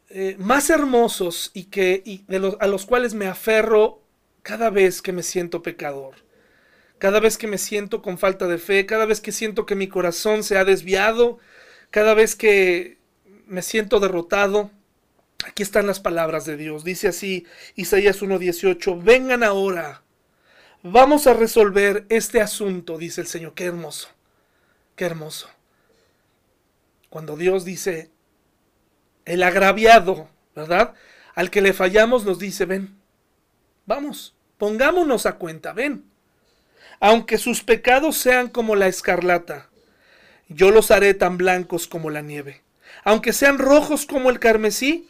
eh, 0.09 0.37
más 0.39 0.71
hermosos 0.71 1.51
y, 1.53 1.65
que, 1.65 2.23
de 2.27 2.57
a 2.61 2.67
los 2.67 2.87
cuales 2.87 3.15
me 3.15 3.27
aferro 3.27 4.03
cada 4.43 4.71
vez 4.71 5.03
que 5.03 5.13
me 5.13 5.23
siento 5.23 5.63
pecador, 5.63 6.15
cada 6.99 7.21
vez 7.21 7.37
que 7.37 7.49
me 7.49 7.59
siento 7.59 8.03
con 8.03 8.17
falta 8.17 8.47
de 8.47 8.59
fe, 8.59 8.87
cada 8.87 9.05
vez 9.05 9.21
que 9.21 9.33
siento 9.33 9.67
que 9.67 9.75
mi 9.75 9.89
corazón 9.89 10.43
se 10.45 10.57
ha 10.57 10.65
desviado, 10.65 11.39
cada 11.91 12.15
vez 12.15 12.37
que 12.37 12.99
me 13.47 13.63
siento 13.63 14.01
derrotado. 14.01 14.71
Aquí 15.45 15.63
están 15.63 15.87
las 15.87 16.01
palabras 16.01 16.47
de 16.47 16.57
Dios. 16.57 16.85
Dice 16.85 17.09
así 17.09 17.45
Isaías 17.75 18.23
1.18, 18.23 19.03
vengan 19.03 19.43
ahora, 19.43 20.03
vamos 20.83 21.27
a 21.27 21.35
resolver 21.35 22.07
este 22.09 22.41
asunto, 22.41 22.97
dice 22.97 23.21
el 23.21 23.27
Señor. 23.27 23.55
Qué 23.55 23.65
hermoso, 23.65 24.09
qué 24.95 25.05
hermoso. 25.05 25.56
Cuando 27.17 27.39
Dios 27.39 27.65
dice, 27.65 28.11
el 29.25 29.43
agraviado, 29.43 30.29
¿verdad? 30.55 30.93
Al 31.35 31.51
que 31.51 31.63
le 31.63 31.73
fallamos 31.73 32.27
nos 32.27 32.39
dice, 32.39 32.67
ven, 32.67 32.95
vamos, 33.87 34.37
pongámonos 34.59 35.25
a 35.25 35.37
cuenta, 35.37 35.73
ven. 35.73 36.05
Aunque 37.01 37.39
sus 37.39 37.63
pecados 37.63 38.19
sean 38.19 38.49
como 38.51 38.77
la 38.77 38.87
escarlata, 38.87 39.71
yo 40.49 40.71
los 40.71 40.91
haré 40.91 41.15
tan 41.15 41.39
blancos 41.39 41.89
como 41.89 42.11
la 42.11 42.21
nieve. 42.21 42.63
Aunque 43.03 43.33
sean 43.33 43.57
rojos 43.57 44.05
como 44.05 44.29
el 44.29 44.39
carmesí, 44.39 45.09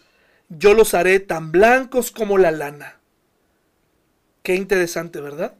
yo 0.48 0.74
los 0.74 0.94
haré 0.94 1.18
tan 1.18 1.50
blancos 1.50 2.12
como 2.12 2.38
la 2.38 2.52
lana. 2.52 3.00
Qué 4.44 4.54
interesante, 4.54 5.20
¿verdad? 5.20 5.56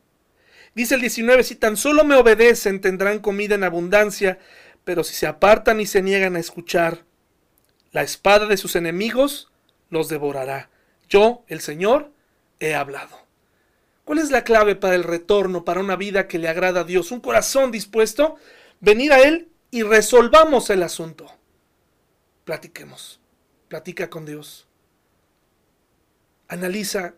Dice 0.76 0.94
el 0.94 1.00
19, 1.00 1.42
si 1.42 1.56
tan 1.56 1.76
solo 1.76 2.04
me 2.04 2.14
obedecen 2.14 2.80
tendrán 2.80 3.18
comida 3.18 3.56
en 3.56 3.64
abundancia, 3.64 4.38
pero 4.86 5.02
si 5.02 5.16
se 5.16 5.26
apartan 5.26 5.80
y 5.80 5.86
se 5.86 6.00
niegan 6.00 6.36
a 6.36 6.38
escuchar, 6.38 7.04
la 7.90 8.04
espada 8.04 8.46
de 8.46 8.56
sus 8.56 8.76
enemigos 8.76 9.50
los 9.90 10.08
devorará. 10.08 10.70
Yo, 11.08 11.42
el 11.48 11.60
Señor, 11.60 12.12
he 12.60 12.76
hablado. 12.76 13.18
¿Cuál 14.04 14.20
es 14.20 14.30
la 14.30 14.44
clave 14.44 14.76
para 14.76 14.94
el 14.94 15.02
retorno, 15.02 15.64
para 15.64 15.80
una 15.80 15.96
vida 15.96 16.28
que 16.28 16.38
le 16.38 16.48
agrada 16.48 16.82
a 16.82 16.84
Dios? 16.84 17.10
Un 17.10 17.18
corazón 17.18 17.72
dispuesto, 17.72 18.36
venir 18.78 19.12
a 19.12 19.18
Él 19.18 19.48
y 19.72 19.82
resolvamos 19.82 20.70
el 20.70 20.84
asunto. 20.84 21.26
Platiquemos, 22.44 23.18
platica 23.66 24.08
con 24.08 24.24
Dios. 24.24 24.68
Analiza 26.46 27.14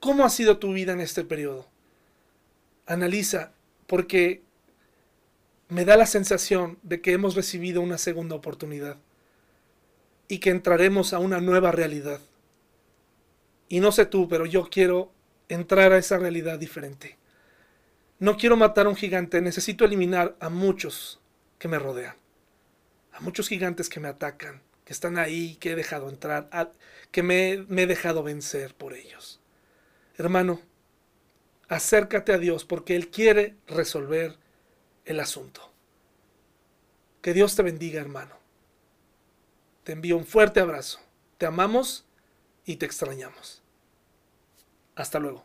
cómo 0.00 0.24
ha 0.24 0.30
sido 0.30 0.58
tu 0.58 0.72
vida 0.72 0.92
en 0.92 1.00
este 1.00 1.22
periodo. 1.22 1.68
Analiza, 2.84 3.52
porque 3.86 4.42
me 5.68 5.84
da 5.84 5.96
la 5.96 6.06
sensación 6.06 6.78
de 6.82 7.00
que 7.00 7.12
hemos 7.12 7.34
recibido 7.34 7.80
una 7.80 7.98
segunda 7.98 8.36
oportunidad 8.36 8.98
y 10.28 10.38
que 10.38 10.50
entraremos 10.50 11.12
a 11.12 11.18
una 11.18 11.40
nueva 11.40 11.72
realidad. 11.72 12.20
Y 13.68 13.80
no 13.80 13.90
sé 13.92 14.06
tú, 14.06 14.28
pero 14.28 14.46
yo 14.46 14.68
quiero 14.70 15.12
entrar 15.48 15.92
a 15.92 15.98
esa 15.98 16.18
realidad 16.18 16.58
diferente. 16.58 17.16
No 18.18 18.36
quiero 18.36 18.56
matar 18.56 18.86
a 18.86 18.88
un 18.88 18.96
gigante, 18.96 19.40
necesito 19.40 19.84
eliminar 19.84 20.36
a 20.40 20.48
muchos 20.48 21.20
que 21.58 21.68
me 21.68 21.78
rodean, 21.78 22.16
a 23.12 23.20
muchos 23.20 23.48
gigantes 23.48 23.88
que 23.88 24.00
me 24.00 24.08
atacan, 24.08 24.62
que 24.84 24.92
están 24.92 25.18
ahí, 25.18 25.56
que 25.56 25.72
he 25.72 25.76
dejado 25.76 26.08
entrar, 26.08 26.48
que 27.10 27.22
me, 27.22 27.64
me 27.68 27.82
he 27.82 27.86
dejado 27.86 28.22
vencer 28.22 28.74
por 28.74 28.94
ellos. 28.94 29.40
Hermano, 30.16 30.60
acércate 31.68 32.32
a 32.32 32.38
Dios 32.38 32.64
porque 32.64 32.96
Él 32.96 33.10
quiere 33.10 33.56
resolver 33.66 34.38
el 35.06 35.20
asunto. 35.20 35.72
Que 37.22 37.32
Dios 37.32 37.56
te 37.56 37.62
bendiga, 37.62 38.00
hermano. 38.00 38.36
Te 39.84 39.92
envío 39.92 40.16
un 40.16 40.26
fuerte 40.26 40.60
abrazo. 40.60 41.00
Te 41.38 41.46
amamos 41.46 42.06
y 42.64 42.76
te 42.76 42.86
extrañamos. 42.86 43.62
Hasta 44.94 45.18
luego. 45.18 45.44